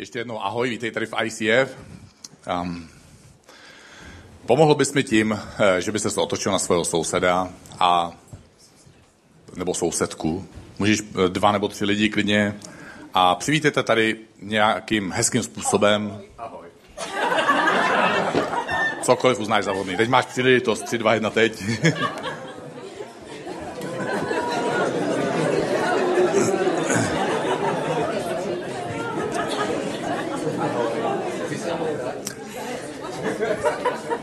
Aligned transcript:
Ještě 0.00 0.18
jednou 0.18 0.44
ahoj, 0.44 0.70
vítej 0.70 0.90
tady 0.90 1.06
v 1.06 1.14
ICF. 1.24 1.76
Um, 2.60 2.88
pomohl 4.46 4.74
bys 4.74 4.92
mi 4.92 5.04
tím, 5.04 5.40
eh, 5.58 5.80
že 5.80 5.92
bys 5.92 6.02
se 6.02 6.20
otočil 6.20 6.52
na 6.52 6.58
svého 6.58 6.84
souseda 6.84 7.48
a 7.78 8.12
nebo 9.56 9.74
sousedku. 9.74 10.48
Můžeš 10.78 11.00
eh, 11.00 11.28
dva 11.28 11.52
nebo 11.52 11.68
tři 11.68 11.84
lidi 11.84 12.08
klidně 12.08 12.56
a 13.14 13.34
přivítejte 13.34 13.82
tady 13.82 14.16
nějakým 14.42 15.12
hezkým 15.12 15.42
způsobem. 15.42 16.20
Ahoj. 16.38 16.66
Cokoliv 19.02 19.40
uznáš 19.40 19.64
za 19.64 19.72
vhodný. 19.72 19.96
Teď 19.96 20.08
máš 20.08 20.26
příležitost, 20.26 20.82
tři, 20.82 20.98
dva, 20.98 21.14
jedna, 21.14 21.30
teď. 21.30 21.62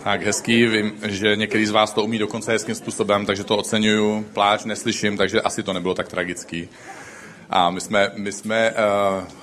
Tak 0.08 0.24
hezký, 0.24 0.66
vím, 0.66 0.94
že 1.06 1.36
některý 1.36 1.66
z 1.66 1.72
vás 1.72 1.94
to 1.94 2.04
umí 2.04 2.18
dokonce 2.18 2.52
hezkým 2.52 2.76
způsobem, 2.76 3.26
takže 3.26 3.44
to 3.44 3.58
oceňuju. 3.58 4.26
Pláč 4.34 4.64
neslyším, 4.64 5.18
takže 5.18 5.42
asi 5.42 5.64
to 5.64 5.74
nebylo 5.74 5.94
tak 5.94 6.08
tragický. 6.08 6.70
A 7.50 7.70
my 7.70 7.82
jsme, 7.82 8.12
my 8.16 8.32
jsme 8.32 8.56
eh, 8.56 8.74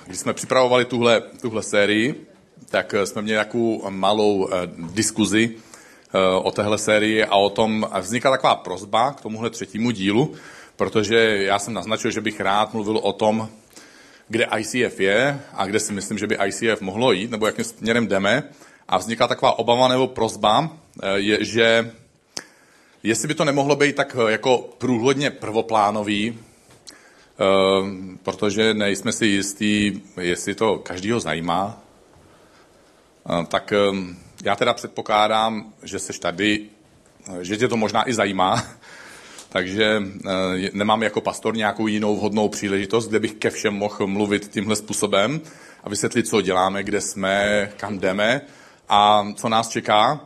když 0.06 0.18
jsme 0.18 0.32
připravovali 0.32 0.84
tuhle, 0.84 1.22
tuhle 1.40 1.62
sérii, 1.62 2.26
tak 2.70 2.94
jsme 3.04 3.22
měli 3.22 3.38
takovou 3.38 3.90
malou 3.90 4.48
eh, 4.48 4.52
diskuzi 4.76 5.50
eh, 6.14 6.18
o 6.42 6.50
téhle 6.50 6.78
sérii 6.78 7.24
a 7.24 7.36
o 7.36 7.50
tom 7.50 7.86
vznikla 8.00 8.30
taková 8.30 8.54
prozba 8.54 9.12
k 9.12 9.20
tomuhle 9.20 9.50
třetímu 9.50 9.90
dílu, 9.90 10.34
protože 10.76 11.16
já 11.42 11.58
jsem 11.58 11.74
naznačil, 11.74 12.10
že 12.10 12.20
bych 12.20 12.40
rád 12.40 12.74
mluvil 12.74 12.96
o 12.98 13.12
tom, 13.12 13.48
kde 14.28 14.48
ICF 14.58 15.00
je 15.00 15.40
a 15.52 15.66
kde 15.66 15.80
si 15.80 15.92
myslím, 15.92 16.18
že 16.18 16.26
by 16.26 16.38
ICF 16.46 16.80
mohlo 16.80 17.12
jít, 17.12 17.30
nebo 17.30 17.46
jakým 17.46 17.64
směrem 17.64 18.06
jdeme. 18.06 18.42
A 18.88 18.98
vzniká 18.98 19.28
taková 19.28 19.58
obava 19.58 19.88
nebo 19.88 20.06
prozba, 20.06 20.70
eh, 21.02 21.18
je, 21.18 21.44
že 21.44 21.92
jestli 23.02 23.28
by 23.28 23.34
to 23.34 23.44
nemohlo 23.44 23.76
být 23.76 23.96
tak 23.96 24.16
eh, 24.18 24.32
jako 24.32 24.58
průhledně 24.78 25.30
prvoplánový, 25.30 26.38
eh, 26.38 27.44
protože 28.22 28.74
nejsme 28.74 29.12
si 29.12 29.26
jistí, 29.26 30.02
jestli 30.20 30.54
to 30.54 30.78
každýho 30.78 31.20
zajímá, 31.20 31.80
tak 33.48 33.72
já 34.44 34.56
teda 34.56 34.74
předpokládám, 34.74 35.72
že 35.82 35.98
seš 35.98 36.18
tady, 36.18 36.66
že 37.40 37.56
tě 37.56 37.68
to 37.68 37.76
možná 37.76 38.08
i 38.08 38.14
zajímá, 38.14 38.64
takže 39.48 40.02
nemám 40.72 41.02
jako 41.02 41.20
pastor 41.20 41.56
nějakou 41.56 41.86
jinou 41.86 42.16
vhodnou 42.16 42.48
příležitost, 42.48 43.08
kde 43.08 43.20
bych 43.20 43.34
ke 43.34 43.50
všem 43.50 43.74
mohl 43.74 44.06
mluvit 44.06 44.48
tímhle 44.48 44.76
způsobem 44.76 45.40
a 45.84 45.88
vysvětlit, 45.88 46.28
co 46.28 46.40
děláme, 46.40 46.82
kde 46.84 47.00
jsme, 47.00 47.68
kam 47.76 47.98
jdeme 47.98 48.40
a 48.88 49.26
co 49.34 49.48
nás 49.48 49.68
čeká. 49.68 50.20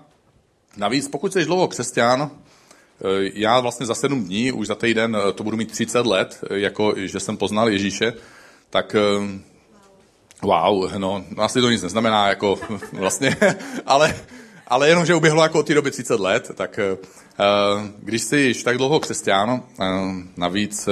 Navíc, 0.77 1.09
pokud 1.09 1.33
jsi 1.33 1.45
dlouho 1.45 1.69
křesťan, 1.69 2.31
eh, 2.31 3.05
já 3.35 3.61
vlastně 3.61 3.87
za 3.87 3.95
sedm 3.95 4.25
dní, 4.25 4.53
už 4.53 4.67
za 4.67 4.75
týden, 4.75 5.17
eh, 5.17 5.33
to 5.33 5.45
budu 5.45 5.57
mít 5.57 5.71
30 5.71 6.07
let, 6.07 6.45
eh, 6.51 6.59
jako 6.59 6.95
že 6.97 7.21
jsem 7.21 7.37
poznal 7.37 7.69
Ježíše, 7.69 8.13
tak 8.71 8.97
wow, 10.43 10.93
no, 10.99 11.25
asi 11.37 11.61
to 11.61 11.71
nic 11.71 11.83
neznamená, 11.83 12.29
jako 12.29 12.59
vlastně, 12.93 13.37
ale, 13.87 14.17
ale 14.67 14.89
jenom, 14.89 15.07
že 15.07 15.15
uběhlo 15.15 15.43
jako 15.43 15.59
od 15.59 15.67
té 15.67 15.75
doby 15.75 15.91
30 15.91 16.21
let, 16.21 16.51
tak 16.55 16.81
když 17.99 18.23
jsi 18.23 18.55
tak 18.65 18.77
dlouho 18.77 19.01
křesťan, 19.01 19.63
navíc 20.37 20.89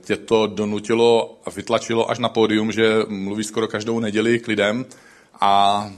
tě 0.00 0.16
to 0.16 0.46
donutilo 0.46 1.38
a 1.44 1.50
vytlačilo 1.50 2.10
až 2.10 2.18
na 2.18 2.28
pódium, 2.28 2.72
že 2.72 3.02
mluvíš 3.08 3.46
skoro 3.46 3.68
každou 3.68 4.00
neděli 4.00 4.38
k 4.38 4.48
lidem 4.48 4.86
a 5.40 5.90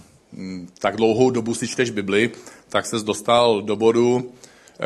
tak 0.78 0.96
dlouhou 0.96 1.30
dobu 1.30 1.54
si 1.54 1.68
čteš 1.68 1.90
Bibli, 1.90 2.30
tak 2.68 2.86
ses 2.86 3.02
dostal 3.02 3.62
do 3.62 3.76
bodu, 3.76 4.32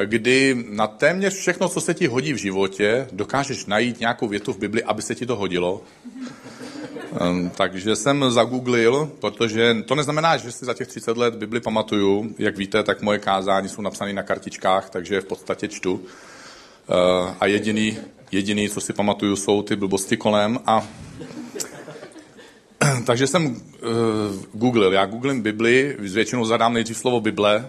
kdy 0.05 0.65
na 0.71 0.87
téměř 0.87 1.35
všechno, 1.35 1.69
co 1.69 1.81
se 1.81 1.95
ti 1.95 2.07
hodí 2.07 2.33
v 2.33 2.37
životě, 2.37 3.07
dokážeš 3.13 3.67
najít 3.67 4.01
nějakou 4.01 4.29
větu 4.29 4.53
v 4.53 4.59
Bibli, 4.59 4.85
aby 4.85 5.03
se 5.03 5.15
ti 5.15 5.27
to 5.27 5.37
hodilo. 5.37 5.83
Takže 7.57 7.97
jsem 7.97 8.31
zagooglil, 8.31 9.13
protože 9.21 9.77
to 9.87 9.95
neznamená, 9.95 10.37
že 10.37 10.53
si 10.53 10.65
za 10.65 10.75
těch 10.75 10.89
30 10.89 11.17
let 11.17 11.35
Bibli 11.35 11.61
pamatuju. 11.61 12.35
Jak 12.39 12.57
víte, 12.57 12.83
tak 12.83 13.03
moje 13.03 13.19
kázání 13.19 13.69
jsou 13.69 13.83
napsané 13.83 14.13
na 14.13 14.23
kartičkách, 14.23 14.91
takže 14.91 15.21
v 15.21 15.25
podstatě 15.25 15.69
čtu. 15.69 15.95
Uh, 15.95 17.31
a 17.41 17.47
jediný, 17.47 17.99
jediný, 18.33 18.69
co 18.69 18.81
si 18.81 18.93
pamatuju, 18.93 19.37
jsou 19.37 19.63
ty 19.63 19.77
blbosti 19.77 20.17
kolem. 20.17 20.59
A 20.67 20.89
takže 23.07 23.27
jsem 23.27 23.47
uh, 23.47 23.53
googlil. 24.53 24.93
Já 24.93 25.07
googlím 25.07 25.43
Bibli, 25.43 25.97
většinou 25.99 26.45
zadám 26.45 26.73
nejdřív 26.73 26.99
slovo 26.99 27.21
Bible, 27.21 27.69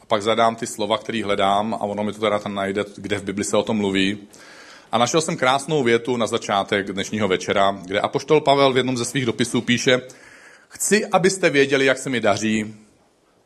a 0.00 0.06
pak 0.06 0.22
zadám 0.22 0.56
ty 0.56 0.66
slova, 0.66 0.98
které 0.98 1.24
hledám 1.24 1.74
a 1.74 1.80
ono 1.80 2.04
mi 2.04 2.12
to 2.12 2.20
teda 2.20 2.38
tam 2.38 2.54
najde, 2.54 2.84
kde 2.96 3.18
v 3.18 3.24
Bibli 3.24 3.44
se 3.44 3.56
o 3.56 3.62
tom 3.62 3.76
mluví. 3.76 4.18
A 4.92 4.98
našel 4.98 5.20
jsem 5.20 5.36
krásnou 5.36 5.82
větu 5.82 6.16
na 6.16 6.26
začátek 6.26 6.92
dnešního 6.92 7.28
večera, 7.28 7.78
kde 7.84 8.00
Apoštol 8.00 8.40
Pavel 8.40 8.72
v 8.72 8.76
jednom 8.76 8.96
ze 8.96 9.04
svých 9.04 9.26
dopisů 9.26 9.60
píše 9.60 10.00
Chci, 10.68 11.06
abyste 11.06 11.50
věděli, 11.50 11.84
jak 11.84 11.98
se 11.98 12.10
mi 12.10 12.20
daří 12.20 12.74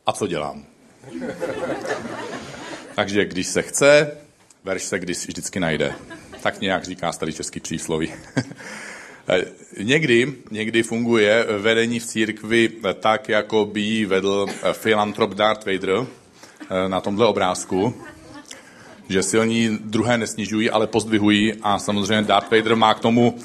a 0.05 0.11
co 0.11 0.27
dělám. 0.27 0.65
Takže 2.95 3.25
když 3.25 3.47
se 3.47 3.61
chce, 3.61 4.11
verš 4.63 4.83
se 4.83 4.99
když 4.99 5.27
vždycky 5.27 5.59
najde. 5.59 5.95
Tak 6.41 6.61
nějak 6.61 6.83
říká 6.83 7.11
starý 7.11 7.33
český 7.33 7.59
přísloví. 7.59 8.13
Eh, 9.79 9.83
někdy, 9.83 10.33
někdy 10.51 10.83
funguje 10.83 11.45
vedení 11.57 11.99
v 11.99 12.05
církvi 12.05 12.69
tak, 12.99 13.29
jako 13.29 13.65
by 13.65 13.81
ji 13.81 14.05
vedl 14.05 14.45
eh, 14.49 14.73
filantrop 14.73 15.33
Darth 15.33 15.65
Vader 15.65 16.05
eh, 16.69 16.89
na 16.89 17.01
tomhle 17.01 17.25
obrázku, 17.25 17.93
že 19.09 19.23
silní 19.23 19.79
druhé 19.81 20.17
nesnižují, 20.17 20.69
ale 20.69 20.87
pozdvihují. 20.87 21.53
A 21.61 21.79
samozřejmě 21.79 22.21
Darth 22.21 22.51
Vader 22.51 22.75
má 22.75 22.93
k 22.93 22.99
tomu 22.99 23.37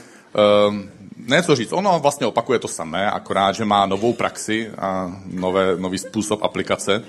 ne 1.17 1.43
co 1.43 1.57
říct, 1.57 1.73
ono 1.73 1.99
vlastně 2.03 2.27
opakuje 2.27 2.59
to 2.59 2.69
samé, 2.69 3.11
akorát, 3.11 3.53
že 3.53 3.65
má 3.65 3.87
novou 3.87 4.13
praxi 4.13 4.71
a 4.79 5.17
nové, 5.27 5.77
nový 5.77 5.99
způsob 5.99 6.43
aplikace. 6.43 7.05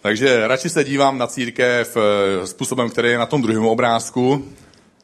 Takže 0.00 0.48
radši 0.48 0.68
se 0.68 0.84
dívám 0.84 1.18
na 1.18 1.26
církev 1.26 1.96
způsobem, 2.44 2.90
který 2.90 3.08
je 3.08 3.18
na 3.18 3.26
tom 3.26 3.42
druhém 3.42 3.64
obrázku, 3.64 4.44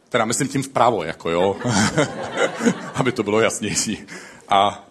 Teda 0.09 0.25
myslím 0.25 0.49
tím 0.49 0.63
vpravo, 0.63 1.05
jako 1.05 1.31
jo, 1.31 1.57
aby 2.95 3.13
to 3.13 3.23
bylo 3.23 3.41
jasnější. 3.41 4.07
A, 4.49 4.85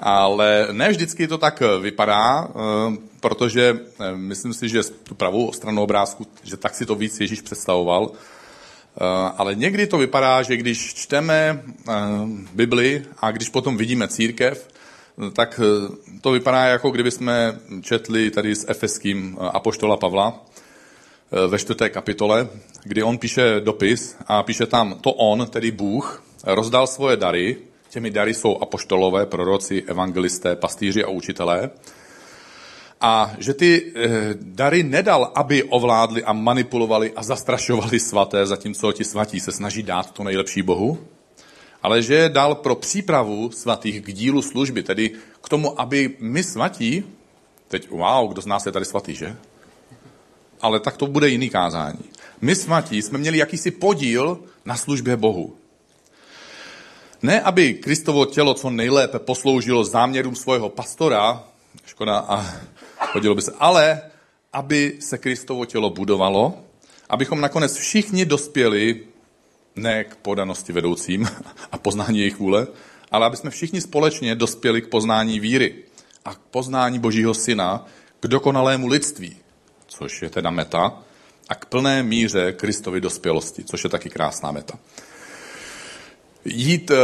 ale 0.00 0.68
ne 0.72 0.88
vždycky 0.88 1.28
to 1.28 1.38
tak 1.38 1.62
vypadá, 1.80 2.48
eh, 2.48 2.96
protože 3.20 3.80
eh, 4.00 4.16
myslím 4.16 4.54
si, 4.54 4.68
že 4.68 4.82
tu 4.82 5.14
pravou 5.14 5.52
stranu 5.52 5.82
obrázku, 5.82 6.26
že 6.42 6.56
tak 6.56 6.74
si 6.74 6.86
to 6.86 6.94
víc 6.94 7.20
Ježíš 7.20 7.40
představoval, 7.40 8.10
eh, 8.12 9.04
ale 9.36 9.54
někdy 9.54 9.86
to 9.86 9.98
vypadá, 9.98 10.42
že 10.42 10.56
když 10.56 10.94
čteme 10.94 11.62
Bibli 12.54 13.04
a 13.18 13.30
když 13.30 13.48
potom 13.48 13.76
vidíme 13.76 14.08
církev, 14.08 14.68
tak 15.32 15.60
to 16.20 16.30
vypadá, 16.32 16.64
jako 16.64 16.90
kdyby 16.90 17.10
jsme 17.10 17.58
četli 17.82 18.30
tady 18.30 18.54
s 18.54 18.68
efeským 18.68 19.36
apoštola 19.40 19.96
Pavla, 19.96 20.40
ve 21.48 21.58
čtvrté 21.58 21.88
kapitole, 21.88 22.48
kdy 22.82 23.02
on 23.02 23.18
píše 23.18 23.60
dopis 23.60 24.16
a 24.26 24.42
píše 24.42 24.66
tam, 24.66 24.94
to 25.00 25.12
on, 25.12 25.46
tedy 25.46 25.70
Bůh, 25.70 26.24
rozdal 26.44 26.86
svoje 26.86 27.16
dary, 27.16 27.56
těmi 27.90 28.10
dary 28.10 28.34
jsou 28.34 28.58
apoštolové, 28.58 29.26
proroci, 29.26 29.82
evangelisté, 29.86 30.56
pastýři 30.56 31.04
a 31.04 31.08
učitelé, 31.08 31.70
a 33.00 33.32
že 33.38 33.54
ty 33.54 33.92
eh, 33.96 34.10
dary 34.40 34.82
nedal, 34.82 35.32
aby 35.34 35.62
ovládli 35.62 36.24
a 36.24 36.32
manipulovali 36.32 37.12
a 37.16 37.22
zastrašovali 37.22 38.00
svaté, 38.00 38.46
zatímco 38.46 38.92
ti 38.92 39.04
svatí 39.04 39.40
se 39.40 39.52
snaží 39.52 39.82
dát 39.82 40.10
to 40.10 40.24
nejlepší 40.24 40.62
Bohu, 40.62 40.98
ale 41.82 42.02
že 42.02 42.14
je 42.14 42.28
dal 42.28 42.54
pro 42.54 42.74
přípravu 42.74 43.50
svatých 43.50 44.00
k 44.00 44.12
dílu 44.12 44.42
služby, 44.42 44.82
tedy 44.82 45.10
k 45.40 45.48
tomu, 45.48 45.80
aby 45.80 46.16
my 46.20 46.42
svatí, 46.42 47.04
teď 47.68 47.90
wow, 47.90 48.32
kdo 48.32 48.42
z 48.42 48.46
nás 48.46 48.66
je 48.66 48.72
tady 48.72 48.84
svatý, 48.84 49.14
že? 49.14 49.36
Ale 50.62 50.80
tak 50.80 50.96
to 50.96 51.06
bude 51.06 51.28
jiný 51.28 51.50
kázání. 51.50 52.04
My 52.40 52.54
svatí 52.54 53.02
jsme 53.02 53.18
měli 53.18 53.38
jakýsi 53.38 53.70
podíl 53.70 54.38
na 54.64 54.76
službě 54.76 55.16
Bohu. 55.16 55.56
Ne, 57.22 57.40
aby 57.40 57.74
Kristovo 57.74 58.26
tělo 58.26 58.54
co 58.54 58.70
nejlépe 58.70 59.18
posloužilo 59.18 59.84
záměrům 59.84 60.36
svého 60.36 60.68
pastora, 60.68 61.44
škoda 61.86 62.18
a 62.18 62.46
hodilo 63.12 63.34
by 63.34 63.42
se, 63.42 63.52
ale 63.58 64.02
aby 64.52 64.96
se 65.00 65.18
Kristovo 65.18 65.64
tělo 65.64 65.90
budovalo, 65.90 66.58
abychom 67.08 67.40
nakonec 67.40 67.76
všichni 67.76 68.24
dospěli 68.24 69.00
ne 69.76 70.04
k 70.04 70.16
podanosti 70.16 70.72
vedoucím 70.72 71.28
a 71.72 71.78
poznání 71.78 72.18
jejich 72.18 72.38
vůle, 72.38 72.66
ale 73.10 73.26
aby 73.26 73.36
jsme 73.36 73.50
všichni 73.50 73.80
společně 73.80 74.34
dospěli 74.34 74.82
k 74.82 74.88
poznání 74.88 75.40
víry 75.40 75.74
a 76.24 76.34
k 76.34 76.38
poznání 76.38 76.98
Božího 76.98 77.34
Syna, 77.34 77.86
k 78.20 78.26
dokonalému 78.26 78.86
lidství, 78.86 79.36
což 80.00 80.22
je 80.22 80.30
teda 80.30 80.50
meta, 80.50 80.98
a 81.48 81.54
k 81.54 81.64
plné 81.64 82.02
míře 82.02 82.52
Kristovy 82.52 83.00
dospělosti, 83.00 83.64
což 83.64 83.84
je 83.84 83.90
taky 83.90 84.10
krásná 84.10 84.52
meta. 84.52 84.78
Jít 86.44 86.90
uh, 86.90 86.96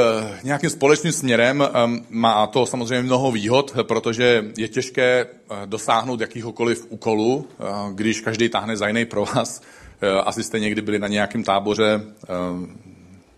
nějakým 0.42 0.70
společným 0.70 1.12
směrem 1.12 1.68
má 2.08 2.46
to 2.46 2.66
samozřejmě 2.66 3.02
mnoho 3.02 3.32
výhod, 3.32 3.74
protože 3.82 4.44
je 4.56 4.68
těžké 4.68 5.26
uh, 5.26 5.56
dosáhnout 5.66 6.20
jakýhokoliv 6.20 6.86
úkolu, 6.88 7.36
uh, 7.36 7.92
když 7.92 8.20
každý 8.20 8.48
táhne 8.48 8.76
za 8.76 8.86
jiný 8.88 9.04
pro 9.04 9.24
vás. 9.24 9.62
Asi 10.24 10.42
jste 10.42 10.60
někdy 10.60 10.82
byli 10.82 10.98
na 10.98 11.08
nějakém 11.08 11.44
táboře, 11.44 12.00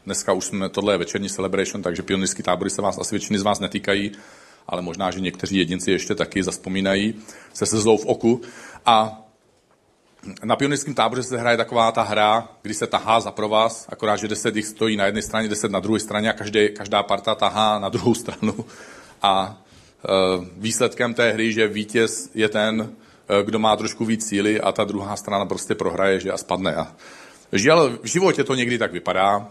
dneska 0.05 0.33
už 0.33 0.45
jsme, 0.45 0.69
tohle 0.69 0.95
je 0.95 0.99
večerní 0.99 1.29
celebration, 1.29 1.83
takže 1.83 2.03
pionýrský 2.03 2.43
tábory 2.43 2.71
se 2.71 2.83
vás 2.83 2.99
asi 2.99 3.15
většiny 3.15 3.39
z 3.39 3.43
vás 3.43 3.61
netýkají, 3.61 4.13
ale 4.67 4.83
možná, 4.83 5.11
že 5.11 5.21
někteří 5.21 5.57
jedinci 5.57 5.91
ještě 5.91 6.15
taky 6.15 6.43
zaspomínají 6.43 7.15
se 7.55 7.67
slzou 7.67 7.97
v 7.97 8.07
oku. 8.07 8.41
A 8.87 9.25
na 10.44 10.56
pionýrském 10.56 10.94
táboře 10.94 11.23
se 11.23 11.38
hraje 11.38 11.56
taková 11.56 11.93
ta 11.93 12.03
hra, 12.03 12.49
kdy 12.62 12.75
se 12.75 12.87
tahá 12.87 13.20
za 13.20 13.31
pro 13.31 13.49
vás, 13.49 13.87
akorát, 13.88 14.17
že 14.17 14.29
deset 14.29 14.56
jich 14.56 14.67
stojí 14.67 14.97
na 14.97 15.06
jedné 15.06 15.23
straně, 15.23 15.49
deset 15.49 15.70
na 15.70 15.81
druhé 15.81 16.00
straně 16.00 16.31
a 16.31 16.32
každý, 16.32 16.69
každá 16.69 17.03
parta 17.03 17.35
tahá 17.35 17.79
na 17.79 17.88
druhou 17.88 18.15
stranu. 18.15 18.65
A 19.23 19.62
e, 20.05 20.09
výsledkem 20.56 21.15
té 21.15 21.32
hry, 21.32 21.53
že 21.53 21.69
vítěz 21.69 22.31
je 22.35 22.49
ten, 22.49 22.93
e, 23.29 23.44
kdo 23.44 23.59
má 23.59 23.76
trošku 23.76 24.05
víc 24.05 24.29
síly 24.29 24.61
a 24.61 24.73
ta 24.73 24.85
druhá 24.85 25.17
strana 25.17 25.47
prostě 25.47 25.75
prohraje 25.75 26.21
že 26.21 26.32
a 26.32 26.37
spadne. 26.37 26.75
A 26.75 26.93
žel, 27.53 27.99
v 28.03 28.06
životě 28.06 28.44
to 28.44 28.55
někdy 28.55 28.79
tak 28.79 28.93
vypadá, 28.93 29.49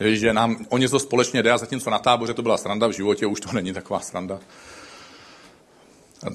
že 0.00 0.32
nám 0.32 0.56
o 0.68 0.78
něco 0.78 0.98
společně 0.98 1.42
jde 1.42 1.52
a 1.52 1.58
zatímco 1.58 1.90
na 1.90 1.98
táboře 1.98 2.34
to 2.34 2.42
byla 2.42 2.56
sranda, 2.56 2.86
v 2.86 2.92
životě 2.92 3.26
už 3.26 3.40
to 3.40 3.52
není 3.52 3.72
taková 3.72 4.00
sranda. 4.00 4.40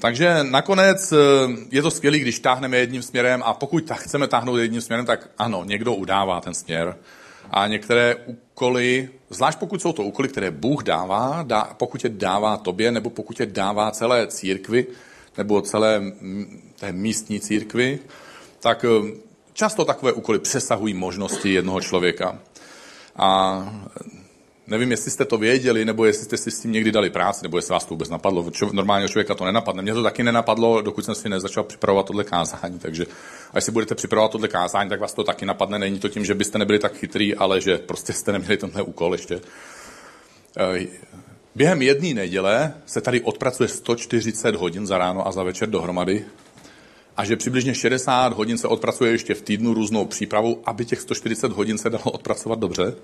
Takže 0.00 0.38
nakonec 0.42 1.12
eh, 1.12 1.16
je 1.70 1.82
to 1.82 1.90
skvělé, 1.90 2.18
když 2.18 2.40
táhneme 2.40 2.76
jedním 2.76 3.02
směrem 3.02 3.42
a 3.44 3.54
pokud 3.54 3.84
tak 3.84 3.98
chceme 3.98 4.28
táhnout 4.28 4.58
jedním 4.58 4.80
směrem, 4.80 5.06
tak 5.06 5.28
ano, 5.38 5.64
někdo 5.64 5.94
udává 5.94 6.40
ten 6.40 6.54
směr. 6.54 6.96
A 7.50 7.66
některé 7.66 8.16
úkoly, 8.26 9.08
zvlášť 9.30 9.58
pokud 9.58 9.82
jsou 9.82 9.92
to 9.92 10.02
úkoly, 10.02 10.28
které 10.28 10.50
Bůh 10.50 10.82
dává, 10.82 11.42
dá, 11.42 11.64
pokud 11.76 12.04
je 12.04 12.10
dává 12.10 12.56
tobě, 12.56 12.92
nebo 12.92 13.10
pokud 13.10 13.40
je 13.40 13.46
dává 13.46 13.90
celé 13.90 14.26
církvi, 14.26 14.86
nebo 15.38 15.62
celé 15.62 16.02
té 16.80 16.92
místní 16.92 17.40
církvi, 17.40 17.98
tak 18.60 18.84
eh, 18.84 19.12
často 19.52 19.84
takové 19.84 20.12
úkoly 20.12 20.38
přesahují 20.38 20.94
možnosti 20.94 21.52
jednoho 21.52 21.80
člověka. 21.80 22.38
A 23.16 23.62
Nevím, 24.72 24.90
jestli 24.90 25.10
jste 25.10 25.24
to 25.24 25.38
věděli, 25.38 25.84
nebo 25.84 26.04
jestli 26.04 26.24
jste 26.24 26.36
si 26.36 26.50
s 26.50 26.60
tím 26.60 26.72
někdy 26.72 26.92
dali 26.92 27.10
práci, 27.10 27.40
nebo 27.42 27.58
jestli 27.58 27.72
vás 27.72 27.84
to 27.84 27.94
vůbec 27.94 28.08
napadlo. 28.08 28.50
Normálního 28.72 29.08
člověka 29.08 29.34
to 29.34 29.44
nenapadne. 29.44 29.82
Mě 29.82 29.94
to 29.94 30.02
taky 30.02 30.22
nenapadlo, 30.22 30.82
dokud 30.82 31.04
jsem 31.04 31.14
si 31.14 31.28
nezačal 31.28 31.64
připravovat 31.64 32.06
tohle 32.06 32.24
kázání. 32.24 32.78
Takže 32.78 33.06
až 33.52 33.64
si 33.64 33.70
budete 33.70 33.94
připravovat 33.94 34.32
tohle 34.32 34.48
kázání, 34.48 34.90
tak 34.90 35.00
vás 35.00 35.14
to 35.14 35.24
taky 35.24 35.46
napadne. 35.46 35.78
Není 35.78 35.98
to 35.98 36.08
tím, 36.08 36.24
že 36.24 36.34
byste 36.34 36.58
nebyli 36.58 36.78
tak 36.78 36.94
chytrý, 36.94 37.34
ale 37.34 37.60
že 37.60 37.78
prostě 37.78 38.12
jste 38.12 38.32
neměli 38.32 38.56
tenhle 38.56 38.82
úkol 38.82 39.14
ještě. 39.14 39.40
Eh, 40.56 40.86
během 41.54 41.82
jedné 41.82 42.14
neděle 42.14 42.74
se 42.86 43.00
tady 43.00 43.20
odpracuje 43.20 43.68
140 43.68 44.54
hodin 44.54 44.86
za 44.86 44.98
ráno 44.98 45.26
a 45.26 45.32
za 45.32 45.42
večer 45.42 45.70
dohromady 45.70 46.24
a 47.16 47.24
že 47.24 47.36
přibližně 47.36 47.74
60 47.74 48.32
hodin 48.32 48.58
se 48.58 48.68
odpracuje 48.68 49.12
ještě 49.12 49.34
v 49.34 49.42
týdnu 49.42 49.74
různou 49.74 50.04
přípravou, 50.04 50.62
aby 50.64 50.84
těch 50.84 51.00
140 51.00 51.52
hodin 51.52 51.78
se 51.78 51.90
dalo 51.90 52.04
odpracovat 52.04 52.58
dobře 52.58 52.94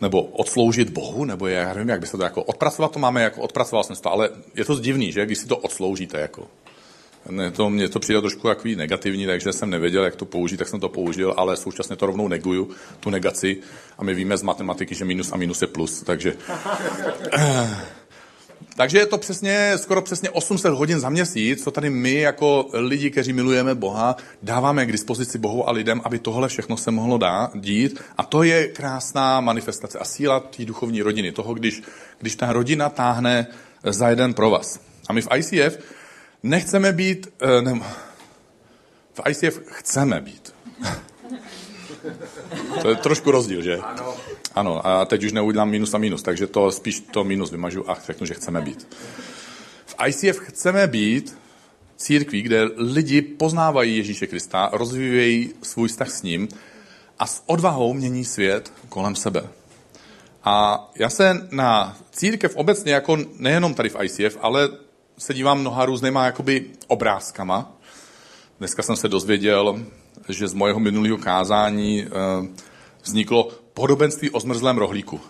nebo 0.00 0.22
odsloužit 0.22 0.90
Bohu, 0.90 1.24
nebo 1.24 1.46
já 1.46 1.74
nevím, 1.74 1.88
jak 1.88 2.00
by 2.00 2.06
se 2.06 2.16
to 2.16 2.22
jako 2.22 2.42
odpracovat, 2.42 2.92
to 2.92 2.98
máme 2.98 3.22
jako 3.22 3.40
odpracoval 3.40 3.84
jsem 3.84 3.96
to, 3.96 4.12
ale 4.12 4.30
je 4.54 4.64
to 4.64 4.80
divný, 4.80 5.12
že, 5.12 5.26
když 5.26 5.38
si 5.38 5.46
to 5.46 5.56
odsloužíte 5.56 6.20
jako. 6.20 6.48
Ne, 7.30 7.50
to, 7.50 7.70
mně 7.70 7.88
to 7.88 8.00
přijde 8.00 8.20
trošku 8.20 8.48
takový 8.48 8.76
negativní, 8.76 9.26
takže 9.26 9.52
jsem 9.52 9.70
nevěděl, 9.70 10.04
jak 10.04 10.16
to 10.16 10.24
použít, 10.24 10.56
tak 10.56 10.68
jsem 10.68 10.80
to 10.80 10.88
použil, 10.88 11.34
ale 11.36 11.56
současně 11.56 11.96
to 11.96 12.06
rovnou 12.06 12.28
neguju, 12.28 12.70
tu 13.00 13.10
negaci. 13.10 13.56
A 13.98 14.04
my 14.04 14.14
víme 14.14 14.36
z 14.36 14.42
matematiky, 14.42 14.94
že 14.94 15.04
minus 15.04 15.32
a 15.32 15.36
minus 15.36 15.62
je 15.62 15.68
plus, 15.68 16.02
takže... 16.02 16.36
Takže 18.76 18.98
je 18.98 19.06
to 19.06 19.18
přesně, 19.18 19.72
skoro 19.76 20.02
přesně 20.02 20.30
800 20.30 20.74
hodin 20.74 21.00
za 21.00 21.08
měsíc, 21.08 21.64
co 21.64 21.70
tady 21.70 21.90
my 21.90 22.14
jako 22.14 22.68
lidi, 22.72 23.10
kteří 23.10 23.32
milujeme 23.32 23.74
Boha, 23.74 24.16
dáváme 24.42 24.86
k 24.86 24.92
dispozici 24.92 25.38
Bohu 25.38 25.68
a 25.68 25.72
lidem, 25.72 26.00
aby 26.04 26.18
tohle 26.18 26.48
všechno 26.48 26.76
se 26.76 26.90
mohlo 26.90 27.18
dát, 27.18 27.50
dít. 27.54 28.00
A 28.16 28.22
to 28.22 28.42
je 28.42 28.68
krásná 28.68 29.40
manifestace 29.40 29.98
a 29.98 30.04
síla 30.04 30.40
té 30.40 30.64
duchovní 30.64 31.02
rodiny, 31.02 31.32
toho, 31.32 31.54
když, 31.54 31.82
když 32.18 32.36
ta 32.36 32.52
rodina 32.52 32.88
táhne 32.88 33.46
za 33.84 34.08
jeden 34.08 34.34
pro 34.34 34.50
vás. 34.50 34.80
A 35.08 35.12
my 35.12 35.22
v 35.22 35.28
ICF 35.36 35.78
nechceme 36.42 36.92
být, 36.92 37.32
eh, 37.42 37.62
ne, 37.62 37.80
v 39.14 39.20
ICF 39.30 39.60
chceme 39.66 40.20
být. 40.20 40.54
To 42.82 42.88
je 42.88 42.96
trošku 42.96 43.30
rozdíl, 43.30 43.62
že? 43.62 43.76
Ano. 43.76 44.14
Ano, 44.54 44.86
a 44.86 45.04
teď 45.04 45.24
už 45.24 45.32
neudělám 45.32 45.70
minus 45.70 45.94
a 45.94 45.98
minus, 45.98 46.22
takže 46.22 46.46
to 46.46 46.70
spíš 46.70 47.00
to 47.00 47.24
minus 47.24 47.50
vymažu 47.50 47.90
a 47.90 47.96
řeknu, 48.06 48.26
že 48.26 48.34
chceme 48.34 48.60
být. 48.60 48.88
V 49.86 49.96
ICF 50.06 50.38
chceme 50.38 50.86
být 50.86 51.38
církví, 51.96 52.42
kde 52.42 52.64
lidi 52.76 53.22
poznávají 53.22 53.96
Ježíše 53.96 54.26
Krista, 54.26 54.70
rozvíjejí 54.72 55.52
svůj 55.62 55.88
vztah 55.88 56.10
s 56.10 56.22
ním 56.22 56.48
a 57.18 57.26
s 57.26 57.42
odvahou 57.46 57.94
mění 57.94 58.24
svět 58.24 58.72
kolem 58.88 59.16
sebe. 59.16 59.48
A 60.44 60.86
já 60.96 61.10
se 61.10 61.48
na 61.50 61.96
církev 62.10 62.56
obecně, 62.56 62.92
jako 62.92 63.18
nejenom 63.38 63.74
tady 63.74 63.88
v 63.88 63.96
ICF, 64.02 64.38
ale 64.40 64.68
se 65.18 65.34
dívám 65.34 65.60
mnoha 65.60 65.86
různýma 65.86 66.24
jakoby 66.24 66.66
obrázkama. 66.86 67.72
Dneska 68.58 68.82
jsem 68.82 68.96
se 68.96 69.08
dozvěděl, 69.08 69.80
že 70.28 70.48
z 70.48 70.54
mojeho 70.54 70.80
minulého 70.80 71.18
kázání 71.18 72.04
eh, 72.04 72.08
vzniklo 73.02 73.63
podobenství 73.74 74.30
o 74.30 74.40
zmrzlém 74.40 74.78
rohlíku. 74.78 75.20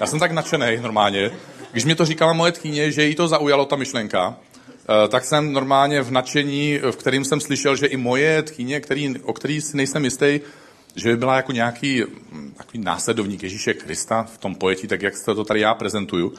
Já 0.00 0.06
jsem 0.06 0.18
tak 0.18 0.32
nadšený 0.32 0.76
normálně. 0.80 1.30
Když 1.72 1.84
mi 1.84 1.94
to 1.94 2.04
říkala 2.04 2.32
moje 2.32 2.52
tchýně, 2.52 2.92
že 2.92 3.04
jí 3.04 3.14
to 3.14 3.28
zaujalo 3.28 3.64
ta 3.64 3.76
myšlenka, 3.76 4.36
eh, 5.04 5.08
tak 5.08 5.24
jsem 5.24 5.52
normálně 5.52 6.02
v 6.02 6.10
nadšení, 6.10 6.78
v 6.90 6.96
kterým 6.96 7.24
jsem 7.24 7.40
slyšel, 7.40 7.76
že 7.76 7.86
i 7.86 7.96
moje 7.96 8.42
tchýně, 8.42 8.80
který, 8.80 9.18
o 9.22 9.32
který 9.32 9.60
si 9.60 9.76
nejsem 9.76 10.04
jistý, 10.04 10.40
že 10.96 11.10
by 11.10 11.16
byla 11.16 11.36
jako 11.36 11.52
nějaký 11.52 12.02
hm, 12.02 12.54
takový 12.56 12.78
následovník 12.78 13.42
Ježíše 13.42 13.74
Krista 13.74 14.22
v 14.22 14.38
tom 14.38 14.54
pojetí, 14.54 14.86
tak 14.86 15.02
jak 15.02 15.16
se 15.16 15.34
to 15.34 15.44
tady 15.44 15.60
já 15.60 15.74
prezentuju, 15.74 16.32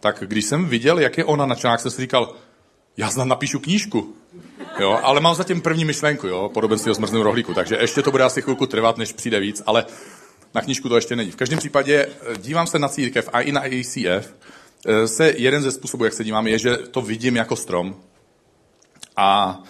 tak 0.00 0.22
když 0.26 0.44
jsem 0.44 0.66
viděl, 0.66 0.98
jak 0.98 1.18
je 1.18 1.24
ona 1.24 1.46
načená, 1.46 1.78
jsem 1.78 1.90
si 1.90 2.00
říkal, 2.00 2.34
já 2.96 3.10
snad 3.10 3.24
napíšu 3.24 3.58
knížku. 3.58 4.14
Jo, 4.78 5.00
ale 5.02 5.20
mám 5.20 5.34
zatím 5.34 5.60
první 5.60 5.84
myšlenku, 5.84 6.26
jo, 6.26 6.50
podobenství 6.54 6.90
o 6.90 6.94
zmrzlém 6.94 7.22
rohlíku, 7.22 7.54
takže 7.54 7.76
ještě 7.80 8.02
to 8.02 8.10
bude 8.10 8.24
asi 8.24 8.42
chvilku 8.42 8.66
trvat, 8.66 8.98
než 8.98 9.12
přijde 9.12 9.40
víc, 9.40 9.62
ale 9.66 9.84
na 10.56 10.62
knížku 10.62 10.88
to 10.88 10.96
ještě 10.96 11.16
není. 11.16 11.30
V 11.30 11.36
každém 11.36 11.58
případě 11.58 12.06
eh, 12.06 12.36
dívám 12.36 12.66
se 12.66 12.78
na 12.78 12.88
církev 12.88 13.28
a 13.32 13.40
i 13.40 13.52
na 13.52 13.60
ACF. 13.60 14.34
Eh, 14.86 15.08
se 15.08 15.34
jeden 15.36 15.62
ze 15.62 15.70
způsobů, 15.70 16.04
jak 16.04 16.12
se 16.12 16.24
dívám, 16.24 16.46
je, 16.46 16.58
že 16.58 16.76
to 16.76 17.02
vidím 17.02 17.36
jako 17.36 17.56
strom. 17.56 17.96
A 19.16 19.62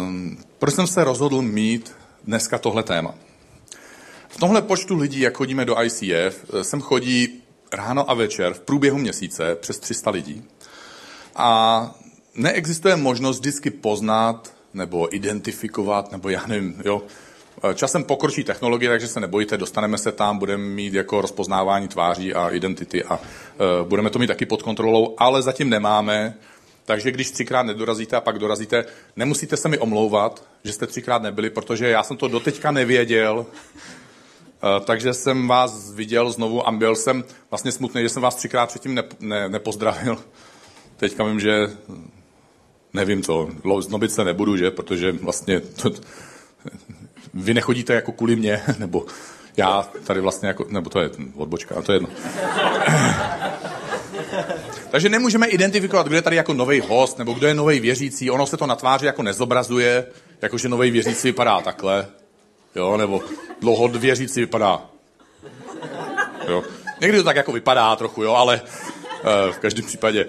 um, 0.00 0.38
proč 0.58 0.74
jsem 0.74 0.86
se 0.86 1.04
rozhodl 1.04 1.42
mít 1.42 1.92
dneska 2.24 2.58
tohle 2.58 2.82
téma? 2.82 3.14
V 4.28 4.36
tomhle 4.36 4.62
počtu 4.62 4.96
lidí, 4.96 5.20
jak 5.20 5.36
chodíme 5.36 5.64
do 5.64 5.82
ICF, 5.82 6.44
sem 6.62 6.80
chodí 6.80 7.42
ráno 7.72 8.10
a 8.10 8.14
večer 8.14 8.54
v 8.54 8.60
průběhu 8.60 8.98
měsíce 8.98 9.54
přes 9.54 9.78
300 9.78 10.10
lidí. 10.10 10.44
A 11.36 11.90
neexistuje 12.34 12.96
možnost 12.96 13.38
vždycky 13.38 13.70
poznat 13.70 14.54
nebo 14.74 15.16
identifikovat, 15.16 16.12
nebo 16.12 16.28
já 16.28 16.46
nevím, 16.46 16.82
jo, 16.84 17.02
Časem 17.74 18.04
pokročí 18.04 18.44
technologie, 18.44 18.90
takže 18.90 19.08
se 19.08 19.20
nebojte, 19.20 19.56
dostaneme 19.56 19.98
se 19.98 20.12
tam, 20.12 20.38
budeme 20.38 20.64
mít 20.64 20.94
jako 20.94 21.20
rozpoznávání 21.20 21.88
tváří 21.88 22.34
a 22.34 22.50
identity 22.50 23.04
a 23.04 23.16
uh, 23.16 23.88
budeme 23.88 24.10
to 24.10 24.18
mít 24.18 24.26
taky 24.26 24.46
pod 24.46 24.62
kontrolou, 24.62 25.14
ale 25.18 25.42
zatím 25.42 25.70
nemáme. 25.70 26.34
Takže 26.84 27.10
když 27.10 27.30
třikrát 27.30 27.62
nedorazíte 27.62 28.16
a 28.16 28.20
pak 28.20 28.38
dorazíte, 28.38 28.84
nemusíte 29.16 29.56
se 29.56 29.68
mi 29.68 29.78
omlouvat, 29.78 30.44
že 30.64 30.72
jste 30.72 30.86
třikrát 30.86 31.22
nebyli, 31.22 31.50
protože 31.50 31.88
já 31.88 32.02
jsem 32.02 32.16
to 32.16 32.28
doteďka 32.28 32.70
nevěděl. 32.70 33.36
Uh, 33.38 34.84
takže 34.84 35.14
jsem 35.14 35.48
vás 35.48 35.92
viděl 35.92 36.30
znovu 36.30 36.68
a 36.68 36.72
byl 36.72 36.96
jsem 36.96 37.24
vlastně 37.50 37.72
smutný, 37.72 38.02
že 38.02 38.08
jsem 38.08 38.22
vás 38.22 38.34
třikrát 38.34 38.66
předtím 38.66 38.94
ne, 38.94 39.02
ne, 39.20 39.48
nepozdravil. 39.48 40.18
Teďka 40.96 41.24
vím, 41.24 41.40
že 41.40 41.70
nevím 42.92 43.22
co, 43.22 43.48
znobit 43.80 44.12
se 44.12 44.24
nebudu, 44.24 44.56
že, 44.56 44.70
protože 44.70 45.12
vlastně 45.12 45.60
to, 45.60 45.90
vy 47.38 47.54
nechodíte 47.54 47.94
jako 47.94 48.12
kvůli 48.12 48.36
mě, 48.36 48.62
nebo 48.78 49.06
já 49.56 49.88
tady 50.04 50.20
vlastně 50.20 50.48
jako, 50.48 50.66
nebo 50.68 50.90
to 50.90 51.00
je 51.00 51.10
odbočka, 51.34 51.74
a 51.78 51.82
to 51.82 51.92
je 51.92 51.96
jedno. 51.96 52.08
Takže 54.90 55.08
nemůžeme 55.08 55.46
identifikovat, 55.46 56.06
kdo 56.06 56.16
je 56.16 56.22
tady 56.22 56.36
jako 56.36 56.54
nový 56.54 56.80
host, 56.80 57.18
nebo 57.18 57.32
kdo 57.32 57.46
je 57.46 57.54
nový 57.54 57.80
věřící. 57.80 58.30
Ono 58.30 58.46
se 58.46 58.56
to 58.56 58.66
na 58.66 58.76
tváři 58.76 59.06
jako 59.06 59.22
nezobrazuje, 59.22 60.06
jakože 60.42 60.68
nový 60.68 60.90
věřící 60.90 61.28
vypadá 61.28 61.60
takhle, 61.60 62.06
jo, 62.74 62.96
nebo 62.96 63.22
dlouho 63.60 63.88
věřící 63.88 64.40
vypadá. 64.40 64.82
Jo. 66.48 66.62
Někdy 67.00 67.18
to 67.18 67.24
tak 67.24 67.36
jako 67.36 67.52
vypadá 67.52 67.96
trochu, 67.96 68.22
jo, 68.22 68.32
ale 68.32 68.60
uh, 68.60 69.52
v 69.52 69.58
každém 69.58 69.86
případě 69.86 70.26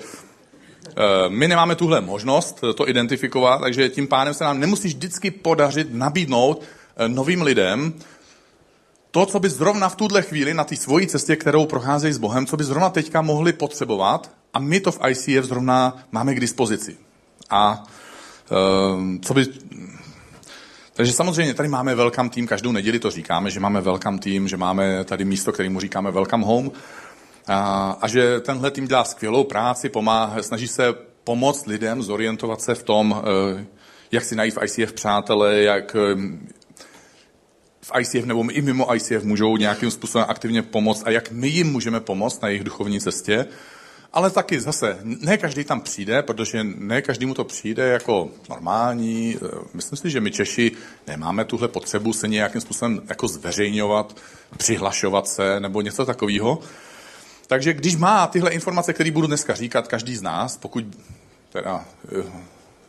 Eh, 0.99 1.29
my 1.29 1.47
nemáme 1.47 1.75
tuhle 1.75 2.01
možnost 2.01 2.63
to 2.75 2.89
identifikovat, 2.89 3.57
takže 3.57 3.89
tím 3.89 4.07
pádem 4.07 4.33
se 4.33 4.43
nám 4.43 4.59
nemusí 4.59 4.87
vždycky 4.87 5.31
podařit 5.31 5.93
nabídnout 5.93 6.63
novým 7.07 7.41
lidem 7.41 7.93
to, 9.11 9.25
co 9.25 9.39
by 9.39 9.49
zrovna 9.49 9.89
v 9.89 9.95
tuhle 9.95 10.21
chvíli 10.21 10.53
na 10.53 10.63
té 10.63 10.75
svojí 10.75 11.07
cestě, 11.07 11.35
kterou 11.35 11.65
procházejí 11.65 12.13
s 12.13 12.17
Bohem, 12.17 12.45
co 12.45 12.57
by 12.57 12.63
zrovna 12.63 12.89
teďka 12.89 13.21
mohli 13.21 13.53
potřebovat 13.53 14.31
a 14.53 14.59
my 14.59 14.79
to 14.79 14.91
v 14.91 14.99
ICF 15.09 15.45
zrovna 15.45 15.97
máme 16.11 16.35
k 16.35 16.39
dispozici. 16.39 16.97
A 17.49 17.83
um, 18.93 19.19
co 19.21 19.33
by... 19.33 19.45
Takže 20.93 21.13
samozřejmě 21.13 21.53
tady 21.53 21.69
máme 21.69 21.95
welcome 21.95 22.29
tým, 22.29 22.47
každou 22.47 22.71
neděli 22.71 22.99
to 22.99 23.11
říkáme, 23.11 23.51
že 23.51 23.59
máme 23.59 23.81
welcome 23.81 24.19
tým, 24.19 24.47
že 24.47 24.57
máme 24.57 25.03
tady 25.03 25.25
místo, 25.25 25.51
kterému 25.51 25.79
říkáme 25.79 26.11
welcome 26.11 26.45
home 26.45 26.71
a, 27.47 27.97
a 28.01 28.07
že 28.07 28.39
tenhle 28.39 28.71
tým 28.71 28.87
dělá 28.87 29.03
skvělou 29.03 29.43
práci, 29.43 29.89
pomáhá, 29.89 30.43
snaží 30.43 30.67
se 30.67 30.93
pomoct 31.23 31.65
lidem 31.65 32.01
zorientovat 32.01 32.61
se 32.61 32.75
v 32.75 32.83
tom, 32.83 33.23
eh, 33.59 33.65
jak 34.11 34.23
si 34.23 34.35
najít 34.35 34.55
v 34.55 34.63
ICF 34.63 34.93
přátele, 34.93 35.61
jak 35.61 35.95
eh, 35.95 36.15
v 37.93 37.99
ICF 37.99 38.25
nebo 38.25 38.49
i 38.49 38.61
mimo 38.61 38.95
ICF 38.95 39.23
můžou 39.23 39.57
nějakým 39.57 39.91
způsobem 39.91 40.25
aktivně 40.29 40.61
pomoct 40.61 41.03
a 41.05 41.09
jak 41.09 41.31
my 41.31 41.47
jim 41.47 41.71
můžeme 41.71 41.99
pomoct 41.99 42.41
na 42.41 42.47
jejich 42.47 42.63
duchovní 42.63 42.99
cestě. 42.99 43.45
Ale 44.13 44.29
taky 44.29 44.59
zase, 44.59 44.99
ne 45.03 45.37
každý 45.37 45.63
tam 45.63 45.81
přijde, 45.81 46.21
protože 46.21 46.63
ne 46.63 47.01
každému 47.01 47.33
to 47.33 47.43
přijde 47.43 47.87
jako 47.87 48.29
normální. 48.49 49.37
Eh, 49.37 49.47
myslím 49.73 49.97
si, 49.97 50.09
že 50.09 50.21
my 50.21 50.31
Češi 50.31 50.71
nemáme 51.07 51.45
tuhle 51.45 51.67
potřebu 51.67 52.13
se 52.13 52.27
nějakým 52.27 52.61
způsobem 52.61 53.01
jako 53.09 53.27
zveřejňovat, 53.27 54.17
přihlašovat 54.57 55.27
se 55.27 55.59
nebo 55.59 55.81
něco 55.81 56.05
takového. 56.05 56.59
Takže 57.47 57.73
když 57.73 57.95
má 57.95 58.27
tyhle 58.27 58.51
informace, 58.51 58.93
které 58.93 59.11
budu 59.11 59.27
dneska 59.27 59.55
říkat, 59.55 59.87
každý 59.87 60.15
z 60.15 60.21
nás, 60.21 60.57
pokud 60.57 60.85
teda, 61.51 61.85
eh, 62.19 62.23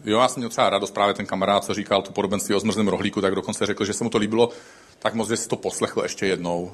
jo, 0.05 0.21
já 0.21 0.29
jsem 0.29 0.41
měl 0.41 0.51
třeba 0.51 0.71
radost 0.71 0.91
právě 0.91 1.15
ten 1.15 1.27
kamarád, 1.27 1.65
co 1.65 1.75
říkal 1.75 2.03
tu 2.03 2.13
podobenství 2.13 2.55
o 2.55 2.61
zmrzném 2.61 2.89
rohlíku, 2.89 3.21
tak 3.21 3.35
dokonce 3.35 3.67
řekl, 3.67 3.85
že 3.85 3.93
se 3.93 4.05
mu 4.05 4.11
to 4.11 4.19
líbilo 4.19 4.51
tak 5.01 5.15
moc, 5.15 5.29
že 5.29 5.37
si 5.37 5.49
to 5.49 5.57
poslechl 5.57 6.03
ještě 6.03 6.27
jednou. 6.27 6.73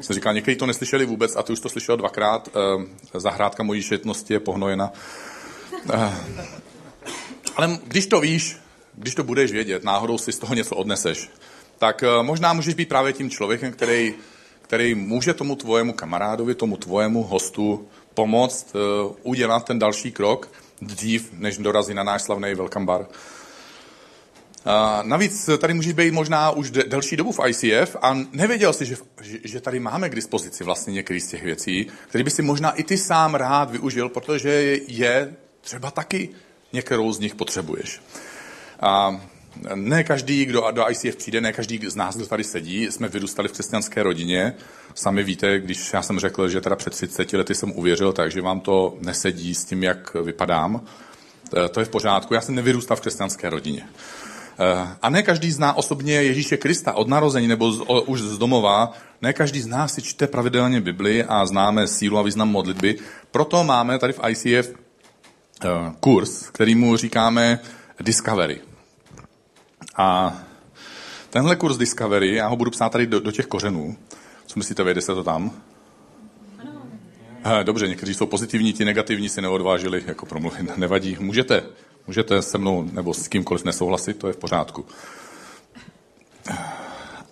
Jsem 0.00 0.14
říkal, 0.14 0.34
někteří 0.34 0.56
to 0.56 0.66
neslyšeli 0.66 1.06
vůbec 1.06 1.36
a 1.36 1.42
ty 1.42 1.52
už 1.52 1.60
to 1.60 1.68
slyšel 1.68 1.96
dvakrát. 1.96 2.48
Eh, 2.48 3.20
zahrádka 3.20 3.62
mojí 3.62 3.82
šetnosti 3.82 4.32
je 4.32 4.40
pohnojena. 4.40 4.92
Eh, 5.92 6.14
ale 7.56 7.78
když 7.84 8.06
to 8.06 8.20
víš, 8.20 8.56
když 8.94 9.14
to 9.14 9.24
budeš 9.24 9.52
vědět, 9.52 9.84
náhodou 9.84 10.18
si 10.18 10.32
z 10.32 10.38
toho 10.38 10.54
něco 10.54 10.76
odneseš, 10.76 11.30
tak 11.78 12.04
možná 12.22 12.52
můžeš 12.52 12.74
být 12.74 12.88
právě 12.88 13.12
tím 13.12 13.30
člověkem, 13.30 13.72
který 13.72 14.14
který 14.70 14.94
může 14.94 15.34
tomu 15.34 15.56
tvojemu 15.56 15.92
kamarádovi, 15.92 16.54
tomu 16.54 16.76
tvojemu 16.76 17.22
hostu 17.22 17.88
pomoct 18.14 18.72
udělat 19.22 19.64
ten 19.64 19.78
další 19.78 20.12
krok 20.12 20.48
dřív, 20.82 21.32
než 21.32 21.58
dorazí 21.58 21.94
na 21.94 22.02
náš 22.02 22.22
slavný 22.22 22.54
Welcome 22.54 22.86
Bar. 22.86 23.06
Navíc 25.02 25.50
tady 25.58 25.74
můžeš 25.74 25.92
být 25.92 26.10
možná 26.10 26.50
už 26.50 26.70
de- 26.70 26.84
delší 26.84 27.16
dobu 27.16 27.32
v 27.32 27.40
ICF 27.48 27.96
a 28.02 28.16
nevěděl 28.32 28.72
jsi, 28.72 28.84
že, 28.84 28.96
že, 29.44 29.60
tady 29.60 29.80
máme 29.80 30.08
k 30.08 30.14
dispozici 30.14 30.64
vlastně 30.64 30.92
některé 30.92 31.20
z 31.20 31.26
těch 31.26 31.42
věcí, 31.42 31.86
které 32.08 32.24
by 32.24 32.30
si 32.30 32.42
možná 32.42 32.70
i 32.70 32.82
ty 32.82 32.98
sám 32.98 33.34
rád 33.34 33.70
využil, 33.70 34.08
protože 34.08 34.78
je 34.88 35.34
třeba 35.60 35.90
taky 35.90 36.28
některou 36.72 37.12
z 37.12 37.18
nich 37.18 37.34
potřebuješ. 37.34 38.00
A 38.80 39.20
ne 39.74 40.04
každý, 40.04 40.44
kdo 40.44 40.70
do 40.70 40.90
ICF 40.90 41.16
přijde, 41.16 41.40
ne 41.40 41.52
každý 41.52 41.80
z 41.86 41.96
nás, 41.96 42.16
kdo 42.16 42.26
tady 42.26 42.44
sedí, 42.44 42.86
jsme 42.90 43.08
vyrůstali 43.08 43.48
v 43.48 43.52
křesťanské 43.52 44.02
rodině. 44.02 44.54
Sami 44.94 45.22
víte, 45.22 45.58
když 45.60 45.92
já 45.92 46.02
jsem 46.02 46.18
řekl, 46.18 46.48
že 46.48 46.60
teda 46.60 46.76
před 46.76 46.92
30 46.92 47.32
lety 47.32 47.54
jsem 47.54 47.72
uvěřil, 47.72 48.12
takže 48.12 48.40
vám 48.40 48.60
to 48.60 48.98
nesedí 49.00 49.54
s 49.54 49.64
tím, 49.64 49.82
jak 49.82 50.14
vypadám. 50.14 50.84
Eh, 51.56 51.68
to 51.68 51.80
je 51.80 51.86
v 51.86 51.88
pořádku. 51.88 52.34
Já 52.34 52.40
jsem 52.40 52.54
nevyrůstal 52.54 52.96
v 52.96 53.00
křesťanské 53.00 53.50
rodině. 53.50 53.88
Eh, 54.60 54.96
a 55.02 55.10
ne 55.10 55.22
každý 55.22 55.50
zná 55.50 55.72
osobně 55.72 56.12
Ježíše 56.12 56.56
Krista 56.56 56.92
od 56.92 57.08
narození 57.08 57.48
nebo 57.48 57.72
z, 57.72 57.80
o, 57.80 58.02
už 58.02 58.20
z 58.20 58.38
domova. 58.38 58.92
Ne 59.22 59.32
každý 59.32 59.60
z 59.60 59.66
nás 59.66 59.94
si 59.94 60.02
čte 60.02 60.26
pravidelně 60.26 60.80
Bibli 60.80 61.24
a 61.24 61.46
známe 61.46 61.88
sílu 61.88 62.18
a 62.18 62.22
význam 62.22 62.48
modlitby. 62.48 62.98
Proto 63.30 63.64
máme 63.64 63.98
tady 63.98 64.12
v 64.12 64.20
ICF 64.28 64.68
eh, 64.68 65.68
kurz, 66.00 66.48
kterýmu 66.48 66.96
říkáme 66.96 67.58
Discovery. 68.00 68.60
A 69.96 70.38
tenhle 71.30 71.56
kurz 71.56 71.76
Discovery, 71.76 72.34
já 72.34 72.46
ho 72.46 72.56
budu 72.56 72.70
psát 72.70 72.92
tady 72.92 73.06
do, 73.06 73.20
do 73.20 73.32
těch 73.32 73.46
kořenů. 73.46 73.96
Co 74.46 74.58
myslíte, 74.58 74.82
vejde 74.82 75.00
se 75.00 75.14
to 75.14 75.24
tam? 75.24 75.50
Ano. 77.44 77.64
Dobře, 77.64 77.88
někteří 77.88 78.14
jsou 78.14 78.26
pozitivní, 78.26 78.72
ti 78.72 78.84
negativní 78.84 79.28
si 79.28 79.42
neodvážili 79.42 80.02
jako 80.06 80.26
promluvit. 80.26 80.60
Nevadí, 80.76 81.16
můžete, 81.20 81.62
můžete 82.10 82.42
se 82.42 82.58
mnou 82.58 82.82
nebo 82.92 83.14
s 83.14 83.28
kýmkoliv 83.28 83.64
nesouhlasit, 83.64 84.18
to 84.18 84.26
je 84.26 84.32
v 84.32 84.36
pořádku. 84.36 84.84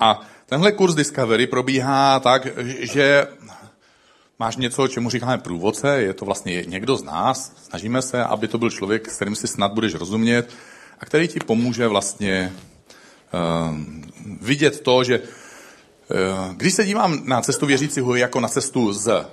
A 0.00 0.20
tenhle 0.46 0.72
kurz 0.72 0.94
Discovery 0.94 1.46
probíhá 1.46 2.20
tak, 2.20 2.46
že 2.80 3.26
máš 4.38 4.56
něco, 4.56 4.88
čemu 4.88 5.10
říkáme 5.10 5.38
průvodce, 5.38 5.88
je 6.02 6.14
to 6.14 6.24
vlastně 6.24 6.62
někdo 6.66 6.96
z 6.96 7.02
nás, 7.02 7.52
snažíme 7.62 8.02
se, 8.02 8.24
aby 8.24 8.48
to 8.48 8.58
byl 8.58 8.70
člověk, 8.70 9.10
s 9.10 9.16
kterým 9.16 9.34
si 9.34 9.46
snad 9.46 9.72
budeš 9.72 9.94
rozumět, 9.94 10.50
a 11.00 11.06
který 11.06 11.28
ti 11.28 11.40
pomůže 11.40 11.88
vlastně 11.88 12.52
uh, 13.34 13.76
vidět 14.40 14.80
to, 14.80 15.04
že 15.04 15.18
uh, 15.18 16.54
když 16.54 16.74
se 16.74 16.86
dívám 16.86 17.20
na 17.24 17.40
cestu 17.40 17.66
věřícího 17.66 18.14
jako 18.14 18.40
na 18.40 18.48
cestu 18.48 18.92
z 18.92 19.26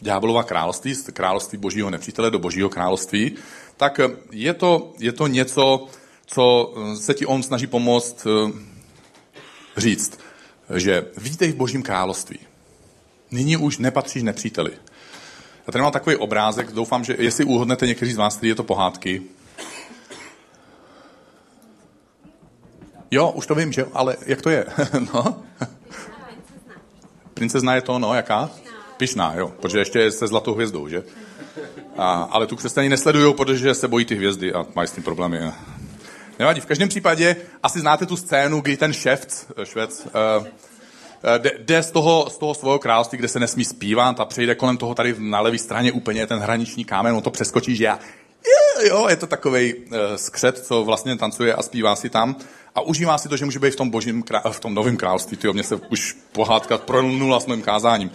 ďáblova 0.00 0.42
království, 0.42 0.94
z 0.94 1.10
království 1.12 1.58
božího 1.58 1.90
nepřítele 1.90 2.30
do 2.30 2.38
božího 2.38 2.68
království, 2.68 3.36
tak 3.80 4.00
je 4.30 4.54
to, 4.54 4.92
je 4.98 5.12
to 5.12 5.26
něco, 5.26 5.86
co 6.26 6.74
se 7.00 7.14
ti 7.14 7.26
on 7.26 7.42
snaží 7.42 7.66
pomoct 7.66 8.26
uh, 8.26 8.50
říct, 9.76 10.18
že 10.76 11.06
vítej 11.16 11.52
v 11.52 11.56
božím 11.56 11.82
království. 11.82 12.38
Nyní 13.30 13.56
už 13.56 13.78
nepatříš 13.78 14.22
nepříteli. 14.22 14.70
Já 15.66 15.72
tady 15.72 15.82
mám 15.82 15.92
takový 15.92 16.16
obrázek, 16.16 16.72
doufám, 16.72 17.04
že 17.04 17.16
jestli 17.18 17.44
uhodnete 17.44 17.86
někteří 17.86 18.12
z 18.12 18.16
vás, 18.16 18.36
který 18.36 18.48
je 18.48 18.54
to 18.54 18.64
pohádky, 18.64 19.22
Jo, 23.10 23.30
už 23.30 23.46
to 23.46 23.54
vím, 23.54 23.72
že 23.72 23.86
ale 23.92 24.16
jak 24.26 24.42
to 24.42 24.50
je? 24.50 24.66
no? 25.14 25.42
Princezna 27.34 27.74
je 27.74 27.82
to, 27.82 27.98
no, 27.98 28.14
jaká? 28.14 28.50
Pišná, 28.96 29.34
jo, 29.34 29.52
protože 29.60 29.78
ještě 29.78 29.98
je 29.98 30.12
se 30.12 30.26
zlatou 30.26 30.54
hvězdou, 30.54 30.88
že? 30.88 31.02
A, 31.98 32.28
ale 32.30 32.46
tu 32.46 32.56
křesťaní 32.56 32.88
nesledují, 32.88 33.34
protože 33.34 33.74
se 33.74 33.88
bojí 33.88 34.04
ty 34.04 34.14
hvězdy 34.14 34.52
a 34.52 34.66
mají 34.74 34.88
s 34.88 34.92
tím 34.92 35.02
problémy. 35.02 35.40
Nevadí, 36.38 36.60
v 36.60 36.66
každém 36.66 36.88
případě 36.88 37.36
asi 37.62 37.80
znáte 37.80 38.06
tu 38.06 38.16
scénu, 38.16 38.60
kdy 38.60 38.76
ten 38.76 38.92
ševc, 38.92 39.44
eh, 39.56 39.66
švec, 39.66 40.06
uh, 40.38 40.46
jde, 41.38 41.50
jde 41.58 41.82
z 41.82 41.90
toho, 41.90 42.30
z 42.30 42.38
toho 42.38 42.54
svého 42.54 42.78
království, 42.78 43.18
kde 43.18 43.28
se 43.28 43.40
nesmí 43.40 43.64
zpívat 43.64 44.20
a 44.20 44.24
přejde 44.24 44.54
kolem 44.54 44.76
toho 44.76 44.94
tady 44.94 45.14
na 45.18 45.40
levé 45.40 45.58
straně 45.58 45.92
úplně 45.92 46.26
ten 46.26 46.38
hraniční 46.38 46.84
kámen, 46.84 47.14
on 47.14 47.22
to 47.22 47.30
přeskočí, 47.30 47.76
že 47.76 47.84
já, 47.84 47.98
jo, 48.88 49.06
je 49.08 49.16
to 49.16 49.26
takový 49.26 49.74
uh, 49.74 49.98
skřet, 50.16 50.58
co 50.58 50.84
vlastně 50.84 51.16
tancuje 51.16 51.54
a 51.54 51.62
zpívá 51.62 51.96
si 51.96 52.10
tam 52.10 52.36
a 52.74 52.80
užívá 52.80 53.18
si 53.18 53.28
to, 53.28 53.36
že 53.36 53.44
může 53.44 53.58
být 53.58 53.72
v 53.72 53.76
tom, 53.76 53.90
božím, 53.90 54.24
v 54.50 54.60
tom 54.60 54.74
novém 54.74 54.96
království. 54.96 55.36
Tyjo, 55.36 55.52
mě 55.52 55.62
se 55.62 55.76
už 55.76 56.16
pohádka 56.32 56.78
prolnula 56.78 57.40
s 57.40 57.46
mým 57.46 57.62
kázáním. 57.62 58.10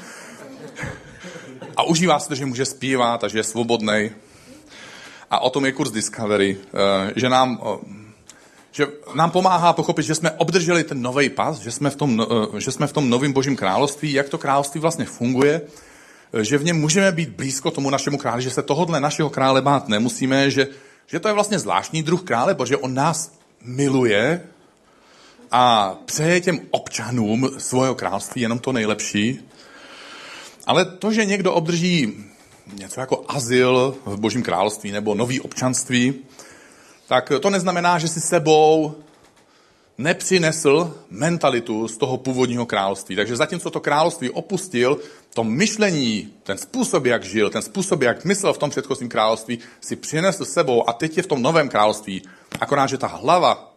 A 1.77 1.83
užívá 1.83 2.19
si 2.19 2.27
to, 2.27 2.35
že 2.35 2.45
může 2.45 2.65
zpívat 2.65 3.23
a 3.23 3.27
že 3.27 3.39
je 3.39 3.43
svobodný. 3.43 4.11
A 5.31 5.39
o 5.39 5.49
tom 5.49 5.65
je 5.65 5.71
kurz 5.71 5.91
Discovery, 5.91 6.57
eh, 6.57 7.13
že 7.15 7.29
nám, 7.29 7.59
že 8.71 8.87
nám 9.13 9.31
pomáhá 9.31 9.73
pochopit, 9.73 10.03
že 10.03 10.15
jsme 10.15 10.31
obdrželi 10.31 10.83
ten 10.83 11.01
nový 11.01 11.29
pas, 11.29 11.59
že 11.59 11.71
jsme 11.71 11.89
v 11.89 11.95
tom, 11.95 12.27
eh, 12.55 12.59
že 12.59 12.71
jsme 12.71 12.87
v 12.87 12.93
tom 12.93 13.09
novém 13.09 13.33
božím 13.33 13.55
království, 13.55 14.13
jak 14.13 14.29
to 14.29 14.37
království 14.37 14.81
vlastně 14.81 15.05
funguje, 15.05 15.61
eh, 16.33 16.43
že 16.43 16.57
v 16.57 16.63
něm 16.63 16.79
můžeme 16.79 17.11
být 17.11 17.29
blízko 17.29 17.71
tomu 17.71 17.89
našemu 17.89 18.17
králi, 18.17 18.41
že 18.41 18.51
se 18.51 18.63
tohodle 18.63 18.99
našeho 18.99 19.29
krále 19.29 19.61
bát 19.61 19.87
nemusíme, 19.87 20.51
že, 20.51 20.67
že 21.07 21.19
to 21.19 21.27
je 21.27 21.33
vlastně 21.33 21.59
zvláštní 21.59 22.03
druh 22.03 22.23
krále, 22.23 22.55
protože 22.55 22.77
on 22.77 22.93
nás 22.93 23.31
miluje 23.63 24.41
a 25.51 25.95
přeje 26.05 26.41
těm 26.41 26.59
občanům 26.71 27.49
svého 27.57 27.95
království 27.95 28.41
jenom 28.41 28.59
to 28.59 28.71
nejlepší. 28.71 29.39
Ale 30.65 30.85
to, 30.85 31.11
že 31.11 31.25
někdo 31.25 31.53
obdrží 31.53 32.25
něco 32.73 32.99
jako 32.99 33.25
azyl 33.27 33.95
v 34.05 34.19
Božím 34.19 34.43
království 34.43 34.91
nebo 34.91 35.15
nový 35.15 35.41
občanství, 35.41 36.13
tak 37.07 37.31
to 37.41 37.49
neznamená, 37.49 37.99
že 37.99 38.07
si 38.07 38.21
sebou 38.21 38.95
nepřinesl 39.97 40.95
mentalitu 41.09 41.87
z 41.87 41.97
toho 41.97 42.17
původního 42.17 42.65
království. 42.65 43.15
Takže 43.15 43.35
zatímco 43.35 43.69
to 43.69 43.79
království 43.79 44.29
opustil, 44.29 44.99
to 45.33 45.43
myšlení, 45.43 46.33
ten 46.43 46.57
způsob, 46.57 47.05
jak 47.05 47.23
žil, 47.23 47.49
ten 47.49 47.61
způsob, 47.61 48.01
jak 48.01 48.25
myslel 48.25 48.53
v 48.53 48.57
tom 48.57 48.69
předchozím 48.69 49.09
království, 49.09 49.59
si 49.81 49.95
přinesl 49.95 50.45
s 50.45 50.53
sebou 50.53 50.89
a 50.89 50.93
teď 50.93 51.17
je 51.17 51.23
v 51.23 51.27
tom 51.27 51.41
novém 51.41 51.69
království. 51.69 52.21
Akorát, 52.59 52.87
že 52.87 52.97
ta 52.97 53.07
hlava 53.07 53.73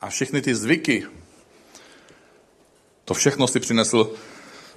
a 0.00 0.08
všechny 0.08 0.42
ty 0.42 0.54
zvyky, 0.54 1.06
to 3.04 3.14
všechno 3.14 3.46
si 3.46 3.60
přinesl 3.60 4.12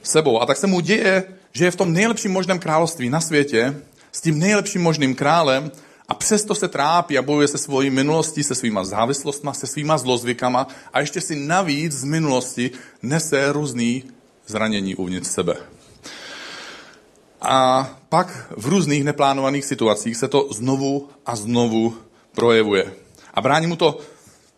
sebou. 0.03 0.41
A 0.41 0.45
tak 0.45 0.57
se 0.57 0.67
mu 0.67 0.79
děje, 0.79 1.23
že 1.51 1.65
je 1.65 1.71
v 1.71 1.75
tom 1.75 1.93
nejlepším 1.93 2.31
možném 2.31 2.59
království 2.59 3.09
na 3.09 3.21
světě, 3.21 3.81
s 4.11 4.21
tím 4.21 4.39
nejlepším 4.39 4.81
možným 4.81 5.15
králem 5.15 5.71
a 6.07 6.13
přesto 6.13 6.55
se 6.55 6.67
trápí 6.67 7.17
a 7.17 7.21
bojuje 7.21 7.47
se 7.47 7.57
svojí 7.57 7.89
minulostí, 7.89 8.43
se 8.43 8.55
svýma 8.55 8.83
závislostma, 8.83 9.53
se 9.53 9.67
svýma 9.67 9.97
zlozvykama 9.97 10.67
a 10.93 10.99
ještě 10.99 11.21
si 11.21 11.35
navíc 11.35 11.91
z 11.91 12.03
minulosti 12.03 12.71
nese 13.01 13.51
různý 13.51 14.03
zranění 14.47 14.95
uvnitř 14.95 15.27
sebe. 15.27 15.55
A 17.41 17.89
pak 18.09 18.53
v 18.57 18.67
různých 18.67 19.03
neplánovaných 19.03 19.65
situacích 19.65 20.17
se 20.17 20.27
to 20.27 20.47
znovu 20.53 21.09
a 21.25 21.35
znovu 21.35 21.97
projevuje. 22.35 22.93
A 23.33 23.41
brání 23.41 23.67
mu 23.67 23.75
to 23.75 23.99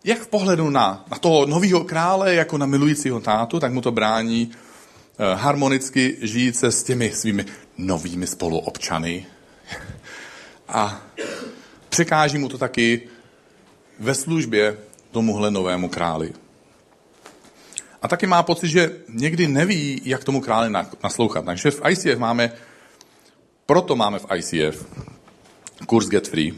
jak 0.03 0.19
v 0.19 0.27
pohledu 0.27 0.69
na, 0.69 1.05
na 1.11 1.17
toho 1.17 1.45
nového 1.45 1.83
krále, 1.83 2.35
jako 2.35 2.57
na 2.57 2.65
milujícího 2.65 3.19
tátu, 3.19 3.59
tak 3.59 3.73
mu 3.73 3.81
to 3.81 3.91
brání 3.91 4.51
harmonicky 5.35 6.17
žít 6.21 6.55
se 6.55 6.71
s 6.71 6.83
těmi 6.83 7.11
svými 7.11 7.45
novými 7.77 8.27
spoluobčany. 8.27 9.25
A 10.67 11.01
překáží 11.89 12.37
mu 12.37 12.49
to 12.49 12.57
taky 12.57 13.01
ve 13.99 14.15
službě 14.15 14.77
tomuhle 15.11 15.51
novému 15.51 15.89
králi. 15.89 16.33
A 18.01 18.07
taky 18.07 18.27
má 18.27 18.43
pocit, 18.43 18.67
že 18.67 18.91
někdy 19.09 19.47
neví, 19.47 20.01
jak 20.05 20.23
tomu 20.23 20.41
králi 20.41 20.73
naslouchat. 21.03 21.45
Takže 21.45 21.71
v 21.71 21.81
ICF 21.89 22.17
máme, 22.17 22.51
proto 23.65 23.95
máme 23.95 24.19
v 24.19 24.25
ICF 24.35 24.85
kurz 25.85 26.07
Get 26.07 26.27
Free. 26.27 26.53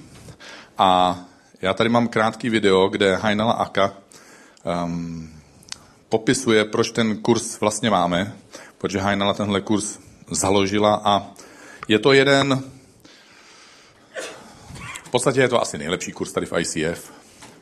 A 0.77 1.19
já 1.61 1.73
tady 1.73 1.89
mám 1.89 2.07
krátký 2.07 2.49
video, 2.49 2.89
kde 2.89 3.15
Heinala 3.15 3.53
Aka 3.53 3.93
um, 4.85 5.37
popisuje, 6.09 6.65
proč 6.65 6.91
ten 6.91 7.17
kurz 7.17 7.59
vlastně 7.59 7.89
máme, 7.89 8.35
protože 8.77 8.99
Heinala 8.99 9.33
tenhle 9.33 9.61
kurz 9.61 9.99
založila 10.31 11.01
a 11.05 11.31
je 11.87 11.99
to 11.99 12.13
jeden, 12.13 12.63
v 15.03 15.09
podstatě 15.09 15.41
je 15.41 15.49
to 15.49 15.61
asi 15.61 15.77
nejlepší 15.77 16.11
kurz 16.11 16.31
tady 16.31 16.45
v 16.45 16.53
ICF, 16.59 17.11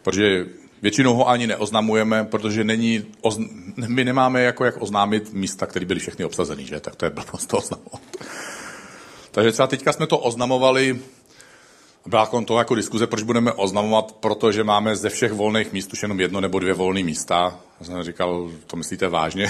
protože 0.02 0.46
většinou 0.82 1.16
ho 1.16 1.30
ani 1.30 1.48
neoznamujeme, 1.48 2.24
protože 2.24 2.64
není, 2.64 3.06
my 3.88 4.04
nemáme 4.04 4.42
jako 4.42 4.66
jak 4.66 4.82
oznámit 4.82 5.34
místa, 5.34 5.66
které 5.66 5.86
byly 5.86 6.00
všechny 6.00 6.26
obsazený, 6.26 6.66
že? 6.66 6.80
Tak 6.80 6.96
to 6.96 7.06
je 7.06 7.12
blbost 7.12 7.46
to 7.46 7.58
oznamovat. 7.58 8.02
Takže 9.32 9.52
třeba 9.52 9.68
teďka 9.68 9.94
jsme 9.94 10.08
to 10.08 10.18
oznamovali 10.18 11.00
byla 12.06 12.26
toho 12.46 12.60
jako 12.60 12.76
diskuze, 12.76 13.08
proč 13.08 13.24
budeme 13.24 13.52
oznamovat, 13.54 14.12
protože 14.12 14.64
máme 14.64 14.96
ze 14.96 15.10
všech 15.10 15.32
volných 15.32 15.74
míst 15.74 15.94
už 15.94 16.02
jenom 16.02 16.20
jedno 16.20 16.42
nebo 16.42 16.60
dvě 16.60 16.74
volné 16.74 17.04
místa. 17.04 17.60
Já 17.80 17.86
jsem 17.86 18.04
říkal, 18.04 18.52
to 18.68 18.78
myslíte 18.78 19.08
vážně? 19.08 19.50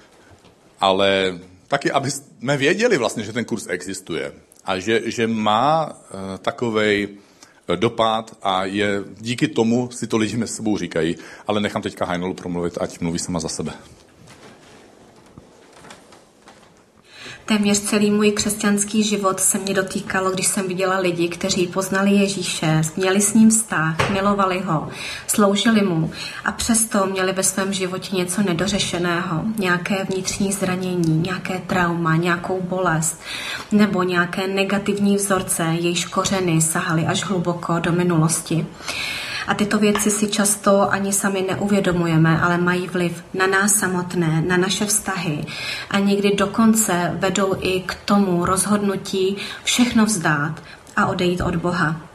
Ale 0.80 1.38
taky, 1.68 1.92
aby 1.92 2.10
jsme 2.10 2.56
věděli 2.56 2.98
vlastně, 2.98 3.24
že 3.24 3.32
ten 3.32 3.44
kurz 3.44 3.66
existuje 3.68 4.32
a 4.64 4.78
že, 4.78 5.10
že 5.10 5.26
má 5.26 5.92
eh, 5.92 6.38
takový 6.38 7.08
eh, 7.08 7.76
dopad 7.76 8.36
a 8.42 8.64
je 8.64 9.04
díky 9.20 9.48
tomu 9.48 9.90
si 9.90 10.06
to 10.06 10.16
lidi 10.16 10.36
mezi 10.36 10.52
sebou 10.52 10.78
říkají, 10.78 11.16
ale 11.46 11.60
nechám 11.60 11.82
teďka 11.82 12.04
Heinolu 12.04 12.34
promluvit, 12.34 12.78
ať 12.80 13.00
mluví 13.00 13.18
sama 13.18 13.40
za 13.40 13.48
sebe. 13.48 13.72
Téměř 17.48 17.80
celý 17.80 18.10
můj 18.10 18.32
křesťanský 18.32 19.02
život 19.02 19.40
se 19.40 19.58
mě 19.58 19.74
dotýkalo, 19.74 20.30
když 20.30 20.46
jsem 20.46 20.68
viděla 20.68 20.98
lidi, 20.98 21.28
kteří 21.28 21.66
poznali 21.66 22.10
Ježíše, 22.10 22.82
měli 22.96 23.20
s 23.20 23.34
ním 23.34 23.50
vztah, 23.50 24.10
milovali 24.10 24.60
ho, 24.60 24.88
sloužili 25.26 25.82
mu 25.82 26.10
a 26.44 26.52
přesto 26.52 27.06
měli 27.06 27.32
ve 27.32 27.42
svém 27.42 27.72
životě 27.72 28.16
něco 28.16 28.42
nedořešeného, 28.42 29.44
nějaké 29.58 30.04
vnitřní 30.04 30.52
zranění, 30.52 31.18
nějaké 31.18 31.58
trauma, 31.66 32.16
nějakou 32.16 32.60
bolest 32.62 33.20
nebo 33.72 34.02
nějaké 34.02 34.46
negativní 34.46 35.16
vzorce, 35.16 35.64
jejichž 35.64 36.04
kořeny 36.04 36.60
sahaly 36.60 37.06
až 37.06 37.24
hluboko 37.24 37.78
do 37.78 37.92
minulosti. 37.92 38.66
A 39.48 39.54
tyto 39.54 39.78
věci 39.78 40.10
si 40.10 40.28
často 40.28 40.92
ani 40.92 41.12
sami 41.12 41.44
neuvědomujeme, 41.48 42.40
ale 42.40 42.58
mají 42.58 42.88
vliv 42.88 43.24
na 43.34 43.46
nás 43.46 43.72
samotné, 43.72 44.42
na 44.46 44.56
naše 44.56 44.86
vztahy 44.86 45.44
a 45.90 45.98
někdy 45.98 46.34
dokonce 46.36 47.16
vedou 47.18 47.56
i 47.60 47.80
k 47.80 47.94
tomu 47.94 48.44
rozhodnutí 48.44 49.36
všechno 49.64 50.06
vzdát 50.06 50.62
a 50.96 51.06
odejít 51.06 51.40
od 51.40 51.56
Boha. 51.56 52.07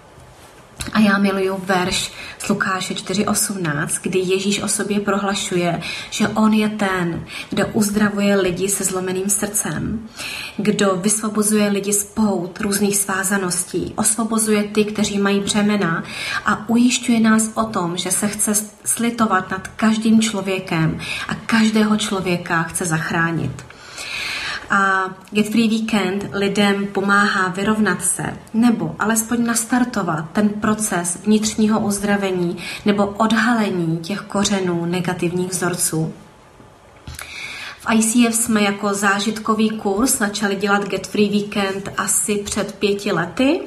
A 0.94 1.00
já 1.00 1.18
miluju 1.18 1.62
verš 1.66 2.12
z 2.40 2.50
Lukáše 2.50 2.94
4.18, 2.94 3.88
kdy 4.02 4.20
Ježíš 4.20 4.62
o 4.62 4.68
sobě 4.68 5.00
prohlašuje, 5.00 5.82
že 6.10 6.28
on 6.28 6.54
je 6.54 6.70
ten, 6.70 7.26
kdo 7.50 7.68
uzdravuje 7.68 8.36
lidi 8.36 8.70
se 8.70 8.84
zlomeným 8.84 9.30
srdcem, 9.30 10.10
kdo 10.58 10.96
vysvobozuje 10.96 11.68
lidi 11.68 11.94
z 11.94 12.04
pout 12.04 12.60
různých 12.62 12.98
svázaností, 12.98 13.94
osvobozuje 13.96 14.64
ty, 14.64 14.86
kteří 14.86 15.18
mají 15.18 15.40
břemena 15.40 16.04
a 16.46 16.70
ujišťuje 16.70 17.20
nás 17.20 17.50
o 17.54 17.64
tom, 17.64 17.98
že 17.98 18.12
se 18.12 18.28
chce 18.28 18.54
slitovat 18.86 19.52
nad 19.52 19.68
každým 19.68 20.22
člověkem 20.22 21.00
a 21.28 21.36
každého 21.36 21.98
člověka 21.98 22.64
chce 22.64 22.86
zachránit 22.86 23.73
a 24.74 25.10
Get 25.32 25.50
Free 25.50 25.70
Weekend 25.70 26.30
lidem 26.32 26.88
pomáhá 26.88 27.48
vyrovnat 27.48 28.04
se 28.04 28.24
nebo 28.54 28.96
alespoň 29.00 29.46
nastartovat 29.46 30.26
ten 30.34 30.50
proces 30.50 31.18
vnitřního 31.26 31.80
uzdravení 31.80 32.58
nebo 32.86 33.06
odhalení 33.08 33.98
těch 33.98 34.22
kořenů 34.22 34.86
negativních 34.86 35.52
vzorců. 35.52 36.14
V 37.84 37.94
ICF 37.94 38.36
jsme 38.36 38.62
jako 38.62 38.94
zážitkový 38.94 39.70
kurz 39.70 40.18
začali 40.18 40.56
dělat 40.56 40.90
Get 40.90 41.08
Free 41.08 41.30
Weekend 41.30 41.90
asi 41.98 42.36
před 42.36 42.76
pěti 42.76 43.12
lety 43.12 43.62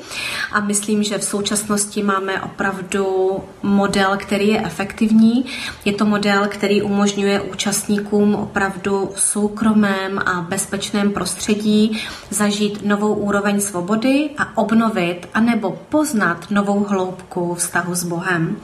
a 0.52 0.60
myslím, 0.60 1.02
že 1.02 1.18
v 1.18 1.24
současnosti 1.24 2.02
máme 2.02 2.42
opravdu 2.42 3.36
model, 3.62 4.16
který 4.16 4.48
je 4.48 4.62
efektivní. 4.62 5.44
Je 5.84 5.92
to 5.92 6.04
model, 6.04 6.46
který 6.48 6.82
umožňuje 6.82 7.40
účastníkům 7.40 8.34
opravdu 8.34 9.10
v 9.14 9.20
soukromém 9.20 10.18
a 10.18 10.40
bezpečném 10.40 11.12
prostředí 11.12 12.02
zažít 12.30 12.84
novou 12.84 13.14
úroveň 13.14 13.60
svobody 13.60 14.30
a 14.38 14.58
obnovit 14.58 15.28
anebo 15.34 15.78
poznat 15.88 16.50
novou 16.50 16.84
hloubku 16.84 17.54
vztahu 17.54 17.94
s 17.94 18.04
Bohem. 18.04 18.56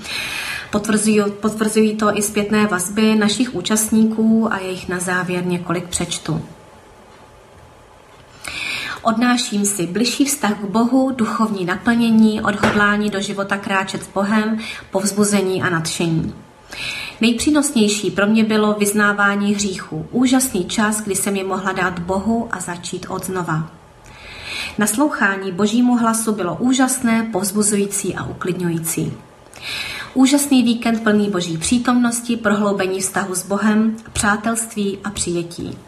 Potvrzují, 0.72 1.20
potvrzují 1.40 1.96
to 1.96 2.18
i 2.18 2.22
zpětné 2.22 2.66
vazby 2.66 3.14
našich 3.14 3.54
účastníků 3.54 4.52
a 4.52 4.58
jejich 4.58 4.88
na 4.88 5.00
závěr 5.00 5.46
několik 5.46 5.88
přečtu. 5.88 6.44
Odnáším 9.02 9.64
si 9.64 9.86
bližší 9.86 10.24
vztah 10.24 10.58
k 10.60 10.64
Bohu, 10.64 11.10
duchovní 11.10 11.64
naplnění, 11.64 12.42
odhodlání 12.42 13.10
do 13.10 13.20
života 13.20 13.56
kráčet 13.56 14.02
s 14.02 14.08
Bohem, 14.08 14.58
povzbuzení 14.90 15.62
a 15.62 15.70
nadšení. 15.70 16.34
Nejpřínosnější 17.20 18.10
pro 18.10 18.26
mě 18.26 18.44
bylo 18.44 18.72
vyznávání 18.72 19.54
hříchu. 19.54 20.06
Úžasný 20.10 20.64
čas, 20.64 21.00
kdy 21.00 21.14
jsem 21.14 21.36
je 21.36 21.44
mohla 21.44 21.72
dát 21.72 21.98
Bohu 21.98 22.48
a 22.52 22.60
začít 22.60 23.06
od 23.08 23.26
znova. 23.26 23.70
Naslouchání 24.78 25.52
božímu 25.52 25.96
hlasu 25.96 26.32
bylo 26.32 26.56
úžasné, 26.56 27.28
povzbuzující 27.32 28.14
a 28.14 28.24
uklidňující. 28.24 29.12
Úžasný 30.14 30.62
víkend 30.62 31.02
plný 31.02 31.30
boží 31.30 31.58
přítomnosti, 31.58 32.36
prohloubení 32.36 33.00
vztahu 33.00 33.34
s 33.34 33.46
Bohem, 33.46 33.96
přátelství 34.12 34.98
a 35.04 35.10
přijetí. 35.10 35.78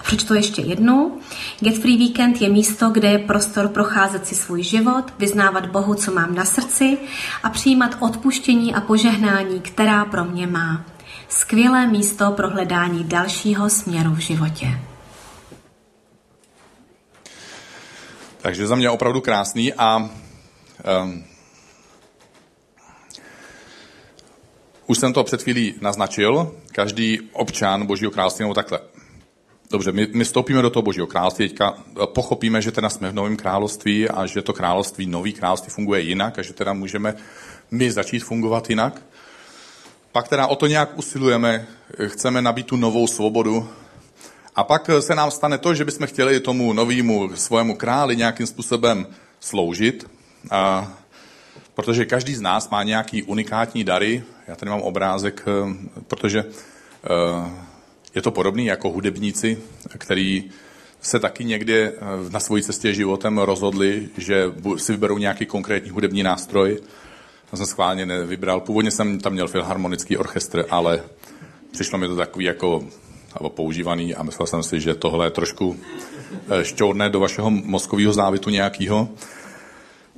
A 0.00 0.02
přečtu 0.02 0.34
ještě 0.34 0.62
jednou. 0.62 1.18
Get 1.60 1.78
Free 1.78 1.98
Weekend 1.98 2.40
je 2.40 2.48
místo, 2.48 2.90
kde 2.90 3.08
je 3.08 3.18
prostor 3.18 3.68
procházet 3.68 4.26
si 4.26 4.34
svůj 4.34 4.62
život, 4.62 5.04
vyznávat 5.18 5.66
Bohu, 5.66 5.94
co 5.94 6.12
mám 6.12 6.34
na 6.34 6.44
srdci 6.44 6.98
a 7.42 7.50
přijímat 7.50 7.96
odpuštění 8.00 8.74
a 8.74 8.80
požehnání, 8.80 9.60
která 9.60 10.04
pro 10.04 10.24
mě 10.24 10.46
má. 10.46 10.84
Skvělé 11.28 11.86
místo 11.86 12.30
pro 12.30 12.50
hledání 12.50 13.04
dalšího 13.04 13.70
směru 13.70 14.10
v 14.10 14.18
životě. 14.18 14.80
Takže 18.42 18.66
za 18.66 18.74
mě 18.74 18.90
opravdu 18.90 19.20
krásný 19.20 19.74
a 19.74 19.96
um, 19.96 21.24
Už 24.92 24.98
jsem 24.98 25.12
to 25.12 25.24
před 25.24 25.42
chvílí 25.42 25.74
naznačil. 25.80 26.54
Každý 26.72 27.20
občan 27.32 27.86
Božího 27.86 28.10
království, 28.10 28.42
nebo 28.42 28.54
takhle. 28.54 28.80
Dobře, 29.70 29.92
my, 29.92 30.08
my 30.14 30.24
stoupíme 30.24 30.62
do 30.62 30.70
toho 30.70 30.82
Božího 30.82 31.06
království, 31.06 31.48
teďka 31.48 31.74
pochopíme, 32.04 32.62
že 32.62 32.72
teda 32.72 32.90
jsme 32.90 33.10
v 33.10 33.14
novém 33.14 33.36
království 33.36 34.08
a 34.08 34.26
že 34.26 34.42
to 34.42 34.52
království, 34.52 35.06
nový 35.06 35.32
království 35.32 35.70
funguje 35.70 36.00
jinak 36.00 36.38
a 36.38 36.42
že 36.42 36.52
teda 36.52 36.72
můžeme 36.72 37.14
my 37.70 37.92
začít 37.92 38.18
fungovat 38.18 38.70
jinak. 38.70 39.02
Pak 40.12 40.28
teda 40.28 40.46
o 40.46 40.56
to 40.56 40.66
nějak 40.66 40.98
usilujeme, 40.98 41.66
chceme 42.06 42.42
nabít 42.42 42.66
tu 42.66 42.76
novou 42.76 43.06
svobodu. 43.06 43.68
A 44.54 44.64
pak 44.64 44.90
se 45.00 45.14
nám 45.14 45.30
stane 45.30 45.58
to, 45.58 45.74
že 45.74 45.84
bychom 45.84 46.06
chtěli 46.06 46.40
tomu 46.40 46.72
novému 46.72 47.36
svému 47.36 47.76
králi 47.76 48.16
nějakým 48.16 48.46
způsobem 48.46 49.06
sloužit. 49.40 50.10
A 50.50 50.92
protože 51.74 52.04
každý 52.04 52.34
z 52.34 52.40
nás 52.40 52.70
má 52.70 52.82
nějaký 52.82 53.22
unikátní 53.22 53.84
dary. 53.84 54.22
Já 54.48 54.56
tady 54.56 54.70
mám 54.70 54.80
obrázek, 54.80 55.42
eh, 55.46 55.76
protože 56.06 56.44
eh, 56.44 57.50
je 58.14 58.22
to 58.22 58.30
podobný 58.30 58.66
jako 58.66 58.90
hudebníci, 58.90 59.58
který 59.98 60.50
se 61.00 61.18
taky 61.18 61.44
někdy 61.44 61.82
eh, 61.82 61.92
na 62.30 62.40
svojí 62.40 62.62
cestě 62.62 62.94
životem 62.94 63.38
rozhodli, 63.38 64.08
že 64.18 64.52
si 64.76 64.92
vyberou 64.92 65.18
nějaký 65.18 65.46
konkrétní 65.46 65.90
hudební 65.90 66.22
nástroj. 66.22 66.78
Já 67.52 67.56
jsem 67.56 67.66
schválně 67.66 68.06
nevybral. 68.06 68.60
Původně 68.60 68.90
jsem 68.90 69.20
tam 69.20 69.32
měl 69.32 69.48
filharmonický 69.48 70.16
orchestr, 70.16 70.64
ale 70.70 71.02
přišlo 71.72 71.98
mi 71.98 72.08
to 72.08 72.16
takový 72.16 72.44
jako 72.44 72.84
nebo 73.40 73.50
používaný 73.50 74.14
a 74.14 74.22
myslel 74.22 74.46
jsem 74.46 74.62
si, 74.62 74.80
že 74.80 74.94
tohle 74.94 75.26
je 75.26 75.30
trošku 75.30 75.76
šťourné 76.62 77.10
do 77.10 77.20
vašeho 77.20 77.50
mozkového 77.50 78.12
závitu 78.12 78.50
nějakého. 78.50 79.08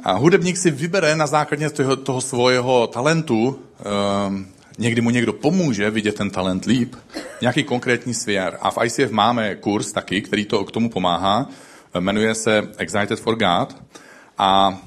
A 0.05 0.13
hudebník 0.13 0.57
si 0.57 0.71
vybere 0.71 1.17
na 1.17 1.27
základě 1.27 1.71
toho, 1.71 1.97
toho 1.97 2.21
svého 2.21 2.87
talentu, 2.87 3.59
um, 4.29 4.47
někdy 4.79 5.01
mu 5.01 5.11
někdo 5.11 5.33
pomůže 5.33 5.91
vidět 5.91 6.15
ten 6.15 6.31
talent 6.31 6.65
líp, 6.65 6.95
nějaký 7.41 7.65
konkrétní 7.65 8.15
svěr. 8.15 8.59
A 8.61 8.71
v 8.71 8.79
ICF 8.85 9.11
máme 9.11 9.55
kurz 9.55 9.93
taky, 9.93 10.23
který 10.23 10.45
to 10.45 10.65
k 10.65 10.73
tomu 10.73 10.91
pomáhá, 10.91 11.49
jmenuje 12.01 12.35
se 12.35 12.69
Excited 12.79 13.21
for 13.21 13.37
God. 13.37 13.77
A 14.39 14.79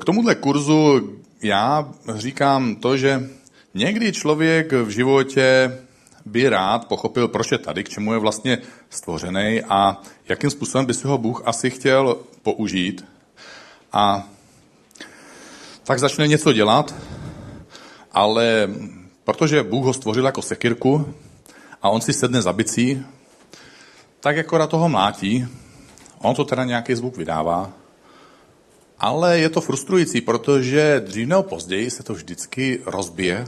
k 0.00 0.04
tomuhle 0.04 0.34
kurzu 0.34 1.10
já 1.42 1.88
říkám 2.14 2.76
to, 2.76 2.96
že 2.96 3.30
někdy 3.74 4.12
člověk 4.12 4.72
v 4.72 4.88
životě 4.88 5.78
by 6.26 6.48
rád 6.48 6.88
pochopil, 6.88 7.28
proč 7.28 7.52
je 7.52 7.58
tady, 7.58 7.84
k 7.84 7.88
čemu 7.88 8.12
je 8.12 8.18
vlastně 8.18 8.58
stvořený 8.90 9.62
a 9.68 10.00
jakým 10.28 10.50
způsobem 10.50 10.86
by 10.86 10.94
si 10.94 11.06
ho 11.06 11.18
Bůh 11.18 11.42
asi 11.44 11.70
chtěl 11.70 12.16
použít. 12.42 13.04
A 13.92 14.28
tak 15.84 15.98
začne 15.98 16.28
něco 16.28 16.52
dělat, 16.52 16.94
ale 18.12 18.68
protože 19.24 19.62
Bůh 19.62 19.84
ho 19.84 19.92
stvořil 19.92 20.26
jako 20.26 20.42
sekirku 20.42 21.14
a 21.82 21.90
on 21.90 22.00
si 22.00 22.12
sedne 22.12 22.42
za 22.42 22.52
bicí, 22.52 23.02
tak 24.20 24.36
jako 24.36 24.58
na 24.58 24.66
toho 24.66 24.88
mlátí. 24.88 25.48
On 26.18 26.34
to 26.34 26.44
teda 26.44 26.64
nějaký 26.64 26.94
zvuk 26.94 27.16
vydává, 27.16 27.72
ale 28.98 29.38
je 29.38 29.48
to 29.48 29.60
frustrující, 29.60 30.20
protože 30.20 31.00
dřív 31.06 31.28
nebo 31.28 31.42
později 31.42 31.90
se 31.90 32.02
to 32.02 32.14
vždycky 32.14 32.80
rozbije 32.86 33.44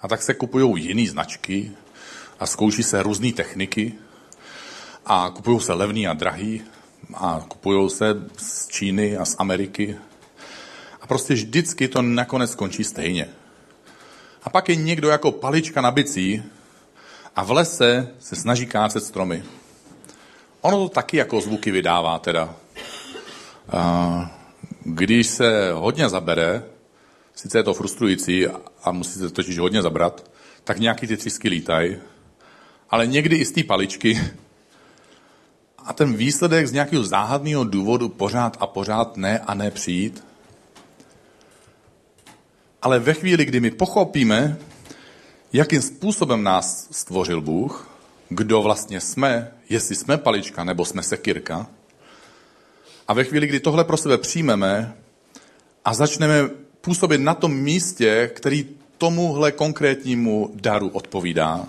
a 0.00 0.08
tak 0.08 0.22
se 0.22 0.34
kupují 0.34 0.84
jiné 0.84 1.10
značky 1.10 1.72
a 2.40 2.46
zkouší 2.46 2.82
se 2.82 3.02
různé 3.02 3.32
techniky 3.32 3.94
a 5.06 5.30
kupují 5.30 5.60
se 5.60 5.72
levný 5.72 6.08
a 6.08 6.12
drahý 6.12 6.62
a 7.14 7.44
kupují 7.48 7.90
se 7.90 8.14
z 8.36 8.68
Číny 8.68 9.16
a 9.16 9.24
z 9.24 9.36
Ameriky. 9.38 9.96
A 11.00 11.06
prostě 11.06 11.34
vždycky 11.34 11.88
to 11.88 12.02
nakonec 12.02 12.50
skončí 12.50 12.84
stejně. 12.84 13.28
A 14.42 14.50
pak 14.50 14.68
je 14.68 14.76
někdo 14.76 15.08
jako 15.08 15.32
palička 15.32 15.80
na 15.80 15.90
bicí 15.90 16.42
a 17.36 17.44
v 17.44 17.50
lese 17.50 18.08
se 18.18 18.36
snaží 18.36 18.66
kácet 18.66 19.04
stromy. 19.04 19.44
Ono 20.60 20.76
to 20.78 20.88
taky 20.88 21.16
jako 21.16 21.40
zvuky 21.40 21.70
vydává 21.70 22.18
teda. 22.18 22.54
A 23.72 24.38
když 24.84 25.26
se 25.26 25.72
hodně 25.72 26.08
zabere, 26.08 26.62
sice 27.34 27.58
je 27.58 27.62
to 27.62 27.74
frustrující 27.74 28.46
a 28.82 28.92
musí 28.92 29.18
se 29.18 29.30
totiž 29.30 29.58
hodně 29.58 29.82
zabrat, 29.82 30.30
tak 30.64 30.78
nějaký 30.78 31.06
ty 31.06 31.16
třísky 31.16 31.48
lítají, 31.48 31.96
ale 32.90 33.06
někdy 33.06 33.36
i 33.36 33.44
z 33.44 33.52
té 33.52 33.64
paličky 33.64 34.20
a 35.86 35.92
ten 35.92 36.14
výsledek 36.14 36.66
z 36.66 36.72
nějakého 36.72 37.04
záhadného 37.04 37.64
důvodu 37.64 38.08
pořád 38.08 38.56
a 38.60 38.66
pořád 38.66 39.16
ne 39.16 39.38
a 39.38 39.54
ne 39.54 39.70
přijít. 39.70 40.24
Ale 42.82 42.98
ve 42.98 43.14
chvíli, 43.14 43.44
kdy 43.44 43.60
my 43.60 43.70
pochopíme, 43.70 44.56
jakým 45.52 45.82
způsobem 45.82 46.42
nás 46.42 46.88
stvořil 46.90 47.40
Bůh, 47.40 47.88
kdo 48.28 48.62
vlastně 48.62 49.00
jsme, 49.00 49.52
jestli 49.68 49.94
jsme 49.94 50.18
palička 50.18 50.64
nebo 50.64 50.84
jsme 50.84 51.02
sekirka, 51.02 51.66
a 53.08 53.14
ve 53.14 53.24
chvíli, 53.24 53.46
kdy 53.46 53.60
tohle 53.60 53.84
pro 53.84 53.96
sebe 53.96 54.18
přijmeme 54.18 54.94
a 55.84 55.94
začneme 55.94 56.48
působit 56.80 57.18
na 57.18 57.34
tom 57.34 57.54
místě, 57.54 58.30
který 58.34 58.68
tomuhle 58.98 59.52
konkrétnímu 59.52 60.50
daru 60.54 60.88
odpovídá, 60.88 61.66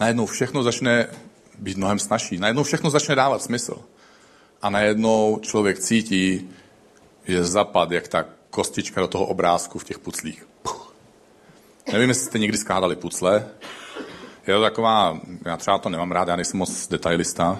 najednou 0.00 0.26
všechno 0.26 0.62
začne 0.62 1.08
být 1.62 1.76
mnohem 1.76 1.98
snažší. 1.98 2.38
Najednou 2.38 2.62
všechno 2.62 2.90
začne 2.90 3.14
dávat 3.14 3.42
smysl. 3.42 3.78
A 4.62 4.70
najednou 4.70 5.38
člověk 5.42 5.78
cítí, 5.78 6.50
že 7.24 7.44
zapad, 7.44 7.90
jak 7.90 8.08
ta 8.08 8.24
kostička 8.50 9.00
do 9.00 9.08
toho 9.08 9.26
obrázku 9.26 9.78
v 9.78 9.84
těch 9.84 9.98
puclích. 9.98 10.46
Puch. 10.62 10.94
Nevím, 11.92 12.08
jestli 12.08 12.24
jste 12.24 12.38
někdy 12.38 12.58
skládali 12.58 12.96
pucle. 12.96 13.46
Je 14.46 14.54
to 14.54 14.62
taková, 14.62 15.20
já 15.44 15.56
třeba 15.56 15.78
to 15.78 15.88
nemám 15.88 16.12
rád, 16.12 16.28
já 16.28 16.36
nejsem 16.36 16.58
moc 16.58 16.88
detailista, 16.88 17.58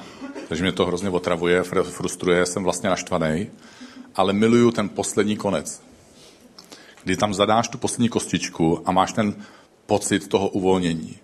takže 0.49 0.63
mě 0.63 0.73
to 0.73 0.87
hrozně 0.87 1.11
otravuje, 1.11 1.63
frustruje, 1.63 2.47
jsem 2.47 2.65
vlastně 2.65 2.91
naštvaný, 2.91 3.51
ale 4.15 4.33
miluju 4.33 4.71
ten 4.71 4.89
poslední 4.89 5.37
konec 5.37 5.83
kdy 7.05 7.17
tam 7.17 7.35
zadáš 7.35 7.69
tu 7.69 7.79
poslední 7.79 8.09
kostičku 8.09 8.83
a 8.85 8.93
máš 8.93 9.13
ten 9.13 9.35
pocit 9.87 10.29
toho 10.29 10.49
uvolnění. 10.49 11.19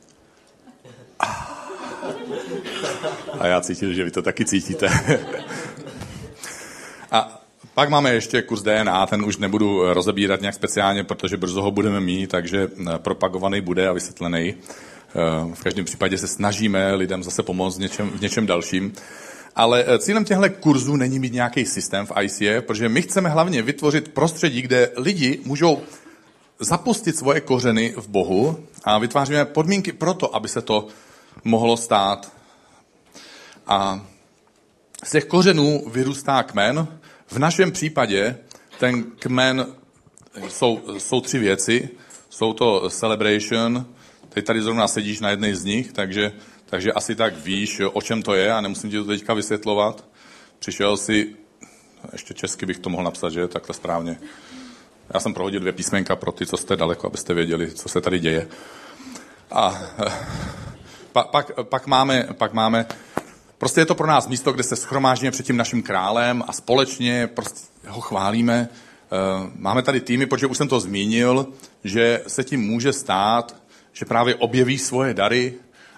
A 3.38 3.46
já 3.46 3.61
cítil, 3.61 3.92
že 3.92 4.05
vy 4.05 4.11
to 4.11 4.22
taky 4.22 4.44
cítíte. 4.44 4.88
A 7.11 7.42
pak 7.74 7.88
máme 7.88 8.14
ještě 8.14 8.42
kurz 8.42 8.62
DNA, 8.62 9.07
ten 9.07 9.24
už 9.24 9.37
nebudu 9.37 9.92
rozebírat 9.94 10.40
nějak 10.40 10.55
speciálně, 10.55 11.05
protože 11.05 11.37
brzo 11.37 11.62
ho 11.62 11.70
budeme 11.70 12.01
mít, 12.01 12.31
takže 12.31 12.68
eh, 12.81 12.98
propagovaný 12.98 13.61
bude 13.61 13.88
a 13.88 13.92
vysvětlený. 13.92 14.55
Eh, 14.55 15.55
v 15.55 15.62
každém 15.62 15.85
případě 15.85 16.18
se 16.18 16.29
snažíme 16.29 16.94
lidem 16.94 17.22
zase 17.22 17.42
pomoct 17.42 17.77
v 17.77 17.81
něčem, 17.81 18.11
v 18.11 18.20
něčem 18.20 18.46
dalším. 18.46 18.92
Ale 19.57 19.85
eh, 19.87 19.98
cílem 19.98 20.24
těchto 20.24 20.51
kurzů 20.51 20.96
není 20.96 21.18
mít 21.18 21.33
nějaký 21.33 21.66
systém 21.66 22.07
v 22.07 22.12
ICF, 22.22 22.66
protože 22.66 22.88
my 22.88 23.03
chceme 23.03 23.29
hlavně 23.29 23.62
vytvořit 23.62 24.09
prostředí, 24.09 24.62
kde 24.62 24.90
lidi 24.96 25.40
můžou 25.44 25.83
zapustit 26.61 27.16
svoje 27.16 27.40
kořeny 27.40 27.94
v 27.96 28.09
Bohu 28.09 28.59
a 28.85 28.98
vytváříme 28.98 29.44
podmínky 29.44 29.92
pro 29.92 30.14
to, 30.14 30.37
aby 30.37 30.48
se 30.48 30.62
to 30.62 30.87
mohlo 31.44 31.77
stát. 31.77 32.38
A 33.68 34.07
z 35.04 35.11
těch 35.11 35.24
kořenů 35.24 35.85
vyrůstá 35.90 36.42
kmen. 36.42 36.88
V 37.26 37.38
našem 37.38 37.72
případě 37.72 38.38
ten 38.78 39.02
kmen 39.02 39.66
jsou, 40.48 40.81
jsou 40.98 41.20
tři 41.20 41.38
věci. 41.38 41.88
Jsou 42.31 42.52
to 42.52 42.90
celebration, 42.90 43.87
teď 44.28 44.44
tady 44.44 44.62
zrovna 44.62 44.88
sedíš 44.88 45.20
na 45.20 45.31
jedné 45.31 45.57
z 45.57 45.64
nich, 45.64 45.92
takže 45.92 46.33
takže 46.70 46.92
asi 46.92 47.14
tak 47.14 47.37
víš, 47.37 47.81
o 47.92 48.02
čem 48.02 48.22
to 48.22 48.35
je 48.35 48.52
a 48.52 48.61
nemusím 48.61 48.90
ti 48.90 48.96
to 48.96 49.04
teďka 49.04 49.35
vysvětlovat. 49.35 50.04
Přišel 50.59 50.96
si, 50.96 51.37
ještě 52.12 52.35
česky 52.35 52.66
bych 52.66 52.78
to 52.78 52.90
mohl 52.90 53.04
napsat, 53.04 53.31
že 53.31 53.48
takhle 53.48 53.74
správně. 53.74 54.20
Já 55.14 55.20
jsem 55.20 55.35
prohodil 55.35 55.61
dvě 55.61 55.72
písmenka 55.72 56.16
pro 56.16 56.33
ty, 56.33 56.46
co 56.46 56.57
jste 56.57 56.76
daleko, 56.76 57.07
abyste 57.07 57.35
věděli, 57.35 57.70
co 57.70 57.88
se 57.88 58.00
tady 58.00 58.18
děje. 58.18 58.48
A 59.50 59.83
pa, 61.12 61.22
pak, 61.22 61.50
pak, 61.62 61.87
máme, 61.87 62.28
pak 62.33 62.52
máme, 62.52 62.87
prostě 63.59 63.81
je 63.81 63.87
to 63.87 63.94
pro 63.94 64.07
nás 64.07 64.29
místo, 64.29 64.53
kde 64.53 64.62
se 64.62 64.77
schromáždíme 64.77 65.31
před 65.31 65.47
tím 65.47 65.57
naším 65.57 65.83
králem 65.83 66.44
a 66.47 66.53
společně 66.53 67.27
prostě 67.27 67.68
ho 67.88 68.01
chválíme. 68.01 68.68
Eh, 68.73 69.51
máme 69.57 69.83
tady 69.83 70.01
týmy, 70.01 70.27
protože 70.27 70.47
už 70.47 70.57
jsem 70.57 70.68
to 70.68 70.81
zmínil, 70.81 71.47
že 71.85 72.23
se 72.27 72.44
tím 72.44 72.61
může 72.61 72.92
stát, 72.92 73.57
že 73.92 74.05
právě 74.05 74.35
objeví 74.35 74.79
svoje 74.79 75.14
dary, 75.14 75.55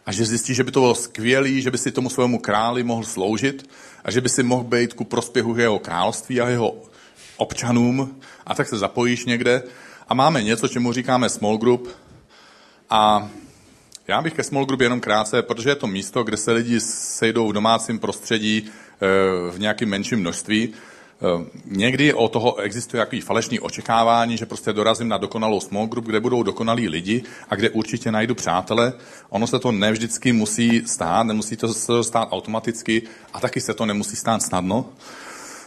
a 0.06 0.12
že 0.12 0.26
zjistí, 0.26 0.54
že 0.54 0.64
by 0.64 0.72
to 0.72 0.80
bylo 0.80 0.94
skvělé, 0.94 1.60
že 1.60 1.70
by 1.70 1.78
si 1.78 1.92
tomu 1.92 2.10
svému 2.10 2.38
králi 2.38 2.82
mohl 2.82 3.04
sloužit 3.04 3.70
a 4.04 4.10
že 4.10 4.20
by 4.20 4.28
si 4.28 4.42
mohl 4.42 4.64
být 4.64 4.92
ku 4.92 5.04
prospěchu 5.04 5.56
jeho 5.56 5.78
království 5.78 6.40
a 6.40 6.48
jeho 6.48 6.74
občanům. 7.36 8.20
A 8.46 8.54
tak 8.54 8.68
se 8.68 8.78
zapojíš 8.78 9.24
někde. 9.24 9.62
A 10.08 10.14
máme 10.14 10.42
něco, 10.42 10.68
čemu 10.68 10.92
říkáme 10.92 11.28
small 11.28 11.58
group. 11.58 11.88
A 12.90 13.30
já 14.10 14.22
bych 14.22 14.32
ke 14.32 14.42
small 14.42 14.64
group 14.64 14.80
jenom 14.80 15.00
krátce, 15.00 15.42
protože 15.42 15.70
je 15.70 15.74
to 15.74 15.86
místo, 15.86 16.22
kde 16.22 16.36
se 16.36 16.52
lidi 16.52 16.80
sejdou 16.80 17.48
v 17.48 17.52
domácím 17.52 17.98
prostředí 17.98 18.64
eh, 18.66 19.06
v 19.50 19.58
nějakém 19.58 19.88
menším 19.88 20.20
množství 20.20 20.74
Eh, 21.22 21.44
někdy 21.64 22.14
o 22.14 22.28
toho 22.28 22.56
existuje 22.56 23.00
jaký 23.00 23.20
falešný 23.20 23.60
očekávání, 23.60 24.36
že 24.36 24.46
prostě 24.46 24.72
dorazím 24.72 25.08
na 25.08 25.18
dokonalou 25.18 25.60
small 25.60 25.86
group, 25.86 26.04
kde 26.04 26.20
budou 26.20 26.42
dokonalí 26.42 26.88
lidi 26.88 27.22
a 27.48 27.54
kde 27.54 27.70
určitě 27.70 28.12
najdu 28.12 28.34
přátele. 28.34 28.92
Ono 29.28 29.46
se 29.46 29.58
to 29.58 29.72
nevždycky 29.72 30.32
musí 30.32 30.82
stát, 30.86 31.26
nemusí 31.26 31.56
to 31.56 31.68
se 31.68 32.04
stát 32.04 32.28
automaticky 32.30 33.02
a 33.32 33.40
taky 33.40 33.60
se 33.60 33.74
to 33.74 33.86
nemusí 33.86 34.16
stát 34.16 34.42
snadno. 34.42 34.88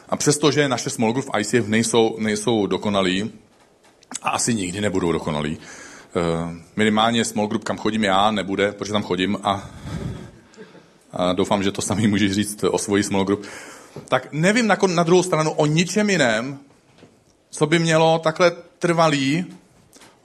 A 0.10 0.18
přestože 0.18 0.68
naše 0.68 0.90
small 0.90 1.14
group 1.14 1.26
v 1.26 1.40
ICF 1.40 1.68
nejsou, 1.68 2.16
nejsou 2.20 2.66
dokonalí, 2.66 3.32
a 4.22 4.30
asi 4.30 4.54
nikdy 4.54 4.82
nebudou 4.82 5.12
dokonalí, 5.12 5.58
minimálně 6.76 7.26
small 7.26 7.48
group, 7.48 7.64
kam 7.64 7.78
chodím 7.78 8.04
já, 8.04 8.32
nebude, 8.32 8.72
protože 8.72 8.92
tam 8.92 9.04
chodím 9.04 9.38
a, 9.44 9.70
a 11.12 11.34
doufám, 11.34 11.64
že 11.64 11.72
to 11.72 11.82
samý 11.82 12.08
můžeš 12.08 12.32
říct 12.32 12.64
o 12.64 12.78
svoji 12.78 13.04
small 13.04 13.26
group 13.26 13.46
tak 14.10 14.28
nevím 14.32 14.68
na, 14.68 14.78
na 14.88 15.04
druhou 15.04 15.24
stranu 15.24 15.52
o 15.52 15.66
ničem 15.66 16.10
jiném, 16.10 16.60
co 17.50 17.66
by 17.68 17.80
mělo 17.80 18.20
takhle 18.20 18.52
trvalý, 18.80 19.46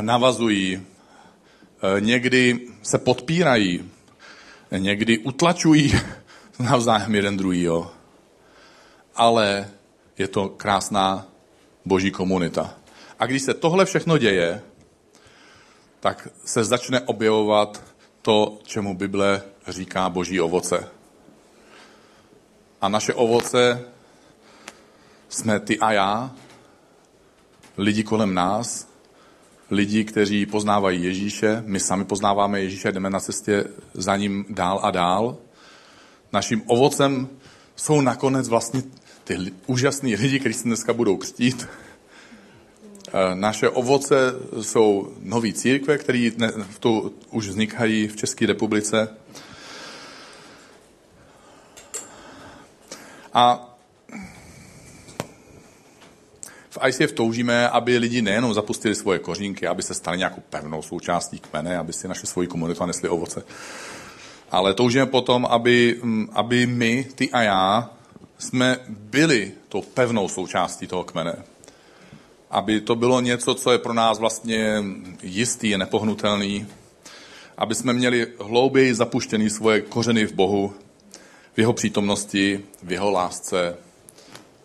navazují, 0.00 0.82
někdy 1.98 2.60
se 2.82 2.98
podpírají, 2.98 3.90
někdy 4.78 5.18
utlačují 5.18 5.92
navzájem 6.58 7.14
jeden 7.14 7.36
druhýho. 7.36 7.90
Ale 9.14 9.70
je 10.18 10.28
to 10.28 10.48
krásná 10.48 11.26
boží 11.84 12.10
komunita. 12.10 12.74
A 13.18 13.26
když 13.26 13.42
se 13.42 13.54
tohle 13.54 13.84
všechno 13.84 14.18
děje, 14.18 14.62
tak 16.00 16.28
se 16.44 16.64
začne 16.64 17.00
objevovat 17.00 17.82
to, 18.22 18.58
čemu 18.62 18.94
Bible 18.94 19.42
říká 19.68 20.08
boží 20.08 20.40
ovoce. 20.40 20.88
A 22.80 22.88
naše 22.88 23.14
ovoce 23.14 23.84
jsme 25.28 25.60
ty 25.60 25.78
a 25.78 25.92
já, 25.92 26.30
lidi 27.78 28.04
kolem 28.04 28.34
nás, 28.34 28.88
lidi, 29.70 30.04
kteří 30.04 30.46
poznávají 30.46 31.04
Ježíše, 31.04 31.62
my 31.66 31.80
sami 31.80 32.04
poznáváme 32.04 32.60
Ježíše, 32.60 32.92
jdeme 32.92 33.10
na 33.10 33.20
cestě 33.20 33.64
za 33.94 34.16
ním 34.16 34.44
dál 34.48 34.80
a 34.82 34.90
dál. 34.90 35.36
Naším 36.32 36.62
ovocem 36.66 37.28
jsou 37.76 38.00
nakonec 38.00 38.48
vlastně 38.48 38.82
ty 39.24 39.52
úžasní 39.66 40.16
lidi, 40.16 40.40
kteří 40.40 40.54
se 40.54 40.64
dneska 40.64 40.92
budou 40.92 41.16
křtít. 41.16 41.68
Naše 43.34 43.68
ovoce 43.68 44.16
jsou 44.60 45.12
nový 45.22 45.52
církve, 45.52 45.98
které 45.98 46.30
tu 46.80 47.14
už 47.30 47.48
vznikají 47.48 48.08
v 48.08 48.16
České 48.16 48.46
republice. 48.46 49.08
A 53.34 53.70
v 56.70 56.78
ICF 56.88 57.12
toužíme, 57.12 57.68
aby 57.68 57.98
lidi 57.98 58.22
nejenom 58.22 58.54
zapustili 58.54 58.94
svoje 58.94 59.18
kořínky, 59.18 59.66
aby 59.66 59.82
se 59.82 59.94
stali 59.94 60.18
nějakou 60.18 60.42
pevnou 60.50 60.82
součástí 60.82 61.38
kmene, 61.38 61.78
aby 61.78 61.92
si 61.92 62.08
našli 62.08 62.26
svoji 62.26 62.48
komunitu 62.48 62.82
a 62.82 62.86
nesli 62.86 63.08
ovoce. 63.08 63.44
Ale 64.50 64.74
toužíme 64.74 65.06
potom, 65.06 65.46
aby, 65.46 66.00
mm, 66.02 66.28
aby 66.32 66.66
my, 66.66 67.06
ty 67.14 67.30
a 67.30 67.42
já, 67.42 67.90
jsme 68.44 68.78
byli 68.88 69.52
tou 69.68 69.82
pevnou 69.82 70.28
součástí 70.28 70.86
toho 70.86 71.04
kmene. 71.04 71.36
Aby 72.50 72.80
to 72.80 72.94
bylo 72.94 73.20
něco, 73.20 73.54
co 73.54 73.72
je 73.72 73.78
pro 73.78 73.92
nás 73.92 74.18
vlastně 74.18 74.84
jistý, 75.22 75.76
nepohnutelný. 75.76 76.66
Aby 77.58 77.74
jsme 77.74 77.92
měli 77.92 78.26
hlouběji 78.40 78.94
zapuštěný 78.94 79.50
svoje 79.50 79.80
kořeny 79.80 80.26
v 80.26 80.32
Bohu, 80.32 80.74
v 81.54 81.58
jeho 81.58 81.72
přítomnosti, 81.72 82.60
v 82.82 82.92
jeho 82.92 83.10
lásce, 83.10 83.76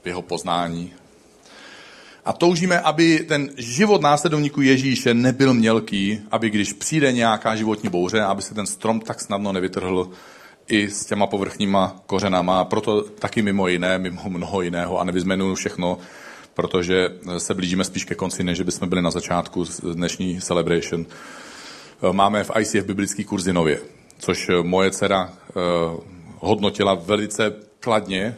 v 0.03 0.07
jeho 0.07 0.21
poznání. 0.21 0.93
A 2.25 2.33
toužíme, 2.33 2.79
aby 2.79 3.19
ten 3.19 3.49
život 3.57 4.01
následovníků 4.01 4.61
Ježíše 4.61 5.13
nebyl 5.13 5.53
mělký, 5.53 6.21
aby 6.31 6.49
když 6.49 6.73
přijde 6.73 7.11
nějaká 7.11 7.55
životní 7.55 7.89
bouře, 7.89 8.21
aby 8.21 8.41
se 8.41 8.53
ten 8.53 8.65
strom 8.65 8.99
tak 8.99 9.21
snadno 9.21 9.53
nevytrhl 9.53 10.11
i 10.69 10.89
s 10.89 11.05
těma 11.05 11.27
povrchníma 11.27 12.01
kořenama. 12.05 12.65
Proto 12.65 13.01
taky 13.01 13.41
mimo 13.41 13.67
jiné, 13.67 13.99
mimo 13.99 14.21
mnoho 14.29 14.61
jiného, 14.61 14.99
a 14.99 15.03
nevyzmenuju 15.03 15.55
všechno, 15.55 15.97
protože 16.53 17.09
se 17.37 17.53
blížíme 17.53 17.83
spíš 17.83 18.05
ke 18.05 18.15
konci, 18.15 18.43
než 18.43 18.61
bychom 18.61 18.89
byli 18.89 19.01
na 19.01 19.11
začátku 19.11 19.65
dnešní 19.93 20.41
celebration. 20.41 21.05
Máme 22.11 22.43
v 22.43 22.51
ICF 22.59 22.85
biblický 22.85 23.23
kurzy 23.23 23.53
nově, 23.53 23.79
což 24.17 24.49
moje 24.61 24.91
dcera 24.91 25.29
eh, 25.33 25.53
hodnotila 26.39 26.93
velice 26.93 27.53
kladně 27.79 28.37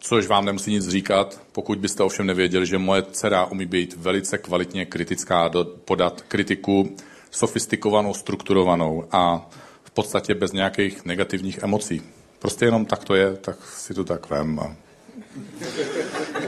což 0.00 0.26
vám 0.26 0.44
nemusí 0.44 0.70
nic 0.70 0.88
říkat, 0.88 1.40
pokud 1.52 1.78
byste 1.78 2.02
ovšem 2.02 2.26
nevěděli, 2.26 2.66
že 2.66 2.78
moje 2.78 3.02
dcera 3.02 3.44
umí 3.44 3.66
být 3.66 3.96
velice 3.96 4.38
kvalitně 4.38 4.84
kritická, 4.84 5.50
podat 5.84 6.20
kritiku 6.20 6.96
sofistikovanou, 7.30 8.14
strukturovanou 8.14 9.04
a 9.12 9.50
v 9.90 9.94
podstatě 9.94 10.34
bez 10.34 10.52
nějakých 10.52 11.04
negativních 11.04 11.58
emocí. 11.62 12.02
Prostě 12.38 12.64
jenom 12.64 12.86
tak 12.86 13.04
to 13.04 13.14
je, 13.14 13.36
tak 13.36 13.56
si 13.76 13.94
to 13.94 14.04
tak 14.04 14.30
vem. 14.30 14.60
A... 14.60 14.76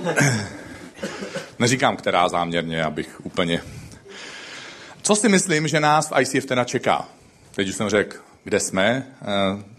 Neříkám, 1.58 1.96
která 1.96 2.28
záměrně, 2.28 2.84
abych 2.84 3.26
úplně... 3.26 3.62
Co 5.02 5.16
si 5.16 5.28
myslím, 5.28 5.68
že 5.68 5.80
nás 5.80 6.10
v 6.10 6.20
ICF 6.20 6.46
teda 6.46 6.64
čeká? 6.64 7.08
Teď 7.54 7.68
už 7.68 7.74
jsem 7.74 7.88
řekl, 7.88 8.16
kde 8.44 8.60
jsme, 8.60 9.06
eh, 9.22 9.26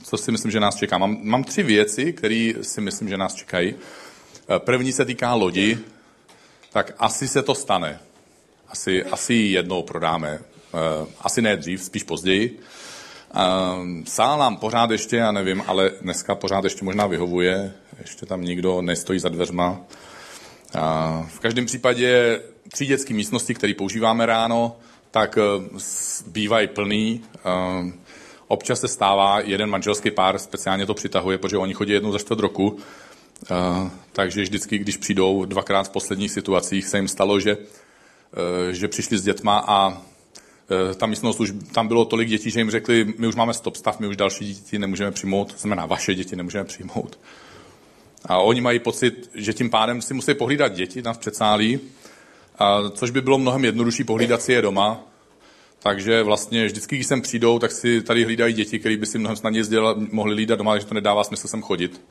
co 0.04 0.18
si 0.18 0.32
myslím, 0.32 0.52
že 0.52 0.60
nás 0.60 0.76
čeká. 0.76 0.98
Mám, 0.98 1.18
mám 1.22 1.44
tři 1.44 1.64
věci, 1.64 2.14
které 2.14 2.54
si 2.62 2.82
myslím, 2.82 3.10
že 3.10 3.18
nás 3.18 3.34
čekají. 3.34 3.76
Eh, 3.76 4.60
první 4.60 4.92
se 4.92 5.06
týká 5.06 5.34
lodi, 5.34 5.80
tak 6.72 6.94
asi 7.00 7.28
se 7.28 7.44
to 7.44 7.56
stane. 7.56 8.00
Asi, 8.68 9.04
asi 9.04 9.34
jednou 9.34 9.84
prodáme. 9.84 10.40
Eh, 10.40 11.08
asi 11.20 11.42
ne 11.42 11.58
dřív, 11.58 11.84
spíš 11.84 12.04
později. 12.04 12.60
Sál 14.06 14.40
nám 14.40 14.58
pořád 14.58 14.92
ještě, 14.92 15.18
já 15.18 15.32
nevím, 15.32 15.64
ale 15.68 15.92
dneska 16.02 16.36
pořád 16.36 16.64
ještě 16.64 16.86
možná 16.86 17.08
vyhovuje. 17.08 17.74
Ještě 18.00 18.26
tam 18.26 18.42
nikdo 18.42 18.82
nestojí 18.82 19.20
za 19.20 19.30
dveřma. 19.30 19.82
V 21.28 21.40
každém 21.40 21.66
případě 21.66 22.40
tři 22.72 22.86
dětské 22.86 23.14
místnosti, 23.14 23.54
které 23.54 23.74
používáme 23.74 24.26
ráno, 24.26 24.76
tak 25.12 25.38
bývají 26.28 26.68
plný. 26.68 27.24
Občas 28.48 28.80
se 28.80 28.88
stává, 28.88 29.40
jeden 29.40 29.70
manželský 29.70 30.12
pár 30.12 30.40
speciálně 30.40 30.86
to 30.86 30.94
přitahuje, 30.94 31.38
protože 31.38 31.58
oni 31.58 31.74
chodí 31.74 31.94
jednou 31.94 32.12
za 32.12 32.20
čtvrt 32.20 32.40
roku, 32.40 32.68
uh, 32.68 32.78
takže 34.12 34.42
vždycky, 34.42 34.78
když 34.78 34.98
přijdou 34.98 35.46
dvakrát 35.46 35.88
v 35.88 35.90
posledních 35.90 36.32
situacích, 36.32 36.88
se 36.88 36.98
jim 36.98 37.08
stalo, 37.08 37.40
že, 37.40 37.58
uh, 37.58 37.64
že 38.72 38.88
přišli 38.88 39.18
s 39.18 39.24
dětma 39.24 39.64
a 39.68 40.02
ta 40.96 41.06
místnost 41.06 41.40
už, 41.40 41.54
tam 41.72 41.88
bylo 41.88 42.06
tolik 42.06 42.30
dětí, 42.30 42.52
že 42.52 42.60
jim 42.60 42.72
řekli, 42.72 43.14
my 43.18 43.28
už 43.28 43.36
máme 43.36 43.54
stop 43.54 43.76
stav, 43.76 44.00
my 44.00 44.08
už 44.08 44.18
další 44.18 44.54
děti 44.54 44.80
nemůžeme 44.80 45.12
přijmout, 45.12 45.56
znamená 45.60 45.86
vaše 45.86 46.16
děti 46.16 46.36
nemůžeme 46.36 46.66
přijmout. 46.66 47.20
A 48.26 48.38
oni 48.38 48.62
mají 48.62 48.80
pocit, 48.80 49.30
že 49.36 49.54
tím 49.54 49.70
pádem 49.70 50.02
si 50.02 50.14
musí 50.14 50.34
pohlídat 50.34 50.74
děti 50.74 51.02
tam 51.02 51.14
v 51.14 51.18
předsálí, 51.18 51.80
a 52.60 52.90
což 52.90 53.12
by 53.12 53.22
bylo 53.22 53.38
mnohem 53.38 53.66
jednodušší 53.66 54.04
pohlídat 54.04 54.42
si 54.42 54.54
je 54.54 54.62
doma, 54.62 55.00
takže 55.80 56.24
vlastně 56.24 56.66
vždycky, 56.66 56.96
když 56.96 57.08
sem 57.08 57.22
přijdou, 57.22 57.60
tak 57.60 57.72
si 57.72 58.02
tady 58.02 58.24
hlídají 58.24 58.54
děti, 58.54 58.80
které 58.80 58.98
by 58.98 59.06
si 59.06 59.20
mnohem 59.20 59.36
snadněji 59.36 59.66
mohli 60.12 60.34
hlídat 60.34 60.56
doma, 60.56 60.72
takže 60.72 60.88
to 60.88 60.94
nedává 60.94 61.24
smysl 61.24 61.48
sem 61.48 61.62
chodit. 61.62 62.02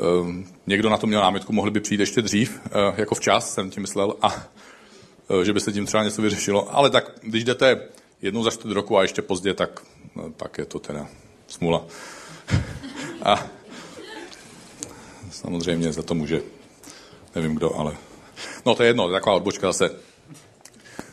Ehm, 0.00 0.46
někdo 0.66 0.90
na 0.90 0.96
to 0.96 1.06
měl 1.06 1.20
námitku, 1.20 1.52
mohli 1.52 1.70
by 1.70 1.80
přijít 1.80 2.00
ještě 2.00 2.22
dřív, 2.22 2.60
eh, 2.66 2.70
jako 2.96 3.14
včas, 3.14 3.54
jsem 3.54 3.70
tím 3.70 3.80
myslel, 3.80 4.16
a 4.22 4.34
eh, 4.34 4.42
že 5.42 5.52
by 5.52 5.60
se 5.60 5.72
tím 5.72 5.86
třeba 5.86 6.04
něco 6.04 6.22
vyřešilo. 6.22 6.76
Ale 6.76 6.90
tak, 6.90 7.12
když 7.22 7.44
jdete 7.44 7.88
jednou 8.22 8.42
za 8.42 8.50
čtvrt 8.50 8.72
roku 8.72 8.98
a 8.98 9.02
ještě 9.02 9.22
pozdě, 9.22 9.54
tak 9.54 9.82
no, 10.16 10.30
pak 10.30 10.58
je 10.58 10.64
to 10.64 10.78
teda 10.78 11.06
smula. 11.46 11.84
a 13.22 13.46
samozřejmě 15.30 15.92
za 15.92 16.02
to 16.02 16.14
může, 16.14 16.42
nevím 17.34 17.54
kdo, 17.54 17.74
ale... 17.76 17.96
No 18.66 18.74
to 18.74 18.82
je 18.82 18.88
jedno, 18.88 19.10
taková 19.10 19.36
odbočka 19.36 19.66
zase. 19.66 19.96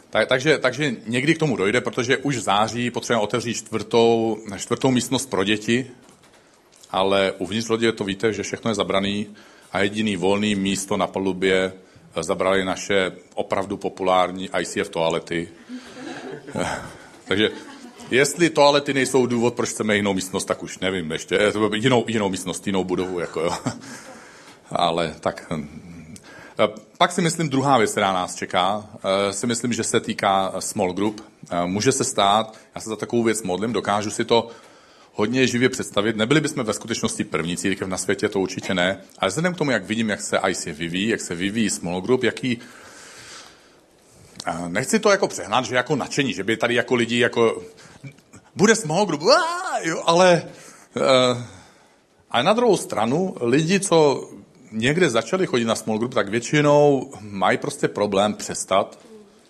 Tak, 0.10 0.28
takže, 0.28 0.58
takže 0.58 0.95
někdy 1.06 1.36
k 1.36 1.39
tomu 1.39 1.58
dojde, 1.58 1.82
protože 1.82 2.17
už 2.17 2.38
v 2.38 2.41
září 2.41 2.91
potřebujeme 2.91 3.23
otevřít 3.23 3.54
čtvrtou, 3.54 4.38
čtvrtou 4.58 4.91
místnost 4.91 5.30
pro 5.30 5.43
děti, 5.43 5.91
ale 6.89 7.32
uvnitř 7.38 7.69
lodě 7.69 7.91
to 7.91 8.04
víte, 8.04 8.34
že 8.34 8.43
všechno 8.43 8.71
je 8.71 8.76
zabraný 8.76 9.28
a 9.71 9.80
jediný 9.80 10.15
volný 10.15 10.56
místo 10.56 10.97
na 10.97 11.08
palubě 11.08 11.73
zabrali 12.21 12.65
naše 12.65 13.12
opravdu 13.36 13.78
populární 13.78 14.49
ICF 14.60 14.89
toalety. 14.89 15.49
Takže 17.26 17.49
jestli 18.12 18.49
toalety 18.49 18.93
nejsou 18.93 19.26
důvod, 19.26 19.54
proč 19.54 19.69
chceme 19.69 19.95
jinou 19.95 20.13
místnost, 20.13 20.45
tak 20.45 20.63
už 20.63 20.80
nevím 20.80 21.12
ještě. 21.12 21.39
Jinou, 21.73 22.06
jinou 22.08 22.30
místnost, 22.30 22.67
jinou 22.67 22.84
budovu, 22.84 23.19
jako 23.19 23.41
jo. 23.41 23.54
Ale 24.71 25.15
tak 25.19 25.45
hm. 25.52 26.15
pak 26.97 27.12
si 27.12 27.21
myslím, 27.21 27.49
druhá 27.49 27.78
věc, 27.78 27.91
která 27.91 28.13
nás 28.13 28.36
čeká, 28.36 28.86
eh, 29.30 29.34
si 29.34 29.47
myslím, 29.47 29.73
že 29.73 29.84
se 29.84 29.99
týká 29.99 30.54
small 30.60 30.93
group. 30.93 31.21
Eh, 31.52 31.65
může 31.65 31.91
se 31.91 32.04
stát, 32.04 32.58
já 32.76 32.82
se 32.82 32.89
za 32.89 32.95
takovou 32.95 33.23
věc 33.23 33.43
modlím, 33.43 33.73
dokážu 33.73 34.12
si 34.12 34.26
to 34.26 34.49
hodně 35.13 35.47
živě 35.47 35.69
představit. 35.69 36.15
Nebyli 36.15 36.41
bychom 36.41 36.63
ve 36.63 36.73
skutečnosti 36.73 37.23
první 37.23 37.58
církev 37.58 37.88
na 37.88 37.97
světě, 37.97 38.30
to 38.30 38.39
určitě 38.39 38.73
ne, 38.73 39.02
ale 39.19 39.30
vzhledem 39.30 39.54
k 39.54 39.58
tomu, 39.58 39.71
jak 39.71 39.86
vidím, 39.86 40.10
jak 40.10 40.21
se 40.21 40.39
IC 40.47 40.65
vyvíjí, 40.65 41.08
jak 41.08 41.21
se 41.21 41.36
vyvíjí 41.36 41.69
small 41.69 42.02
group, 42.02 42.23
jaký 42.23 42.60
Nechci 44.67 44.99
to 44.99 45.10
jako 45.10 45.28
přehnat, 45.28 45.65
že 45.65 45.76
jako 45.76 45.95
nadšení, 45.95 46.34
že 46.34 46.43
by 46.43 46.58
tady 46.58 46.76
jako 46.76 46.95
lidi 46.95 47.19
jako 47.19 47.62
bude 48.56 48.76
small 48.76 49.06
group, 49.06 49.21
jo, 49.82 50.04
ale 50.06 50.43
uh, 50.95 51.41
a 52.32 52.41
na 52.41 52.54
druhou 52.54 52.78
stranu 52.78 53.36
lidi, 53.41 53.80
co 53.80 54.30
někde 54.71 55.10
začali 55.10 55.47
chodit 55.47 55.65
na 55.65 55.76
small 55.76 55.97
group, 55.97 56.13
tak 56.13 56.30
většinou 56.30 57.12
mají 57.19 57.58
prostě 57.58 57.88
problém 57.88 58.34
přestat. 58.34 58.99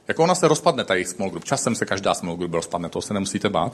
Jako 0.07 0.23
ona 0.23 0.35
se 0.35 0.47
rozpadne, 0.47 0.83
ta 0.83 0.93
jejich 0.93 1.07
small 1.07 1.29
group. 1.29 1.45
Časem 1.45 1.75
se 1.75 1.85
každá 1.85 2.13
small 2.13 2.35
group 2.35 2.53
rozpadne, 2.53 2.89
to 2.89 3.01
se 3.01 3.13
nemusíte 3.13 3.49
bát. 3.49 3.73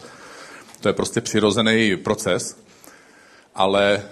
To 0.79 0.89
je 0.89 0.93
prostě 0.93 1.21
přirozený 1.21 1.97
proces. 1.97 2.57
Ale 3.55 4.03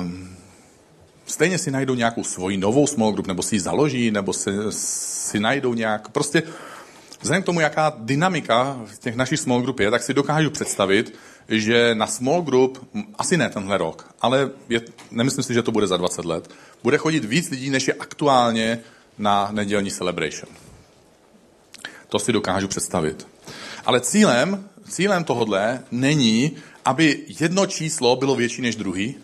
um, 0.00 0.36
stejně 1.26 1.58
si 1.58 1.70
najdou 1.70 1.94
nějakou 1.94 2.24
svoji 2.24 2.56
novou 2.56 2.86
small 2.86 3.12
group, 3.12 3.26
nebo 3.26 3.42
si 3.42 3.56
ji 3.56 3.60
založí, 3.60 4.10
nebo 4.10 4.32
si, 4.32 4.50
si 4.70 5.40
najdou 5.40 5.74
nějak, 5.74 6.08
prostě 6.08 6.42
vzhledem 7.20 7.42
k 7.42 7.46
tomu, 7.46 7.60
jaká 7.60 7.92
dynamika 7.98 8.80
v 8.86 8.98
těch 8.98 9.16
našich 9.16 9.40
small 9.40 9.62
group 9.62 9.80
je, 9.80 9.90
tak 9.90 10.02
si 10.02 10.14
dokážu 10.14 10.50
představit, 10.50 11.14
že 11.48 11.94
na 11.94 12.06
small 12.06 12.42
group, 12.42 12.88
asi 13.18 13.36
ne 13.36 13.48
tenhle 13.48 13.78
rok, 13.78 14.14
ale 14.20 14.50
je, 14.68 14.80
nemyslím 15.10 15.42
si, 15.42 15.54
že 15.54 15.62
to 15.62 15.72
bude 15.72 15.86
za 15.86 15.96
20 15.96 16.24
let, 16.24 16.50
bude 16.82 16.98
chodit 16.98 17.24
víc 17.24 17.50
lidí, 17.50 17.70
než 17.70 17.88
je 17.88 17.94
aktuálně 17.94 18.80
na 19.18 19.48
nedělní 19.52 19.90
celebration. 19.90 20.52
To 22.08 22.18
si 22.18 22.32
dokážu 22.32 22.68
představit. 22.68 23.26
Ale 23.84 24.00
cílem, 24.00 24.67
cílem 24.88 25.24
tohodle 25.24 25.82
není, 25.90 26.56
aby 26.84 27.24
jedno 27.40 27.66
číslo 27.66 28.16
bylo 28.16 28.34
větší 28.34 28.62
než 28.62 28.76
druhý, 28.76 29.16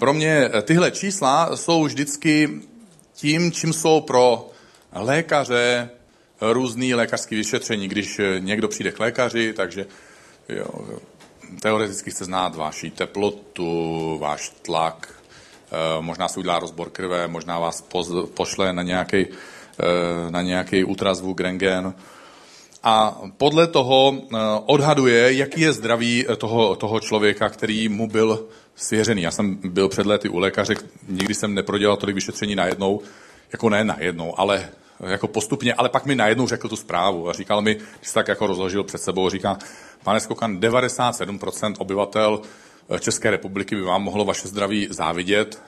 pro 0.00 0.12
mě 0.12 0.50
eh, 0.52 0.62
tyhle 0.62 0.90
čísla 0.90 1.56
jsou 1.56 1.84
vždycky 1.84 2.60
tím, 3.14 3.52
čím 3.52 3.72
jsou 3.72 4.00
pro 4.00 4.50
lékaře 4.92 5.90
různý 6.40 6.94
lékařské 6.94 7.36
vyšetření. 7.36 7.88
Když 7.88 8.18
eh, 8.18 8.40
někdo 8.40 8.68
přijde 8.68 8.92
k 8.92 9.00
lékaři, 9.00 9.52
takže 9.52 9.86
jo, 10.48 10.66
teoreticky 11.60 12.10
chce 12.10 12.24
znát 12.24 12.54
vaši 12.54 12.90
teplotu, 12.90 14.18
váš 14.18 14.52
tlak, 14.62 15.08
eh, 15.12 16.00
možná 16.00 16.28
si 16.28 16.40
udělá 16.40 16.58
rozbor 16.58 16.90
krve, 16.90 17.28
možná 17.28 17.58
vás 17.58 17.84
pošle 18.34 18.72
na 18.72 18.82
nějaký, 18.82 19.26
na 20.30 20.42
nějaký 20.42 20.84
ultrazvuk, 20.84 21.40
rengen 21.40 21.94
a 22.82 23.20
podle 23.36 23.66
toho 23.66 24.22
odhaduje, 24.66 25.34
jaký 25.34 25.60
je 25.60 25.72
zdraví 25.72 26.26
toho, 26.36 26.76
toho 26.76 27.00
člověka, 27.00 27.48
který 27.48 27.88
mu 27.88 28.08
byl 28.08 28.46
svěřený. 28.74 29.22
Já 29.22 29.30
jsem 29.30 29.58
byl 29.64 29.88
před 29.88 30.06
lety 30.06 30.28
u 30.28 30.38
lékaře, 30.38 30.74
nikdy 31.08 31.34
jsem 31.34 31.54
neprodělal 31.54 31.96
tolik 31.96 32.14
vyšetření 32.14 32.54
najednou, 32.54 33.00
jako 33.52 33.70
ne 33.70 33.84
najednou, 33.84 34.40
ale 34.40 34.68
jako 35.06 35.28
postupně, 35.28 35.74
ale 35.74 35.88
pak 35.88 36.06
mi 36.06 36.14
najednou 36.14 36.46
řekl 36.46 36.68
tu 36.68 36.76
zprávu 36.76 37.28
a 37.28 37.32
říkal 37.32 37.62
mi, 37.62 37.74
když 37.74 38.08
se 38.08 38.14
tak 38.14 38.28
jako 38.28 38.46
rozložil 38.46 38.84
před 38.84 39.02
sebou, 39.02 39.30
říká, 39.30 39.58
pane 40.04 40.20
Skokan, 40.20 40.60
97% 40.60 41.74
obyvatel 41.78 42.40
eh, 42.90 43.00
České 43.00 43.30
republiky 43.30 43.76
by 43.76 43.82
vám 43.82 44.02
mohlo 44.02 44.24
vaše 44.24 44.48
zdraví 44.48 44.88
závidět. 44.90 45.62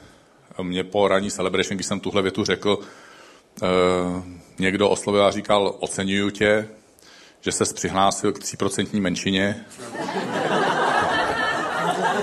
Mě 0.63 0.85
po 0.85 1.09
ranní 1.09 1.31
celebration, 1.31 1.77
když 1.77 1.87
jsem 1.87 2.01
tuhle 2.01 2.23
větu 2.23 2.45
řekl, 2.45 2.79
eh, 3.63 3.67
někdo 4.59 4.89
oslovil 4.89 5.25
a 5.25 5.31
říkal, 5.31 5.75
oceňuju 5.81 6.31
tě, 6.31 6.69
že 7.43 7.53
ses 7.53 7.73
přihlásil 7.73 8.33
k 8.33 8.39
3% 8.39 9.01
menšině. 9.01 9.65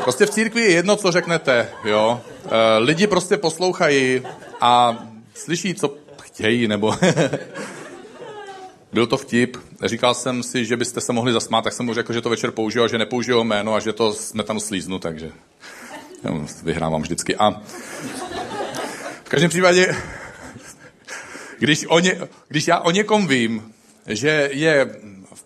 Prostě 0.03 0.25
v 0.25 0.29
církvi 0.29 0.61
je 0.61 0.71
jedno, 0.71 0.95
co 0.95 1.11
řeknete, 1.11 1.69
jo. 1.85 2.21
E, 2.45 2.77
lidi 2.77 3.07
prostě 3.07 3.37
poslouchají 3.37 4.21
a 4.61 5.03
slyší, 5.33 5.73
co 5.73 5.95
chtějí, 6.21 6.67
nebo... 6.67 6.95
Byl 8.93 9.07
to 9.07 9.17
vtip. 9.17 9.57
Říkal 9.83 10.13
jsem 10.13 10.43
si, 10.43 10.65
že 10.65 10.77
byste 10.77 11.01
se 11.01 11.13
mohli 11.13 11.33
zasmát, 11.33 11.63
tak 11.63 11.73
jsem 11.73 11.85
mu 11.85 11.93
řekl, 11.93 12.13
že 12.13 12.21
to 12.21 12.29
večer 12.29 12.51
použiju, 12.51 12.87
že 12.87 12.97
nepoužiju 12.97 13.43
jméno 13.43 13.75
a 13.75 13.79
že 13.79 13.93
to 13.93 14.13
smetanu 14.13 14.59
slíznu, 14.59 14.99
takže 14.99 15.31
vyhrávám 16.63 17.01
vždycky. 17.01 17.35
A 17.35 17.61
v 19.23 19.29
každém 19.29 19.49
případě, 19.49 19.95
když, 21.59 21.85
o 21.89 21.99
ně, 21.99 22.21
když 22.47 22.67
já 22.67 22.79
o 22.79 22.91
někom 22.91 23.27
vím, 23.27 23.73
že 24.07 24.49
je 24.53 24.99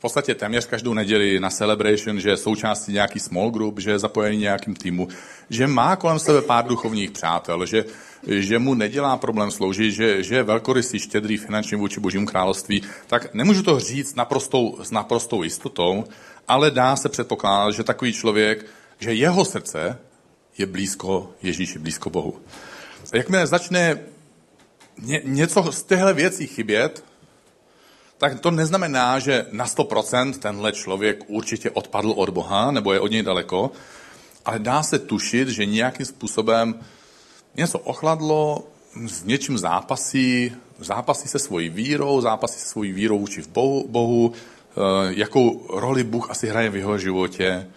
podstatě 0.03 0.35
téměř 0.35 0.65
každou 0.65 0.93
neděli 0.93 1.39
na 1.39 1.49
Celebration, 1.49 2.19
že 2.19 2.29
je 2.29 2.37
součástí 2.37 2.93
nějaký 2.93 3.19
small 3.19 3.51
group, 3.51 3.79
že 3.79 3.91
je 3.91 3.99
zapojený 3.99 4.37
nějakým 4.37 4.75
týmu, 4.75 5.07
že 5.49 5.67
má 5.67 5.95
kolem 5.95 6.19
sebe 6.19 6.41
pár 6.41 6.67
duchovních 6.67 7.11
přátel, 7.11 7.65
že, 7.65 7.85
že 8.27 8.59
mu 8.59 8.73
nedělá 8.73 9.17
problém 9.17 9.51
sloužit, 9.51 9.91
že, 9.91 10.23
že 10.23 10.35
je 10.35 10.43
velkorysý, 10.43 10.99
štědrý 10.99 11.37
finančně 11.37 11.77
vůči 11.77 11.99
božímu 11.99 12.25
království, 12.25 12.83
tak 13.07 13.33
nemůžu 13.33 13.63
to 13.63 13.79
říct 13.79 14.15
naprostou, 14.15 14.77
s 14.83 14.91
naprostou 14.91 15.43
jistotou, 15.43 16.03
ale 16.47 16.71
dá 16.71 16.95
se 16.95 17.09
předpokládat, 17.09 17.71
že 17.71 17.83
takový 17.83 18.13
člověk, 18.13 18.65
že 18.99 19.13
jeho 19.13 19.45
srdce 19.45 19.99
je 20.57 20.65
blízko 20.65 21.31
Ježíši, 21.43 21.79
blízko 21.79 22.09
Bohu. 22.09 22.41
A 23.13 23.17
jakmile 23.17 23.47
začne 23.47 23.99
ně, 24.99 25.21
něco 25.23 25.71
z 25.71 25.83
těchto 25.83 26.13
věcí 26.13 26.47
chybět, 26.47 27.12
tak 28.17 28.39
to 28.39 28.51
neznamená, 28.51 29.19
že 29.19 29.45
na 29.51 29.65
100% 29.65 30.33
tenhle 30.33 30.71
člověk 30.71 31.23
určitě 31.27 31.71
odpadl 31.71 32.11
od 32.11 32.29
Boha 32.29 32.71
nebo 32.71 32.93
je 32.93 32.99
od 32.99 33.11
něj 33.11 33.23
daleko, 33.23 33.71
ale 34.45 34.59
dá 34.59 34.83
se 34.83 34.99
tušit, 34.99 35.49
že 35.49 35.65
nějakým 35.65 36.05
způsobem 36.05 36.79
něco 37.55 37.79
ochladlo, 37.79 38.67
s 39.07 39.23
něčím 39.23 39.57
zápasí, 39.57 40.51
zápasí 40.79 41.27
se 41.27 41.39
svojí 41.39 41.69
vírou, 41.69 42.21
zápasí 42.21 42.59
se 42.59 42.65
svojí 42.65 42.91
vírou 42.91 43.19
vůči 43.19 43.41
v 43.41 43.47
Bohu, 43.47 43.87
Bohu, 43.87 44.33
eh, 44.33 44.79
jakou 45.09 45.67
roli 45.69 46.03
Bůh 46.03 46.31
asi 46.31 46.47
hraje 46.47 46.69
v 46.69 46.75
jeho 46.75 46.97
životě, 46.97 47.67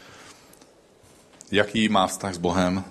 jaký 1.51 1.89
má 1.89 2.07
vztah 2.07 2.35
s 2.35 2.39
Bohem. 2.39 2.85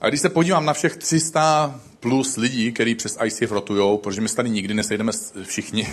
A 0.00 0.08
když 0.08 0.20
se 0.20 0.28
podívám 0.28 0.64
na 0.64 0.72
všech 0.72 0.96
300 0.96 1.80
plus 2.00 2.36
lidí, 2.36 2.72
kteří 2.72 2.94
přes 2.94 3.18
ICF 3.24 3.52
rotujou, 3.52 3.98
protože 3.98 4.20
my 4.20 4.28
se 4.28 4.36
tady 4.36 4.50
nikdy 4.50 4.74
nesejdeme 4.74 5.12
všichni 5.42 5.88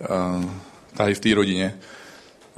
uh, 0.00 0.44
tady 0.96 1.14
v 1.14 1.20
té 1.20 1.34
rodině. 1.34 1.78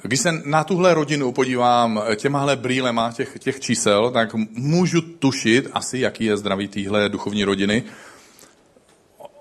Když 0.03 0.21
se 0.21 0.33
na 0.45 0.65
tuhle 0.65 0.95
rodinu 0.95 1.33
podívám 1.33 2.03
těmahle 2.17 2.57
brýlema 2.57 3.13
těch, 3.13 3.39
těch 3.39 3.61
čísel, 3.61 4.11
tak 4.11 4.35
můžu 4.51 5.01
tušit 5.01 5.69
asi, 5.73 5.99
jaký 5.99 6.25
je 6.25 6.37
zdraví 6.37 6.69
téhle 6.69 7.09
duchovní 7.09 7.45
rodiny. 7.45 7.83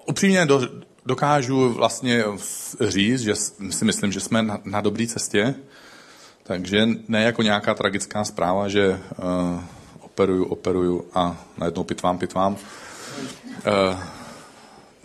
Upřímně 0.05 0.45
do, 0.45 0.69
dokážu 1.05 1.69
vlastně 1.69 2.23
říct, 2.81 3.21
že 3.21 3.35
si 3.69 3.85
myslím, 3.85 4.11
že 4.11 4.19
jsme 4.19 4.41
na, 4.43 4.59
na 4.63 4.81
dobré 4.81 5.07
cestě, 5.07 5.55
takže 6.43 6.87
ne 7.07 7.23
jako 7.23 7.43
nějaká 7.43 7.73
tragická 7.73 8.23
zpráva, 8.23 8.67
že 8.67 8.99
uh, 9.17 9.61
operuju, 10.11 10.45
operuju 10.45 11.05
a 11.13 11.37
najednou 11.57 11.83
pitvám, 11.83 12.17
pitvám. 12.17 12.53
Uh, 12.53 13.99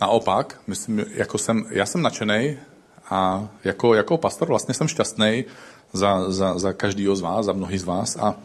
naopak, 0.01 0.59
myslím, 0.67 1.05
jako 1.13 1.37
jsem, 1.37 1.65
já 1.69 1.85
jsem 1.85 2.01
nadšený 2.01 2.57
a 3.09 3.47
jako, 3.63 3.93
jako 3.93 4.17
pastor 4.17 4.47
vlastně 4.47 4.73
jsem 4.73 4.87
šťastný 4.87 5.45
za, 5.93 6.31
za, 6.31 6.59
za 6.59 6.73
každýho 6.73 7.15
z 7.15 7.21
vás, 7.21 7.45
za 7.45 7.53
mnohý 7.53 7.77
z 7.77 7.83
vás. 7.83 8.17
A, 8.17 8.35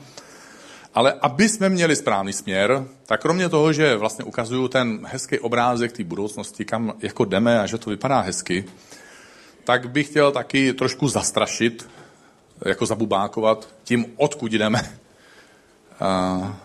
ale 0.95 1.13
aby 1.13 1.49
jsme 1.49 1.69
měli 1.69 1.97
správný 1.97 2.33
směr, 2.33 2.85
tak 3.07 3.21
kromě 3.21 3.49
toho, 3.49 3.73
že 3.73 3.97
vlastně 3.97 4.25
ukazuju 4.25 4.69
ten 4.69 5.07
hezký 5.07 5.39
obrázek 5.39 5.93
té 5.93 6.05
budoucnosti, 6.05 6.65
kam 6.65 6.93
jako 6.99 7.25
jdeme 7.25 7.61
a 7.61 7.67
že 7.67 7.79
to 7.79 7.91
vypadá 7.91 8.21
hezky, 8.21 8.65
tak 9.65 9.91
bych 9.91 10.07
chtěl 10.07 10.33
taky 10.33 10.73
trošku 10.73 11.09
zastrašit, 11.09 11.89
jako 12.65 12.87
zabubákovat 12.87 13.69
tím, 13.85 14.07
odkud 14.17 14.53
jdeme. 14.53 15.03
A 16.03 16.57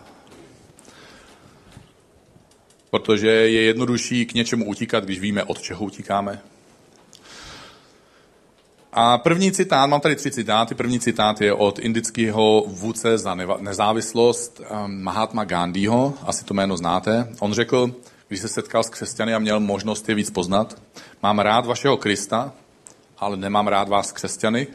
protože 2.90 3.28
je 3.28 3.62
jednodušší 3.62 4.26
k 4.26 4.34
něčemu 4.34 4.66
utíkat, 4.66 5.04
když 5.04 5.20
víme, 5.20 5.44
od 5.44 5.60
čeho 5.60 5.84
utíkáme. 5.84 6.40
A 8.92 9.18
první 9.18 9.52
citát, 9.52 9.86
mám 9.86 10.00
tady 10.00 10.16
tři 10.16 10.30
citáty. 10.30 10.74
První 10.74 11.00
citát 11.00 11.40
je 11.40 11.52
od 11.52 11.78
indického 11.78 12.64
vůdce 12.66 13.18
za 13.18 13.34
nezávislost 13.34 14.60
um, 14.60 15.02
Mahatma 15.02 15.44
Gandhiho, 15.44 16.14
asi 16.22 16.44
to 16.44 16.54
jméno 16.54 16.76
znáte. 16.76 17.28
On 17.40 17.52
řekl, 17.52 17.94
když 18.28 18.40
se 18.40 18.48
setkal 18.48 18.82
s 18.82 18.90
křesťany 18.90 19.34
a 19.34 19.38
měl 19.38 19.60
možnost 19.60 20.08
je 20.08 20.14
víc 20.14 20.30
poznat, 20.30 20.82
mám 21.22 21.38
rád 21.38 21.66
vašeho 21.66 21.96
Krista, 21.96 22.52
ale 23.18 23.36
nemám 23.36 23.68
rád 23.68 23.88
vás 23.88 24.12
křesťany. 24.12 24.66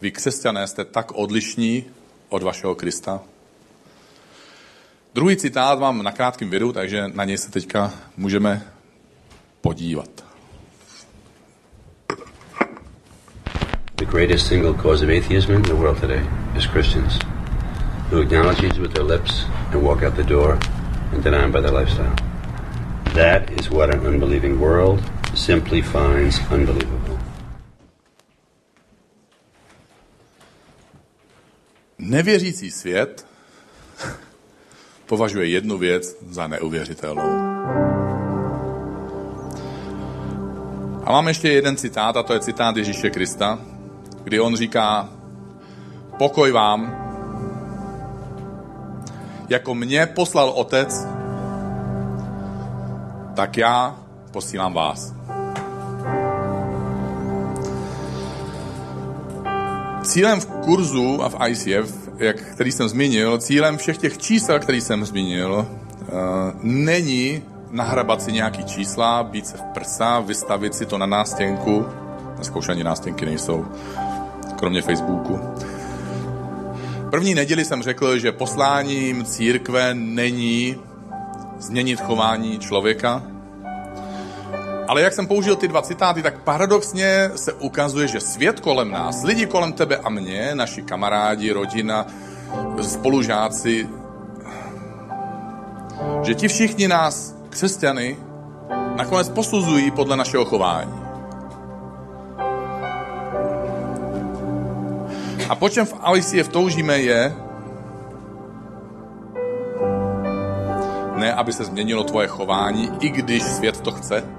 Vy 0.00 0.10
křesťané 0.10 0.66
jste 0.66 0.84
tak 0.84 1.12
odlišní 1.12 1.84
od 2.28 2.42
vašeho 2.42 2.74
Krista. 2.74 3.20
Druhý 5.16 5.36
citát 5.36 5.78
mám 5.78 6.02
na 6.02 6.12
krátkém 6.12 6.50
videu, 6.50 6.72
takže 6.72 7.08
na 7.08 7.24
něj 7.24 7.38
se 7.38 7.50
teďka 7.50 7.92
můžeme 8.16 8.62
podívat. 9.60 10.24
The 13.94 14.04
greatest 14.04 14.46
single 14.46 14.74
cause 14.74 15.04
of 15.04 15.10
atheism 15.10 15.52
in 15.52 15.62
the 15.62 15.74
world 15.74 16.00
today 16.00 16.20
is 16.56 16.66
Christians 16.66 17.18
who 18.10 18.20
acknowledge 18.20 18.62
Jesus 18.62 18.78
with 18.78 18.92
their 18.92 19.06
lips 19.06 19.46
and 19.72 19.82
walk 19.82 20.02
out 20.02 20.14
the 20.14 20.22
door 20.22 20.58
and 21.12 21.24
deny 21.24 21.44
him 21.44 21.52
by 21.52 21.60
their 21.60 21.72
lifestyle. 21.72 22.14
That 23.14 23.50
is 23.60 23.70
what 23.70 23.94
an 23.94 24.06
unbelieving 24.06 24.60
world 24.60 25.00
simply 25.34 25.82
finds 25.82 26.40
unbelievable. 26.50 27.18
Nevěřící 31.98 32.70
svět 32.70 33.35
považuje 35.06 35.48
jednu 35.48 35.78
věc 35.78 36.16
za 36.30 36.46
neuvěřitelnou. 36.46 37.56
A 41.04 41.12
mám 41.12 41.28
ještě 41.28 41.48
jeden 41.48 41.76
citát, 41.76 42.16
a 42.16 42.22
to 42.22 42.32
je 42.32 42.40
citát 42.40 42.76
Ježíše 42.76 43.10
Krista, 43.10 43.58
kdy 44.24 44.40
on 44.40 44.56
říká, 44.56 45.08
pokoj 46.18 46.52
vám, 46.52 47.06
jako 49.48 49.74
mě 49.74 50.06
poslal 50.06 50.48
otec, 50.48 51.06
tak 53.34 53.56
já 53.56 53.98
posílám 54.30 54.72
vás. 54.72 55.14
Cílem 60.02 60.40
v 60.40 60.46
kurzu 60.46 61.22
a 61.22 61.28
v 61.28 61.36
ICF, 61.48 62.05
jak, 62.18 62.36
který 62.36 62.72
jsem 62.72 62.88
zmínil, 62.88 63.38
cílem 63.38 63.76
všech 63.76 63.98
těch 63.98 64.18
čísel, 64.18 64.58
který 64.58 64.80
jsem 64.80 65.04
zmínil, 65.04 65.66
uh, 66.00 66.16
není 66.62 67.42
nahrabat 67.70 68.22
si 68.22 68.32
nějaký 68.32 68.64
čísla, 68.64 69.22
být 69.22 69.46
se 69.46 69.56
v 69.56 69.62
prsa, 69.62 70.20
vystavit 70.20 70.74
si 70.74 70.86
to 70.86 70.98
na 70.98 71.06
nástěnku. 71.06 71.86
Dneska 72.34 72.60
ani 72.68 72.84
nástěnky 72.84 73.26
nejsou, 73.26 73.66
kromě 74.58 74.82
Facebooku. 74.82 75.40
První 77.10 77.34
neděli 77.34 77.64
jsem 77.64 77.82
řekl, 77.82 78.18
že 78.18 78.32
posláním 78.32 79.24
církve 79.24 79.94
není 79.94 80.76
změnit 81.58 82.00
chování 82.00 82.58
člověka, 82.58 83.22
ale 84.88 85.02
jak 85.02 85.12
jsem 85.12 85.26
použil 85.26 85.56
ty 85.56 85.68
dva 85.68 85.82
citáty, 85.82 86.22
tak 86.22 86.38
paradoxně 86.38 87.30
se 87.36 87.52
ukazuje, 87.52 88.08
že 88.08 88.20
svět 88.20 88.60
kolem 88.60 88.90
nás, 88.90 89.22
lidi 89.22 89.46
kolem 89.46 89.72
tebe 89.72 89.96
a 89.96 90.10
mě, 90.10 90.54
naši 90.54 90.82
kamarádi, 90.82 91.52
rodina, 91.52 92.06
spolužáci, 92.82 93.88
že 96.22 96.34
ti 96.34 96.48
všichni 96.48 96.88
nás, 96.88 97.34
křesťany, 97.50 98.16
nakonec 98.96 99.28
posuzují 99.28 99.90
podle 99.90 100.16
našeho 100.16 100.44
chování. 100.44 101.06
A 105.48 105.54
po 105.54 105.68
čem 105.68 105.86
v 105.86 105.94
ICF 106.16 106.48
toužíme 106.48 106.98
je, 106.98 107.34
ne, 111.16 111.34
aby 111.34 111.52
se 111.52 111.64
změnilo 111.64 112.04
tvoje 112.04 112.28
chování, 112.28 112.90
i 113.00 113.08
když 113.08 113.42
svět 113.42 113.80
to 113.80 113.92
chce, 113.92 114.35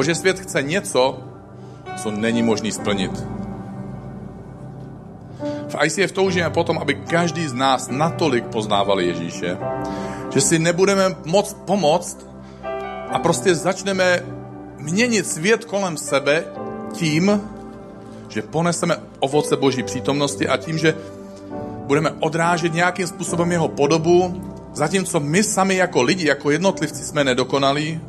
Protože 0.00 0.14
svět 0.14 0.40
chce 0.40 0.62
něco, 0.62 1.18
co 1.96 2.10
není 2.10 2.42
možný 2.42 2.72
splnit. 2.72 3.10
V 5.68 5.76
ICF 5.84 6.12
toužíme 6.12 6.50
potom, 6.50 6.78
aby 6.78 6.94
každý 6.94 7.48
z 7.48 7.52
nás 7.52 7.88
natolik 7.92 8.44
poznával 8.44 9.00
Ježíše, 9.00 9.58
že 10.32 10.40
si 10.40 10.58
nebudeme 10.58 11.16
moc 11.24 11.52
pomoct 11.52 12.26
a 13.12 13.18
prostě 13.18 13.54
začneme 13.54 14.24
měnit 14.78 15.26
svět 15.26 15.64
kolem 15.64 15.96
sebe 15.96 16.44
tím, 16.92 17.40
že 18.28 18.42
poneseme 18.42 18.96
ovoce 19.18 19.56
Boží 19.56 19.82
přítomnosti 19.82 20.48
a 20.48 20.56
tím, 20.56 20.78
že 20.78 20.94
budeme 21.86 22.10
odrážet 22.20 22.74
nějakým 22.74 23.06
způsobem 23.06 23.52
jeho 23.52 23.68
podobu, 23.68 24.42
zatímco 24.72 25.20
my 25.20 25.42
sami 25.42 25.76
jako 25.76 26.02
lidi, 26.02 26.28
jako 26.28 26.50
jednotlivci 26.50 27.04
jsme 27.04 27.24
nedokonalí, 27.24 28.00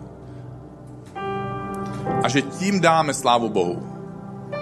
a 2.23 2.29
že 2.29 2.41
tím 2.41 2.81
dáme 2.81 3.13
slávu 3.13 3.49
Bohu. 3.49 3.87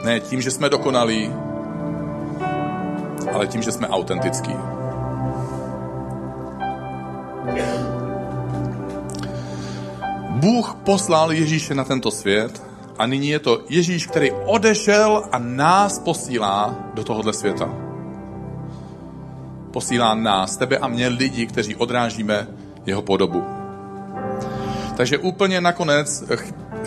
Ne 0.05 0.20
tím, 0.20 0.41
že 0.41 0.51
jsme 0.51 0.70
dokonalí, 0.70 1.34
ale 3.34 3.47
tím, 3.47 3.62
že 3.62 3.72
jsme 3.72 3.88
autentický. 3.88 4.55
Bůh 10.30 10.76
poslal 10.84 11.32
Ježíše 11.32 11.76
na 11.76 11.84
tento 11.84 12.12
svět 12.12 12.64
a 12.97 13.05
nyní 13.05 13.30
je 13.30 13.39
to 13.39 13.62
Ježíš, 13.70 14.07
který 14.07 14.32
odešel 14.32 15.24
a 15.32 15.39
nás 15.39 15.99
posílá 15.99 16.76
do 16.93 17.03
tohohle 17.03 17.34
světa. 17.34 17.70
Posílá 19.72 20.14
nás, 20.16 20.57
tebe 20.57 20.78
a 20.78 20.88
mě 20.88 21.07
lidi, 21.07 21.45
kteří 21.45 21.76
odrážíme 21.76 22.47
jeho 22.86 23.01
podobu. 23.01 23.43
Takže 24.97 25.18
úplně 25.18 25.62
nakonec 25.62 26.24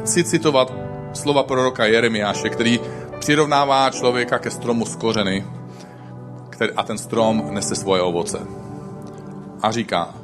chci 0.04 0.24
citovat 0.24 0.72
slova 1.12 1.42
proroka 1.42 1.84
Jeremiáše, 1.84 2.48
který 2.48 2.80
přirovnává 3.18 3.90
člověka 3.90 4.38
ke 4.38 4.50
stromu 4.50 4.86
z 4.86 4.96
kořeny 4.96 5.44
který, 6.50 6.72
a 6.72 6.82
ten 6.82 6.98
strom 6.98 7.48
nese 7.50 7.74
svoje 7.74 8.02
ovoce. 8.02 8.38
A 9.62 9.70
říká, 9.70 10.14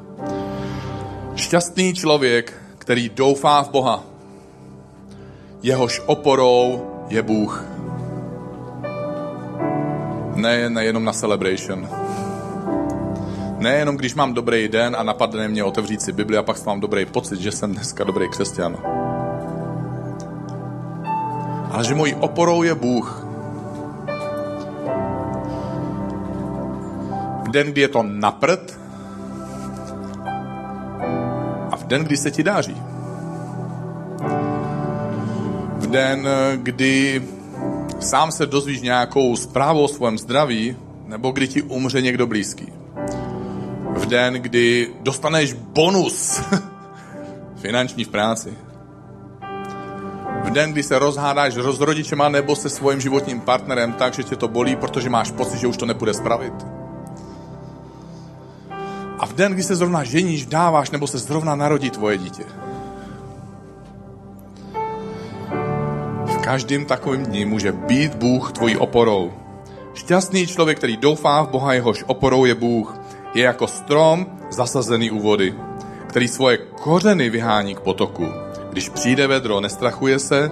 šťastný 1.35 1.95
člověk, 1.95 2.63
který 2.79 3.09
doufá 3.09 3.63
v 3.63 3.71
Boha, 3.71 4.05
jehož 5.63 6.03
oporou 6.07 6.87
je 7.09 7.23
Bůh. 7.23 7.65
Ne, 10.35 10.71
nejenom 10.71 11.05
na 11.05 11.13
celebration. 11.13 11.89
Nejenom 13.59 13.97
když 13.97 14.15
mám 14.15 14.35
dobrý 14.35 14.69
den 14.69 14.97
a 14.99 15.03
napadne 15.03 15.49
mě 15.49 15.65
otevřít 15.65 16.03
si 16.03 16.13
Bibli 16.13 16.37
a 16.37 16.43
pak 16.43 16.67
mám 16.67 16.81
dobrý 16.81 17.07
pocit, 17.07 17.41
že 17.41 17.53
jsem 17.53 17.73
dneska 17.73 18.05
dobrý 18.05 18.29
křesťan 18.29 18.77
ale 21.71 21.85
že 21.85 21.95
mojí 21.95 22.15
oporou 22.15 22.63
je 22.63 22.75
Bůh. 22.75 23.25
V 27.43 27.51
den, 27.51 27.67
kdy 27.67 27.81
je 27.81 27.89
to 27.89 28.03
naprt 28.03 28.81
a 31.71 31.77
v 31.77 31.85
den, 31.85 32.05
kdy 32.05 32.17
se 32.17 32.31
ti 32.31 32.43
dáří. 32.43 32.77
V 35.77 35.87
den, 35.91 36.29
kdy 36.57 37.23
sám 38.01 38.33
se 38.33 38.47
dozvíš 38.47 38.81
nějakou 38.81 39.37
zprávu 39.37 39.83
o 39.85 39.89
svém 39.89 40.19
zdraví, 40.19 40.77
nebo 41.07 41.31
kdy 41.31 41.49
ti 41.49 41.63
umře 41.63 42.03
někdo 42.03 42.27
blízký. 42.27 42.73
V 43.95 44.07
den, 44.07 44.35
kdy 44.35 44.91
dostaneš 45.01 45.53
bonus 45.53 46.41
finanční 47.57 48.05
v 48.05 48.09
práci 48.09 48.68
v 50.49 50.53
den, 50.53 50.73
kdy 50.73 50.83
se 50.83 50.99
rozhádáš 50.99 51.55
s 51.55 51.81
rodičema 51.81 52.29
nebo 52.29 52.57
se 52.57 52.69
svým 52.69 53.01
životním 53.01 53.41
partnerem 53.41 53.93
tak, 53.93 54.15
že 54.15 54.25
tě 54.25 54.37
to 54.37 54.49
bolí, 54.49 54.77
protože 54.77 55.11
máš 55.11 55.31
pocit, 55.31 55.59
že 55.59 55.67
už 55.67 55.77
to 55.77 55.87
nepůjde 55.87 56.15
spravit. 56.15 56.53
A 59.19 59.27
v 59.27 59.33
den, 59.33 59.53
kdy 59.53 59.63
se 59.63 59.77
zrovna 59.77 60.05
ženíš, 60.05 60.47
dáváš 60.47 60.91
nebo 60.91 61.07
se 61.07 61.19
zrovna 61.19 61.55
narodí 61.55 61.91
tvoje 61.91 62.19
dítě. 62.19 62.45
V 66.27 66.39
každém 66.41 66.85
takovém 66.85 67.27
dní 67.27 67.45
může 67.45 67.73
být 67.73 68.15
Bůh 68.15 68.53
tvojí 68.53 68.77
oporou. 68.77 69.33
Šťastný 69.95 70.47
člověk, 70.47 70.79
který 70.79 70.97
doufá 70.97 71.43
v 71.43 71.49
Boha, 71.49 71.73
jehož 71.73 72.05
oporou 72.07 72.45
je 72.45 72.55
Bůh, 72.55 73.01
je 73.35 73.45
jako 73.45 73.67
strom 73.67 74.27
zasazený 74.51 75.11
u 75.11 75.21
vody, 75.21 75.55
který 76.07 76.29
svoje 76.29 76.57
kořeny 76.57 77.31
vyhání 77.31 77.75
k 77.75 77.81
potoku. 77.81 78.48
Když 78.71 78.89
přijde 78.89 79.27
vedro, 79.27 79.61
nestrachuje 79.61 80.19
se, 80.19 80.51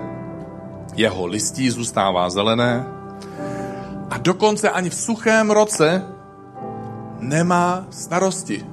jeho 0.94 1.26
listí 1.26 1.70
zůstává 1.70 2.30
zelené 2.30 2.86
a 4.10 4.18
dokonce 4.18 4.70
ani 4.70 4.90
v 4.90 4.94
suchém 4.94 5.50
roce 5.50 6.02
nemá 7.20 7.86
starosti. 7.90 8.66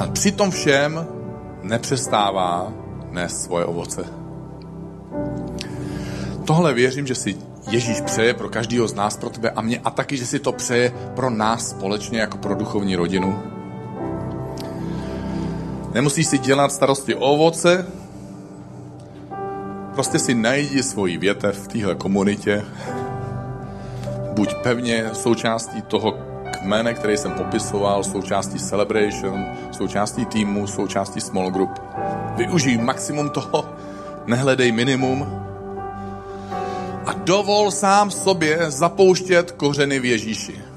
A 0.00 0.06
přitom 0.12 0.50
všem 0.50 1.06
nepřestává 1.62 2.72
nést 3.10 3.42
svoje 3.42 3.64
ovoce. 3.64 4.04
Tohle 6.44 6.74
věřím, 6.74 7.06
že 7.06 7.14
si 7.14 7.36
Ježíš 7.70 8.00
přeje 8.00 8.34
pro 8.34 8.48
každého 8.48 8.88
z 8.88 8.94
nás, 8.94 9.16
pro 9.16 9.30
tebe 9.30 9.50
a 9.50 9.60
mě 9.60 9.80
a 9.84 9.90
taky, 9.90 10.16
že 10.16 10.26
si 10.26 10.38
to 10.38 10.52
přeje 10.52 10.92
pro 11.16 11.30
nás 11.30 11.68
společně 11.68 12.20
jako 12.20 12.38
pro 12.38 12.54
duchovní 12.54 12.96
rodinu. 12.96 13.42
Nemusíš 15.98 16.26
si 16.26 16.38
dělat 16.38 16.72
starosti 16.72 17.14
o 17.14 17.20
ovoce, 17.20 17.86
prostě 19.94 20.18
si 20.18 20.34
najdi 20.34 20.82
svoji 20.82 21.18
větev 21.18 21.58
v 21.58 21.68
téhle 21.68 21.94
komunitě, 21.94 22.64
buď 24.32 24.54
pevně 24.62 25.10
součástí 25.12 25.82
toho 25.82 26.14
kmene, 26.60 26.94
který 26.94 27.16
jsem 27.16 27.32
popisoval, 27.32 28.04
součástí 28.04 28.58
celebration, 28.58 29.44
součástí 29.70 30.24
týmu, 30.24 30.66
součástí 30.66 31.20
small 31.20 31.50
group. 31.50 31.80
Využij 32.36 32.78
maximum 32.78 33.30
toho, 33.30 33.64
nehledej 34.26 34.72
minimum 34.72 35.26
a 37.06 37.12
dovol 37.12 37.70
sám 37.70 38.10
sobě 38.10 38.70
zapouštět 38.70 39.50
kořeny 39.50 40.00
v 40.00 40.04
Ježíši. 40.04 40.67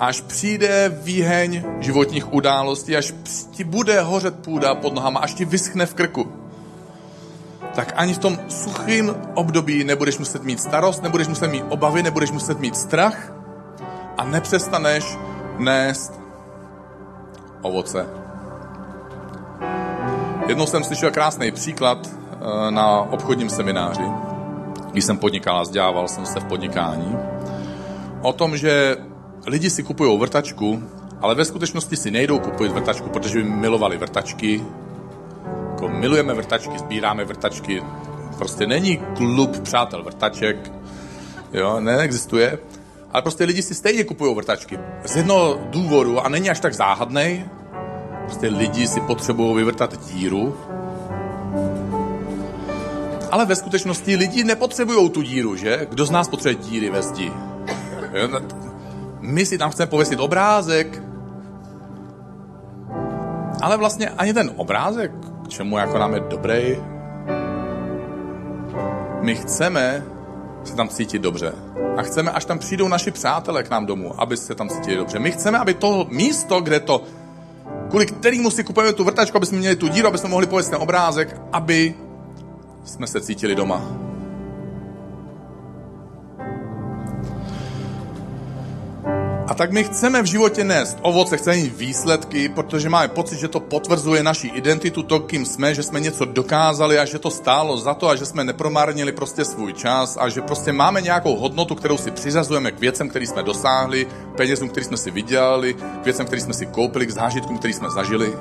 Až 0.00 0.20
přijde 0.20 0.98
výheň 1.02 1.64
životních 1.80 2.32
událostí, 2.32 2.96
až 2.96 3.14
ti 3.50 3.64
bude 3.64 4.00
hořet 4.00 4.38
půda 4.38 4.74
pod 4.74 4.94
nohama, 4.94 5.20
až 5.20 5.34
ti 5.34 5.44
vyschne 5.44 5.86
v 5.86 5.94
krku, 5.94 6.32
tak 7.74 7.92
ani 7.96 8.14
v 8.14 8.18
tom 8.18 8.38
suchém 8.48 9.16
období 9.34 9.84
nebudeš 9.84 10.18
muset 10.18 10.42
mít 10.42 10.60
starost, 10.60 11.02
nebudeš 11.02 11.28
muset 11.28 11.48
mít 11.48 11.64
obavy, 11.68 12.02
nebudeš 12.02 12.30
muset 12.30 12.60
mít 12.60 12.76
strach 12.76 13.32
a 14.18 14.24
nepřestaneš 14.24 15.18
nést 15.58 16.12
ovoce. 17.62 18.06
Jednou 20.48 20.66
jsem 20.66 20.84
slyšel 20.84 21.10
krásný 21.10 21.50
příklad 21.50 21.98
eh, 22.06 22.70
na 22.70 23.00
obchodním 23.00 23.50
semináři, 23.50 24.04
když 24.92 25.04
jsem 25.04 25.18
podnikal 25.18 25.58
a 25.58 25.62
vzdělával 25.62 26.08
jsem 26.08 26.26
se 26.26 26.40
v 26.40 26.44
podnikání, 26.44 27.16
o 28.22 28.32
tom, 28.32 28.56
že 28.56 28.96
lidi 29.46 29.70
si 29.70 29.82
kupují 29.82 30.18
vrtačku, 30.18 30.82
ale 31.20 31.34
ve 31.34 31.44
skutečnosti 31.44 31.96
si 31.96 32.10
nejdou 32.10 32.38
kupovat 32.38 32.72
vrtačku, 32.72 33.08
protože 33.08 33.38
by 33.38 33.44
milovali 33.44 33.96
vrtačky, 33.96 34.64
jako 35.70 35.88
milujeme 35.88 36.34
vrtačky, 36.34 36.78
sbíráme 36.78 37.24
vrtačky, 37.24 37.82
prostě 38.38 38.66
není 38.66 38.96
klub 39.16 39.58
přátel 39.60 40.02
vrtaček, 40.02 40.72
jo, 41.52 41.80
neexistuje, 41.80 42.58
ale 43.12 43.22
prostě 43.22 43.44
lidi 43.44 43.62
si 43.62 43.74
stejně 43.74 44.04
kupují 44.04 44.34
vrtačky. 44.34 44.78
Z 45.04 45.16
jednoho 45.16 45.60
důvodu, 45.70 46.20
a 46.20 46.28
není 46.28 46.50
až 46.50 46.60
tak 46.60 46.74
záhadný, 46.74 47.44
prostě 48.24 48.46
lidi 48.46 48.88
si 48.88 49.00
potřebují 49.00 49.56
vyvrtat 49.56 50.06
díru, 50.12 50.56
ale 53.30 53.46
ve 53.46 53.56
skutečnosti 53.56 54.16
lidi 54.16 54.44
nepotřebují 54.44 55.10
tu 55.10 55.22
díru, 55.22 55.56
že? 55.56 55.86
Kdo 55.90 56.06
z 56.06 56.10
nás 56.10 56.28
potřebuje 56.28 56.64
díry 56.64 56.90
ve 56.90 57.02
zdi? 57.02 57.32
My 59.24 59.46
si 59.46 59.58
tam 59.58 59.70
chceme 59.70 59.86
pověsit 59.86 60.20
obrázek, 60.20 61.02
ale 63.62 63.76
vlastně 63.76 64.08
ani 64.08 64.34
ten 64.34 64.50
obrázek 64.56 65.12
k 65.44 65.48
čemu 65.48 65.78
jako 65.78 65.98
nám 65.98 66.14
je 66.14 66.20
dobrý. 66.20 66.76
My 69.20 69.34
chceme 69.34 70.04
se 70.64 70.76
tam 70.76 70.88
cítit 70.88 71.18
dobře. 71.18 71.52
A 71.96 72.02
chceme, 72.02 72.30
až 72.30 72.44
tam 72.44 72.58
přijdou 72.58 72.88
naši 72.88 73.10
přátelé 73.10 73.62
k 73.62 73.70
nám 73.70 73.86
domů, 73.86 74.20
aby 74.20 74.36
se 74.36 74.54
tam 74.54 74.68
cítili 74.68 74.96
dobře. 74.96 75.18
My 75.18 75.32
chceme, 75.32 75.58
aby 75.58 75.74
to 75.74 76.06
místo, 76.10 76.60
kde 76.60 76.80
to, 76.80 77.02
kvůli 77.88 78.06
kterému 78.06 78.50
si 78.50 78.64
kupujeme 78.64 78.92
tu 78.92 79.04
vrtačku, 79.04 79.36
aby 79.36 79.46
jsme 79.46 79.58
měli 79.58 79.76
tu 79.76 79.88
díru, 79.88 80.08
aby 80.08 80.18
jsme 80.18 80.28
mohli 80.28 80.46
pověst 80.46 80.68
ten 80.68 80.82
obrázek, 80.82 81.40
aby 81.52 81.94
jsme 82.84 83.06
se 83.06 83.20
cítili 83.20 83.54
doma. 83.54 84.03
A 89.48 89.54
tak 89.54 89.72
my 89.72 89.84
chceme 89.84 90.22
v 90.22 90.26
životě 90.26 90.64
nést 90.64 90.98
ovoce, 91.02 91.36
chceme 91.36 91.56
mít 91.56 91.76
výsledky, 91.76 92.48
protože 92.48 92.88
máme 92.88 93.08
pocit, 93.08 93.38
že 93.38 93.48
to 93.48 93.60
potvrzuje 93.60 94.22
naši 94.22 94.48
identitu, 94.48 95.02
to, 95.02 95.20
kým 95.20 95.46
jsme, 95.46 95.74
že 95.74 95.82
jsme 95.82 96.00
něco 96.00 96.24
dokázali 96.24 96.98
a 96.98 97.04
že 97.04 97.18
to 97.18 97.30
stálo 97.30 97.76
za 97.78 97.94
to 97.94 98.08
a 98.08 98.16
že 98.16 98.26
jsme 98.26 98.44
nepromárnili 98.44 99.12
prostě 99.12 99.44
svůj 99.44 99.72
čas 99.72 100.16
a 100.20 100.28
že 100.28 100.40
prostě 100.40 100.72
máme 100.72 101.00
nějakou 101.00 101.36
hodnotu, 101.36 101.74
kterou 101.74 101.98
si 101.98 102.10
přiřazujeme 102.10 102.72
k 102.72 102.80
věcem, 102.80 103.08
který 103.08 103.26
jsme 103.26 103.42
dosáhli, 103.42 104.06
penězům, 104.36 104.68
který 104.68 104.86
jsme 104.86 104.96
si 104.96 105.10
vydělali, 105.10 105.74
k 105.74 106.04
věcem, 106.04 106.26
který 106.26 106.42
jsme 106.42 106.54
si 106.54 106.66
koupili, 106.66 107.06
k 107.06 107.10
zážitkům, 107.10 107.58
který 107.58 107.74
jsme 107.74 107.90
zažili. 107.90 108.32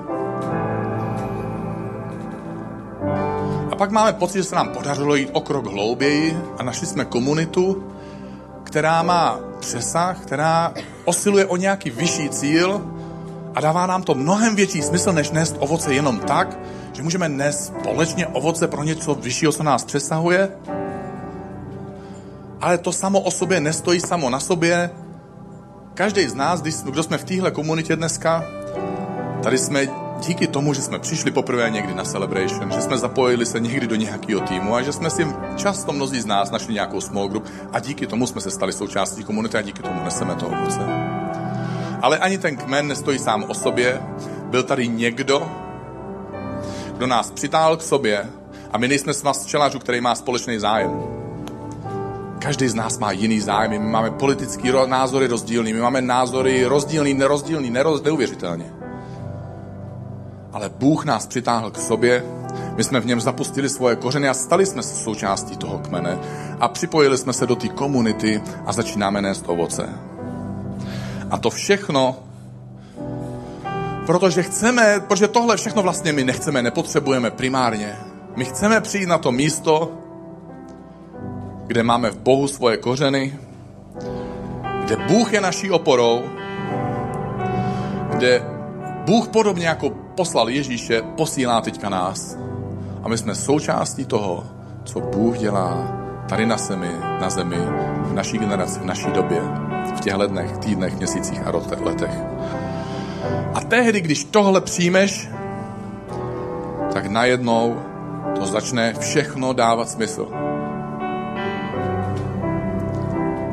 A 3.71 3.75
pak 3.77 3.91
máme 3.91 4.13
pocit, 4.13 4.37
že 4.37 4.43
se 4.43 4.55
nám 4.55 4.69
podařilo 4.69 5.15
jít 5.15 5.29
o 5.33 5.41
krok 5.41 5.65
hlouběji 5.65 6.37
a 6.57 6.63
našli 6.63 6.87
jsme 6.87 7.05
komunitu, 7.05 7.83
která 8.63 9.03
má 9.03 9.39
přesah, 9.59 10.19
která 10.19 10.73
osiluje 11.05 11.45
o 11.45 11.55
nějaký 11.55 11.89
vyšší 11.89 12.29
cíl 12.29 12.81
a 13.55 13.61
dává 13.61 13.87
nám 13.87 14.03
to 14.03 14.15
mnohem 14.15 14.55
větší 14.55 14.81
smysl, 14.81 15.11
než 15.11 15.31
nést 15.31 15.55
ovoce 15.59 15.93
jenom 15.93 16.19
tak, 16.19 16.57
že 16.93 17.03
můžeme 17.03 17.29
nést 17.29 17.65
společně 17.65 18.27
ovoce 18.27 18.67
pro 18.67 18.83
něco 18.83 19.15
vyššího, 19.15 19.51
co 19.51 19.63
nás 19.63 19.83
přesahuje. 19.83 20.49
Ale 22.61 22.77
to 22.77 22.91
samo 22.91 23.19
o 23.19 23.31
sobě 23.31 23.59
nestojí 23.59 23.99
samo 23.99 24.29
na 24.29 24.39
sobě. 24.39 24.89
Každý 25.93 26.27
z 26.27 26.33
nás, 26.33 26.61
kdo 26.61 27.03
jsme 27.03 27.17
v 27.17 27.23
téhle 27.23 27.51
komunitě 27.51 27.95
dneska, 27.95 28.45
tady 29.43 29.57
jsme 29.57 30.02
díky 30.27 30.47
tomu, 30.47 30.73
že 30.73 30.81
jsme 30.81 30.99
přišli 30.99 31.31
poprvé 31.31 31.69
někdy 31.69 31.93
na 31.93 32.03
Celebration, 32.03 32.71
že 32.71 32.81
jsme 32.81 32.97
zapojili 32.97 33.45
se 33.45 33.59
někdy 33.59 33.87
do 33.87 33.95
nějakého 33.95 34.41
týmu 34.41 34.75
a 34.75 34.81
že 34.81 34.91
jsme 34.91 35.09
si 35.09 35.27
často 35.55 35.93
mnozí 35.93 36.21
z 36.21 36.25
nás 36.25 36.51
našli 36.51 36.73
nějakou 36.73 37.01
small 37.01 37.27
group 37.27 37.47
a 37.71 37.79
díky 37.79 38.07
tomu 38.07 38.27
jsme 38.27 38.41
se 38.41 38.51
stali 38.51 38.73
součástí 38.73 39.23
komunity 39.23 39.57
a 39.57 39.61
díky 39.61 39.81
tomu 39.81 40.03
neseme 40.03 40.35
to 40.35 40.47
ovoce. 40.47 40.79
Ale 42.01 42.17
ani 42.17 42.37
ten 42.37 42.57
kmen 42.57 42.87
nestojí 42.87 43.19
sám 43.19 43.43
o 43.47 43.53
sobě. 43.53 44.01
Byl 44.45 44.63
tady 44.63 44.87
někdo, 44.87 45.51
kdo 46.97 47.07
nás 47.07 47.31
přitáhl 47.31 47.77
k 47.77 47.81
sobě 47.81 48.29
a 48.71 48.77
my 48.77 48.87
nejsme 48.87 49.13
s 49.13 49.43
včelařů, 49.43 49.79
který 49.79 50.01
má 50.01 50.15
společný 50.15 50.59
zájem. 50.59 51.03
Každý 52.39 52.67
z 52.67 52.75
nás 52.75 52.97
má 52.97 53.11
jiný 53.11 53.39
zájem, 53.39 53.71
my 53.71 53.79
máme 53.79 54.11
politické 54.11 54.71
názory 54.85 55.27
rozdílný, 55.27 55.73
my 55.73 55.79
máme 55.79 56.01
názory 56.01 56.65
rozdílný, 56.65 57.13
nerozdílný, 57.13 57.69
neroz, 57.69 58.03
neuvěřitelně 58.03 58.82
ale 60.53 60.69
Bůh 60.69 61.05
nás 61.05 61.27
přitáhl 61.27 61.71
k 61.71 61.77
sobě, 61.77 62.23
my 62.75 62.83
jsme 62.83 62.99
v 62.99 63.05
něm 63.05 63.21
zapustili 63.21 63.69
svoje 63.69 63.95
kořeny 63.95 64.29
a 64.29 64.33
stali 64.33 64.65
jsme 64.65 64.83
se 64.83 64.95
součástí 64.95 65.57
toho 65.57 65.77
kmene 65.77 66.19
a 66.59 66.67
připojili 66.67 67.17
jsme 67.17 67.33
se 67.33 67.47
do 67.47 67.55
té 67.55 67.67
komunity 67.67 68.41
a 68.65 68.73
začínáme 68.73 69.21
nést 69.21 69.43
ovoce. 69.47 69.89
A 71.29 71.37
to 71.37 71.49
všechno, 71.49 72.15
protože 74.05 74.43
chceme, 74.43 74.99
protože 75.07 75.27
tohle 75.27 75.57
všechno 75.57 75.83
vlastně 75.83 76.13
my 76.13 76.23
nechceme, 76.23 76.61
nepotřebujeme 76.61 77.31
primárně. 77.31 77.97
My 78.35 78.45
chceme 78.45 78.81
přijít 78.81 79.05
na 79.05 79.17
to 79.17 79.31
místo, 79.31 79.91
kde 81.67 81.83
máme 81.83 82.09
v 82.09 82.17
Bohu 82.17 82.47
svoje 82.47 82.77
kořeny, 82.77 83.39
kde 84.85 84.95
Bůh 84.95 85.33
je 85.33 85.41
naší 85.41 85.71
oporou, 85.71 86.21
kde 88.09 88.43
Bůh 89.05 89.27
podobně 89.27 89.67
jako 89.67 90.02
poslal 90.15 90.49
Ježíše, 90.49 91.01
posílá 91.01 91.61
teďka 91.61 91.89
nás. 91.89 92.37
A 93.03 93.07
my 93.07 93.17
jsme 93.17 93.35
součástí 93.35 94.05
toho, 94.05 94.43
co 94.83 94.99
Bůh 94.99 95.37
dělá 95.37 95.97
tady 96.29 96.45
na 96.45 96.57
zemi, 96.57 96.91
na 97.21 97.29
zemi, 97.29 97.57
v 98.03 98.13
naší 98.13 98.37
generaci, 98.37 98.79
v 98.79 98.85
naší 98.85 99.11
době, 99.11 99.41
v 99.97 100.01
těchto 100.01 100.27
dnech, 100.27 100.57
týdnech, 100.57 100.97
měsících 100.97 101.47
a 101.47 101.51
letech. 101.81 102.17
A 103.53 103.61
tehdy, 103.61 104.01
když 104.01 104.23
tohle 104.23 104.61
přijmeš, 104.61 105.29
tak 106.93 107.05
najednou 107.05 107.81
to 108.35 108.45
začne 108.45 108.93
všechno 108.99 109.53
dávat 109.53 109.89
smysl. 109.89 110.27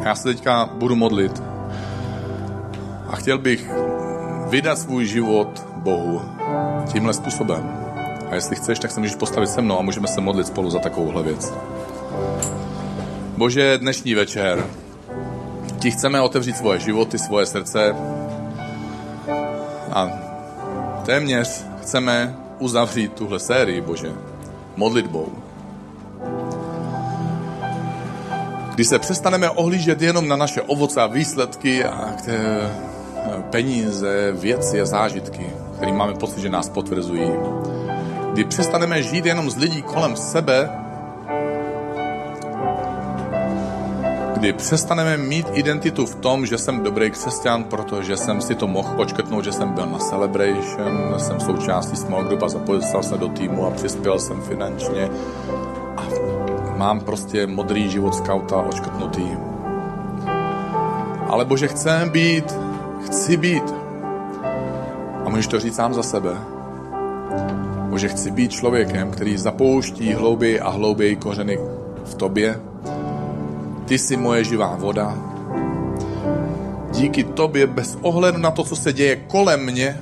Já 0.04 0.14
se 0.14 0.24
teďka 0.24 0.70
budu 0.74 0.96
modlit 0.96 1.42
a 3.08 3.16
chtěl 3.16 3.38
bych 3.38 3.70
vydat 4.48 4.78
svůj 4.78 5.06
život 5.06 5.66
Bohu 5.76 6.39
tímhle 6.93 7.14
způsobem. 7.14 7.72
A 8.31 8.35
jestli 8.35 8.57
chceš, 8.57 8.78
tak 8.78 8.91
se 8.91 9.01
můžeš 9.01 9.14
postavit 9.14 9.47
se 9.47 9.62
mnou 9.62 9.78
a 9.78 9.83
můžeme 9.83 10.09
se 10.09 10.20
modlit 10.20 10.47
spolu 10.47 10.70
za 10.70 10.78
takovouhle 10.78 11.22
věc. 11.22 11.53
Bože, 13.37 13.78
dnešní 13.78 14.14
večer 14.14 14.66
ti 15.78 15.91
chceme 15.91 16.20
otevřít 16.20 16.57
svoje 16.57 16.78
životy, 16.78 17.18
svoje 17.18 17.47
srdce 17.47 17.95
a 19.93 20.11
téměř 21.07 21.64
chceme 21.83 22.37
uzavřít 22.59 23.12
tuhle 23.12 23.39
sérii, 23.39 23.81
Bože, 23.81 24.12
modlitbou. 24.76 25.28
Když 28.74 28.87
se 28.87 28.99
přestaneme 28.99 29.51
ohlížet 29.51 30.03
jenom 30.03 30.28
na 30.28 30.37
naše 30.37 30.62
ovoce 30.62 31.01
a 31.01 31.07
výsledky 31.07 31.85
a 31.85 32.14
peníze, 33.51 34.33
věci 34.33 34.81
a 34.81 34.87
zážitky, 34.87 35.47
které 35.81 35.93
máme 35.93 36.14
pocit, 36.14 36.41
že 36.41 36.49
nás 36.49 36.68
potvrzují. 36.68 37.33
Kdy 38.33 38.45
přestaneme 38.45 39.03
žít 39.03 39.26
jenom 39.26 39.51
z 39.51 39.57
lidí 39.57 39.83
kolem 39.83 40.16
sebe, 40.16 40.70
kdy 44.37 44.53
přestaneme 44.53 45.16
mít 45.16 45.47
identitu 45.53 46.07
v 46.07 46.14
tom, 46.14 46.47
že 46.47 46.59
jsem 46.59 46.83
dobrý 46.83 47.11
křesťan, 47.11 47.64
protože 47.64 48.16
jsem 48.16 48.41
si 48.41 48.55
to 48.55 48.68
mohl 48.68 49.01
očkrtnout, 49.01 49.45
že 49.45 49.53
jsem 49.53 49.72
byl 49.72 49.87
na 49.87 49.99
celebration, 49.99 51.14
jsem 51.18 51.41
součástí 51.41 51.97
small 51.97 52.24
group 52.24 52.43
a 52.43 52.49
zapojil 52.49 52.83
jsem 52.83 53.03
se 53.03 53.18
do 53.18 53.28
týmu 53.28 53.66
a 53.66 53.70
přispěl 53.70 54.18
jsem 54.18 54.43
finančně 54.43 55.09
a 55.97 56.03
mám 56.76 57.01
prostě 57.01 57.47
modrý 57.47 57.91
život 57.91 58.14
skauta 58.14 58.57
očkrtnutý. 58.57 59.28
Ale 61.28 61.45
bože, 61.45 61.68
chcem 61.68 62.09
být, 62.11 62.55
chci 63.07 63.37
být. 63.37 63.80
Můžeš 65.31 65.47
to 65.47 65.61
říct 65.61 65.74
sám 65.74 65.95
za 65.95 66.03
sebe. 66.03 66.31
Bože, 67.91 68.09
chci 68.09 68.31
být 68.31 68.53
člověkem, 68.53 69.11
který 69.11 69.37
zapouští 69.37 70.12
hlouběji 70.12 70.61
a 70.61 70.70
hlouběji 70.70 71.16
kořeny 71.16 71.59
v 72.05 72.14
tobě, 72.14 72.61
ty 73.85 73.99
jsi 73.99 74.16
moje 74.16 74.45
živá 74.45 74.76
voda. 74.78 75.14
Díky 76.91 77.24
tobě, 77.24 77.66
bez 77.66 77.99
ohledu 78.03 78.39
na 78.39 78.51
to, 78.51 78.64
co 78.64 78.76
se 78.76 78.93
děje 78.93 79.16
kolem 79.16 79.64
mě, 79.64 80.01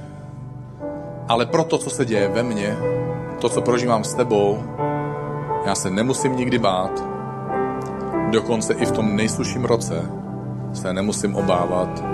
ale 1.28 1.46
pro 1.46 1.64
to, 1.64 1.78
co 1.78 1.90
se 1.90 2.04
děje 2.04 2.28
ve 2.28 2.42
mně, 2.42 2.76
to, 3.40 3.48
co 3.48 3.62
prožívám 3.62 4.04
s 4.04 4.14
tebou, 4.14 4.62
já 5.66 5.74
se 5.74 5.90
nemusím 5.90 6.36
nikdy 6.36 6.58
bát. 6.58 7.04
Dokonce 8.30 8.74
i 8.74 8.86
v 8.86 8.92
tom 8.92 9.16
nejsluším 9.16 9.64
roce 9.64 10.02
se 10.72 10.92
nemusím 10.92 11.36
obávat 11.36 12.04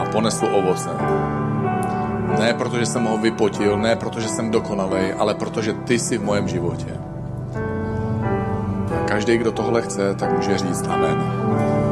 a 0.00 0.04
ponesu 0.12 0.46
ovoce. 0.46 0.90
Ne 2.38 2.54
protože 2.54 2.86
jsem 2.86 3.04
ho 3.04 3.18
vypotil, 3.18 3.78
ne 3.78 3.96
protože 3.96 4.28
jsem 4.28 4.50
dokonalej, 4.50 5.14
ale 5.18 5.34
protože 5.34 5.72
ty 5.72 5.98
jsi 5.98 6.18
v 6.18 6.24
mojem 6.24 6.48
životě. 6.48 7.00
Každý, 9.08 9.38
kdo 9.38 9.52
tohle 9.52 9.82
chce, 9.82 10.14
tak 10.14 10.36
může 10.36 10.58
říct 10.58 10.86
amen. 10.88 11.85